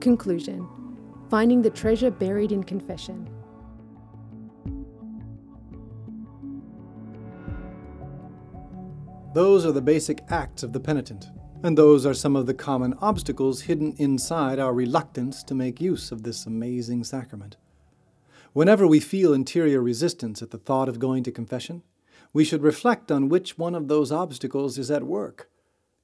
Conclusion 0.00 0.66
Finding 1.28 1.60
the 1.60 1.68
treasure 1.68 2.10
buried 2.10 2.52
in 2.52 2.64
confession. 2.64 3.28
Those 9.34 9.66
are 9.66 9.72
the 9.72 9.82
basic 9.82 10.22
acts 10.30 10.62
of 10.62 10.72
the 10.72 10.80
penitent, 10.80 11.26
and 11.62 11.76
those 11.76 12.06
are 12.06 12.14
some 12.14 12.34
of 12.34 12.46
the 12.46 12.54
common 12.54 12.94
obstacles 13.02 13.60
hidden 13.60 13.92
inside 13.98 14.58
our 14.58 14.72
reluctance 14.72 15.42
to 15.42 15.54
make 15.54 15.82
use 15.82 16.10
of 16.10 16.22
this 16.22 16.46
amazing 16.46 17.04
sacrament. 17.04 17.58
Whenever 18.56 18.86
we 18.86 19.00
feel 19.00 19.34
interior 19.34 19.82
resistance 19.82 20.40
at 20.40 20.50
the 20.50 20.56
thought 20.56 20.88
of 20.88 20.98
going 20.98 21.22
to 21.22 21.30
confession, 21.30 21.82
we 22.32 22.42
should 22.42 22.62
reflect 22.62 23.12
on 23.12 23.28
which 23.28 23.58
one 23.58 23.74
of 23.74 23.86
those 23.86 24.10
obstacles 24.10 24.78
is 24.78 24.90
at 24.90 25.04
work 25.04 25.50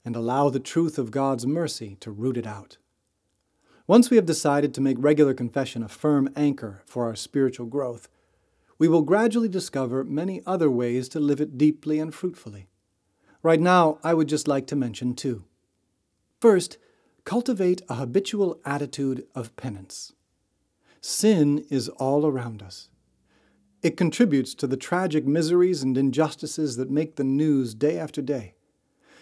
and 0.04 0.14
allow 0.14 0.50
the 0.50 0.60
truth 0.60 0.98
of 0.98 1.10
God's 1.10 1.46
mercy 1.46 1.96
to 2.00 2.10
root 2.10 2.36
it 2.36 2.46
out. 2.46 2.76
Once 3.86 4.10
we 4.10 4.18
have 4.18 4.26
decided 4.26 4.74
to 4.74 4.82
make 4.82 4.98
regular 5.00 5.32
confession 5.32 5.82
a 5.82 5.88
firm 5.88 6.28
anchor 6.36 6.82
for 6.84 7.06
our 7.06 7.14
spiritual 7.14 7.64
growth, 7.64 8.10
we 8.76 8.86
will 8.86 9.00
gradually 9.00 9.48
discover 9.48 10.04
many 10.04 10.42
other 10.44 10.70
ways 10.70 11.08
to 11.08 11.20
live 11.20 11.40
it 11.40 11.56
deeply 11.56 11.98
and 11.98 12.14
fruitfully. 12.14 12.68
Right 13.42 13.60
now, 13.60 13.98
I 14.04 14.12
would 14.12 14.28
just 14.28 14.46
like 14.46 14.66
to 14.66 14.76
mention 14.76 15.14
two. 15.14 15.44
First, 16.38 16.76
cultivate 17.24 17.80
a 17.88 17.94
habitual 17.94 18.60
attitude 18.66 19.26
of 19.34 19.56
penance. 19.56 20.12
Sin 21.04 21.66
is 21.68 21.88
all 21.88 22.24
around 22.24 22.62
us. 22.62 22.88
It 23.82 23.96
contributes 23.96 24.54
to 24.54 24.68
the 24.68 24.76
tragic 24.76 25.26
miseries 25.26 25.82
and 25.82 25.98
injustices 25.98 26.76
that 26.76 26.92
make 26.92 27.16
the 27.16 27.24
news 27.24 27.74
day 27.74 27.98
after 27.98 28.22
day. 28.22 28.54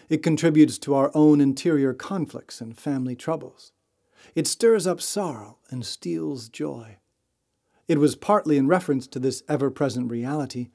It 0.07 0.21
contributes 0.21 0.77
to 0.77 0.93
our 0.93 1.09
own 1.15 1.41
interior 1.41 1.95
conflicts 1.95 2.61
and 2.61 2.77
family 2.77 3.15
troubles. 3.15 3.71
It 4.35 4.45
stirs 4.45 4.85
up 4.85 5.01
sorrow 5.01 5.57
and 5.71 5.83
steals 5.83 6.49
joy. 6.49 6.97
It 7.87 7.97
was 7.97 8.15
partly 8.15 8.57
in 8.57 8.67
reference 8.67 9.07
to 9.07 9.19
this 9.19 9.41
ever 9.49 9.71
present 9.71 10.11
reality 10.11 10.69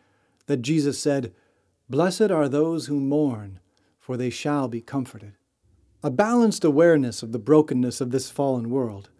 that 0.46 0.62
Jesus 0.62 0.98
said, 0.98 1.32
Blessed 1.88 2.32
are 2.32 2.48
those 2.48 2.86
who 2.86 2.98
mourn, 2.98 3.60
for 4.00 4.16
they 4.16 4.30
shall 4.30 4.66
be 4.66 4.80
comforted. 4.80 5.34
A 6.02 6.10
balanced 6.10 6.64
awareness 6.64 7.22
of 7.22 7.30
the 7.30 7.38
brokenness 7.38 8.00
of 8.00 8.10
this 8.10 8.28
fallen 8.28 8.70
world 8.70 9.10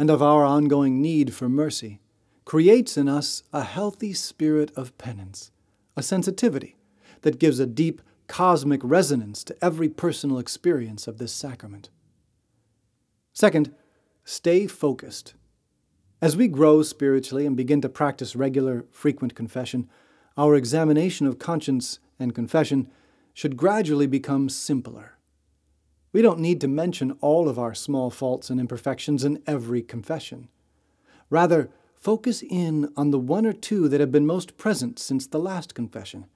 and 0.00 0.08
of 0.08 0.22
our 0.22 0.46
ongoing 0.46 1.02
need 1.02 1.34
for 1.34 1.46
mercy 1.46 2.00
creates 2.46 2.96
in 2.96 3.06
us 3.06 3.42
a 3.52 3.62
healthy 3.62 4.14
spirit 4.14 4.72
of 4.74 4.96
penance, 4.96 5.50
a 5.94 6.02
sensitivity 6.02 6.74
that 7.20 7.38
gives 7.38 7.60
a 7.60 7.66
deep 7.66 8.00
cosmic 8.26 8.80
resonance 8.82 9.44
to 9.44 9.54
every 9.62 9.90
personal 9.90 10.38
experience 10.38 11.06
of 11.06 11.18
this 11.18 11.34
sacrament. 11.34 11.90
Second, 13.34 13.74
stay 14.24 14.66
focused. 14.66 15.34
As 16.22 16.34
we 16.34 16.48
grow 16.48 16.82
spiritually 16.82 17.44
and 17.44 17.54
begin 17.54 17.82
to 17.82 17.88
practice 17.90 18.34
regular, 18.34 18.86
frequent 18.90 19.34
confession, 19.34 19.86
our 20.34 20.54
examination 20.54 21.26
of 21.26 21.38
conscience 21.38 21.98
and 22.18 22.34
confession 22.34 22.90
should 23.34 23.54
gradually 23.54 24.06
become 24.06 24.48
simpler. 24.48 25.18
We 26.12 26.22
don't 26.22 26.40
need 26.40 26.60
to 26.62 26.68
mention 26.68 27.12
all 27.20 27.48
of 27.48 27.58
our 27.58 27.74
small 27.74 28.10
faults 28.10 28.50
and 28.50 28.58
imperfections 28.58 29.24
in 29.24 29.42
every 29.46 29.82
confession. 29.82 30.48
Rather, 31.28 31.70
focus 31.94 32.42
in 32.42 32.92
on 32.96 33.10
the 33.10 33.18
one 33.18 33.46
or 33.46 33.52
two 33.52 33.88
that 33.88 34.00
have 34.00 34.10
been 34.10 34.26
most 34.26 34.56
present 34.56 34.98
since 34.98 35.26
the 35.26 35.38
last 35.38 35.74
confession, 35.74 36.26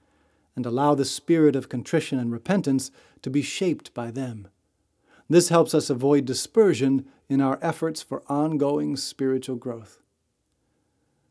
and 0.55 0.65
allow 0.65 0.95
the 0.95 1.03
spirit 1.03 1.55
of 1.55 1.67
contrition 1.67 2.17
and 2.17 2.31
repentance 2.31 2.91
to 3.21 3.29
be 3.29 3.41
shaped 3.41 3.93
by 3.93 4.11
them. 4.11 4.47
This 5.29 5.49
helps 5.49 5.73
us 5.73 5.89
avoid 5.89 6.25
dispersion 6.25 7.05
in 7.27 7.41
our 7.41 7.59
efforts 7.61 8.01
for 8.01 8.23
ongoing 8.27 8.95
spiritual 8.95 9.55
growth. 9.55 9.99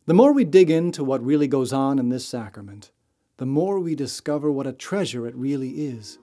The 0.07 0.15
more 0.15 0.33
we 0.33 0.45
dig 0.45 0.71
into 0.71 1.03
what 1.03 1.25
really 1.25 1.49
goes 1.49 1.73
on 1.73 1.99
in 1.99 2.11
this 2.11 2.27
sacrament, 2.27 2.91
the 3.39 3.47
more 3.47 3.81
we 3.81 3.95
discover 3.95 4.51
what 4.51 4.67
a 4.67 4.73
treasure 4.73 5.27
it 5.27 5.35
really 5.35 5.87
is. 5.87 6.19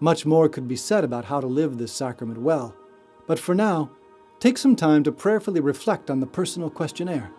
Much 0.00 0.26
more 0.26 0.48
could 0.48 0.68
be 0.68 0.76
said 0.76 1.04
about 1.04 1.24
how 1.24 1.40
to 1.40 1.46
live 1.46 1.78
this 1.78 1.92
sacrament 1.92 2.40
well, 2.40 2.74
but 3.26 3.38
for 3.38 3.54
now, 3.54 3.90
take 4.40 4.58
some 4.58 4.76
time 4.76 5.02
to 5.02 5.10
prayerfully 5.10 5.60
reflect 5.60 6.10
on 6.10 6.20
the 6.20 6.26
personal 6.26 6.68
questionnaire, 6.68 7.30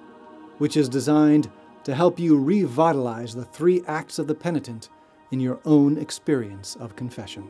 which 0.57 0.75
is 0.75 0.89
designed 0.89 1.51
to 1.83 1.93
help 1.93 2.19
you 2.19 2.37
revitalize 2.37 3.35
the 3.35 3.45
three 3.45 3.83
acts 3.87 4.17
of 4.17 4.27
the 4.27 4.35
penitent 4.35 4.89
in 5.31 5.39
your 5.39 5.59
own 5.65 5.97
experience 5.97 6.75
of 6.77 6.95
confession. 6.95 7.49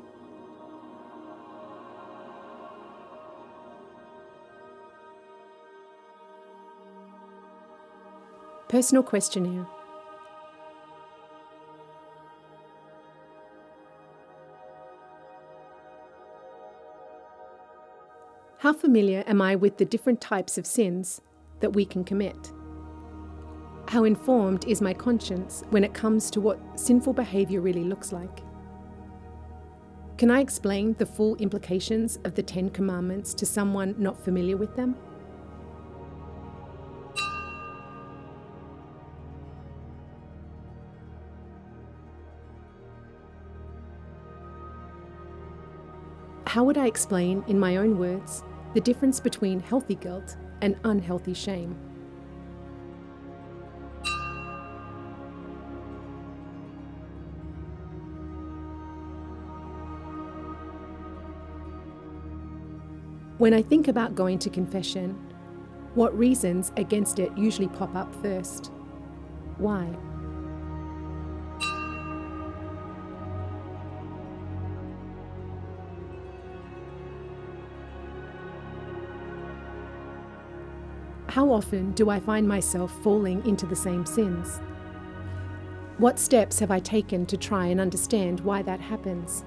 Personal 8.67 9.03
questionnaire. 9.03 9.65
How 18.61 18.73
familiar 18.73 19.23
am 19.27 19.39
I 19.39 19.55
with 19.55 19.77
the 19.77 19.85
different 19.85 20.19
types 20.19 20.57
of 20.57 20.65
sins 20.65 21.21
that 21.59 21.73
we 21.73 21.85
can 21.85 22.03
commit? 22.03 22.51
How 23.87 24.03
informed 24.03 24.65
is 24.65 24.81
my 24.81 24.95
conscience 24.95 25.63
when 25.69 25.83
it 25.83 25.93
comes 25.93 26.31
to 26.31 26.41
what 26.41 26.59
sinful 26.73 27.13
behaviour 27.13 27.61
really 27.61 27.83
looks 27.83 28.11
like? 28.11 28.39
Can 30.17 30.31
I 30.31 30.39
explain 30.39 30.93
the 30.93 31.05
full 31.05 31.35
implications 31.35 32.17
of 32.23 32.33
the 32.33 32.41
Ten 32.41 32.71
Commandments 32.71 33.35
to 33.35 33.45
someone 33.45 33.93
not 33.99 34.19
familiar 34.25 34.57
with 34.57 34.75
them? 34.75 34.95
How 46.57 46.63
would 46.63 46.79
I 46.79 46.87
explain, 46.87 47.43
in 47.45 47.59
my 47.59 47.77
own 47.77 47.99
words, 47.99 48.43
the 48.73 48.81
difference 48.81 49.19
between 49.19 49.59
healthy 49.59 49.93
guilt 49.93 50.37
and 50.63 50.75
unhealthy 50.83 51.35
shame? 51.35 51.75
When 63.37 63.53
I 63.53 63.61
think 63.61 63.87
about 63.87 64.15
going 64.15 64.39
to 64.39 64.49
confession, 64.49 65.11
what 65.93 66.17
reasons 66.17 66.71
against 66.75 67.19
it 67.19 67.37
usually 67.37 67.67
pop 67.67 67.93
up 67.93 68.11
first? 68.23 68.71
Why? 69.59 69.95
How 81.37 81.51
often 81.51 81.91
do 81.91 82.09
I 82.09 82.19
find 82.19 82.47
myself 82.47 82.91
falling 83.03 83.45
into 83.45 83.67
the 83.67 83.75
same 83.75 84.07
sins? 84.07 84.59
What 85.99 86.17
steps 86.17 86.57
have 86.57 86.71
I 86.71 86.79
taken 86.79 87.27
to 87.27 87.37
try 87.37 87.67
and 87.67 87.79
understand 87.79 88.39
why 88.39 88.63
that 88.63 88.79
happens? 88.81 89.45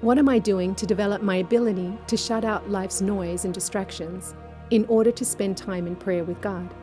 What 0.00 0.16
am 0.16 0.30
I 0.30 0.38
doing 0.38 0.74
to 0.76 0.86
develop 0.86 1.20
my 1.20 1.36
ability 1.36 1.98
to 2.06 2.16
shut 2.16 2.42
out 2.42 2.70
life's 2.70 3.02
noise 3.02 3.44
and 3.44 3.52
distractions 3.52 4.34
in 4.70 4.86
order 4.86 5.10
to 5.10 5.26
spend 5.26 5.58
time 5.58 5.86
in 5.86 5.94
prayer 5.94 6.24
with 6.24 6.40
God? 6.40 6.74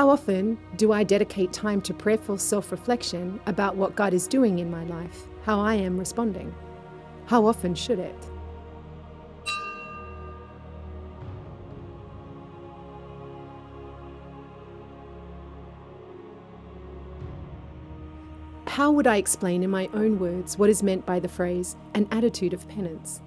How 0.00 0.08
often 0.08 0.56
do 0.78 0.92
I 0.92 1.04
dedicate 1.04 1.52
time 1.52 1.82
to 1.82 1.92
prayerful 1.92 2.38
self 2.38 2.72
reflection 2.72 3.38
about 3.44 3.76
what 3.76 3.96
God 3.96 4.14
is 4.14 4.26
doing 4.26 4.58
in 4.58 4.70
my 4.70 4.82
life, 4.84 5.26
how 5.42 5.60
I 5.60 5.74
am 5.74 5.98
responding? 5.98 6.54
How 7.26 7.44
often 7.44 7.74
should 7.74 7.98
it? 7.98 8.14
How 18.68 18.90
would 18.90 19.06
I 19.06 19.16
explain 19.16 19.62
in 19.62 19.68
my 19.68 19.90
own 19.92 20.18
words 20.18 20.56
what 20.56 20.70
is 20.70 20.82
meant 20.82 21.04
by 21.04 21.20
the 21.20 21.28
phrase, 21.28 21.76
an 21.92 22.08
attitude 22.10 22.54
of 22.54 22.66
penance? 22.68 23.20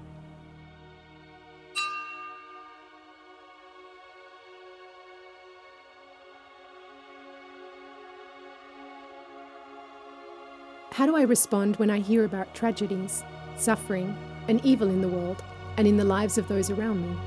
How 11.03 11.07
do 11.07 11.17
I 11.17 11.23
respond 11.23 11.75
when 11.75 11.89
I 11.89 11.99
hear 11.99 12.23
about 12.23 12.55
tragedies, 12.55 13.25
suffering, 13.57 14.15
and 14.47 14.65
evil 14.65 14.87
in 14.87 15.01
the 15.01 15.09
world 15.09 15.43
and 15.75 15.85
in 15.85 15.97
the 15.97 16.05
lives 16.05 16.37
of 16.37 16.47
those 16.47 16.69
around 16.69 17.01
me? 17.01 17.17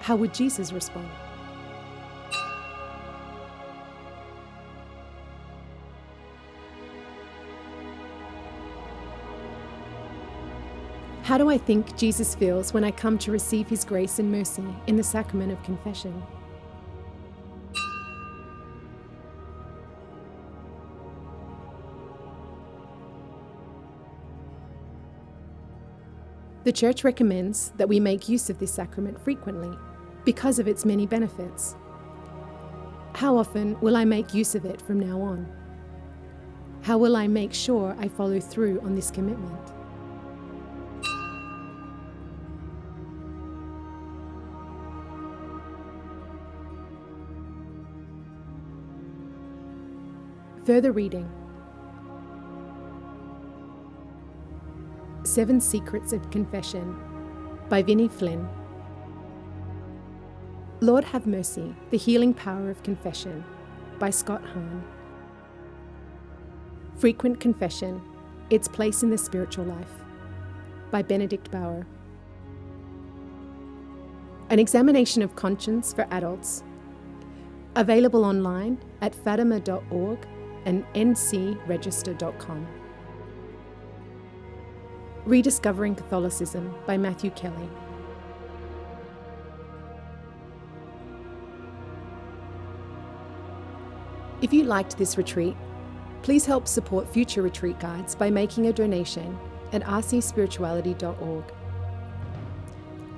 How 0.00 0.16
would 0.16 0.34
Jesus 0.34 0.72
respond? 0.72 1.08
How 11.22 11.38
do 11.38 11.48
I 11.48 11.58
think 11.58 11.96
Jesus 11.96 12.34
feels 12.34 12.74
when 12.74 12.82
I 12.82 12.90
come 12.90 13.18
to 13.18 13.30
receive 13.30 13.68
his 13.68 13.84
grace 13.84 14.18
and 14.18 14.32
mercy 14.32 14.64
in 14.88 14.96
the 14.96 15.04
sacrament 15.04 15.52
of 15.52 15.62
confession? 15.62 16.24
The 26.68 26.72
Church 26.72 27.02
recommends 27.02 27.72
that 27.78 27.88
we 27.88 27.98
make 27.98 28.28
use 28.28 28.50
of 28.50 28.58
this 28.58 28.74
sacrament 28.74 29.18
frequently 29.24 29.74
because 30.26 30.58
of 30.58 30.68
its 30.68 30.84
many 30.84 31.06
benefits. 31.06 31.74
How 33.14 33.38
often 33.38 33.80
will 33.80 33.96
I 33.96 34.04
make 34.04 34.34
use 34.34 34.54
of 34.54 34.66
it 34.66 34.82
from 34.82 35.00
now 35.00 35.18
on? 35.18 35.50
How 36.82 36.98
will 36.98 37.16
I 37.16 37.26
make 37.26 37.54
sure 37.54 37.96
I 37.98 38.08
follow 38.08 38.38
through 38.38 38.82
on 38.82 38.94
this 38.94 39.10
commitment? 39.10 39.72
Further 50.66 50.92
reading 50.92 51.30
Seven 55.38 55.60
Secrets 55.60 56.12
of 56.12 56.28
Confession 56.32 56.98
by 57.68 57.80
Vinny 57.80 58.08
Flynn. 58.08 58.48
Lord 60.80 61.04
Have 61.04 61.28
Mercy 61.28 61.76
The 61.90 61.96
Healing 61.96 62.34
Power 62.34 62.70
of 62.70 62.82
Confession 62.82 63.44
by 64.00 64.10
Scott 64.10 64.42
Hahn. 64.42 64.82
Frequent 66.96 67.38
Confession 67.38 68.02
Its 68.50 68.66
Place 68.66 69.04
in 69.04 69.10
the 69.10 69.16
Spiritual 69.16 69.66
Life 69.66 70.02
by 70.90 71.02
Benedict 71.02 71.52
Baur. 71.52 71.86
An 74.50 74.58
Examination 74.58 75.22
of 75.22 75.36
Conscience 75.36 75.92
for 75.92 76.08
Adults. 76.10 76.64
Available 77.76 78.24
online 78.24 78.76
at 79.02 79.14
fatima.org 79.14 80.18
and 80.64 80.84
ncregister.com. 80.94 82.77
Rediscovering 85.28 85.94
Catholicism 85.94 86.74
by 86.86 86.96
Matthew 86.96 87.30
Kelly. 87.32 87.68
If 94.40 94.54
you 94.54 94.64
liked 94.64 94.96
this 94.96 95.18
retreat, 95.18 95.54
please 96.22 96.46
help 96.46 96.66
support 96.66 97.12
future 97.12 97.42
retreat 97.42 97.78
guides 97.78 98.14
by 98.14 98.30
making 98.30 98.68
a 98.68 98.72
donation 98.72 99.38
at 99.74 99.82
rcspirituality.org. 99.82 101.44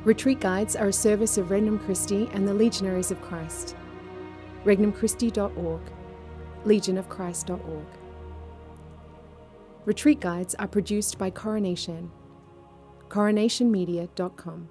Retreat 0.03 0.41
guides 0.41 0.75
are 0.75 0.89
a 0.89 0.93
service 0.93 1.39
of 1.39 1.51
Regnum 1.51 1.79
Christi 1.79 2.29
and 2.33 2.49
the 2.49 2.55
Legionaries 2.55 3.13
of 3.13 3.23
Christ. 3.23 3.77
regnumchristi.org 4.65 5.81
legionofchrist.org. 6.65 7.99
Retreat 9.91 10.20
guides 10.20 10.55
are 10.55 10.68
produced 10.68 11.18
by 11.18 11.30
Coronation, 11.30 12.12
coronationmedia.com. 13.09 14.68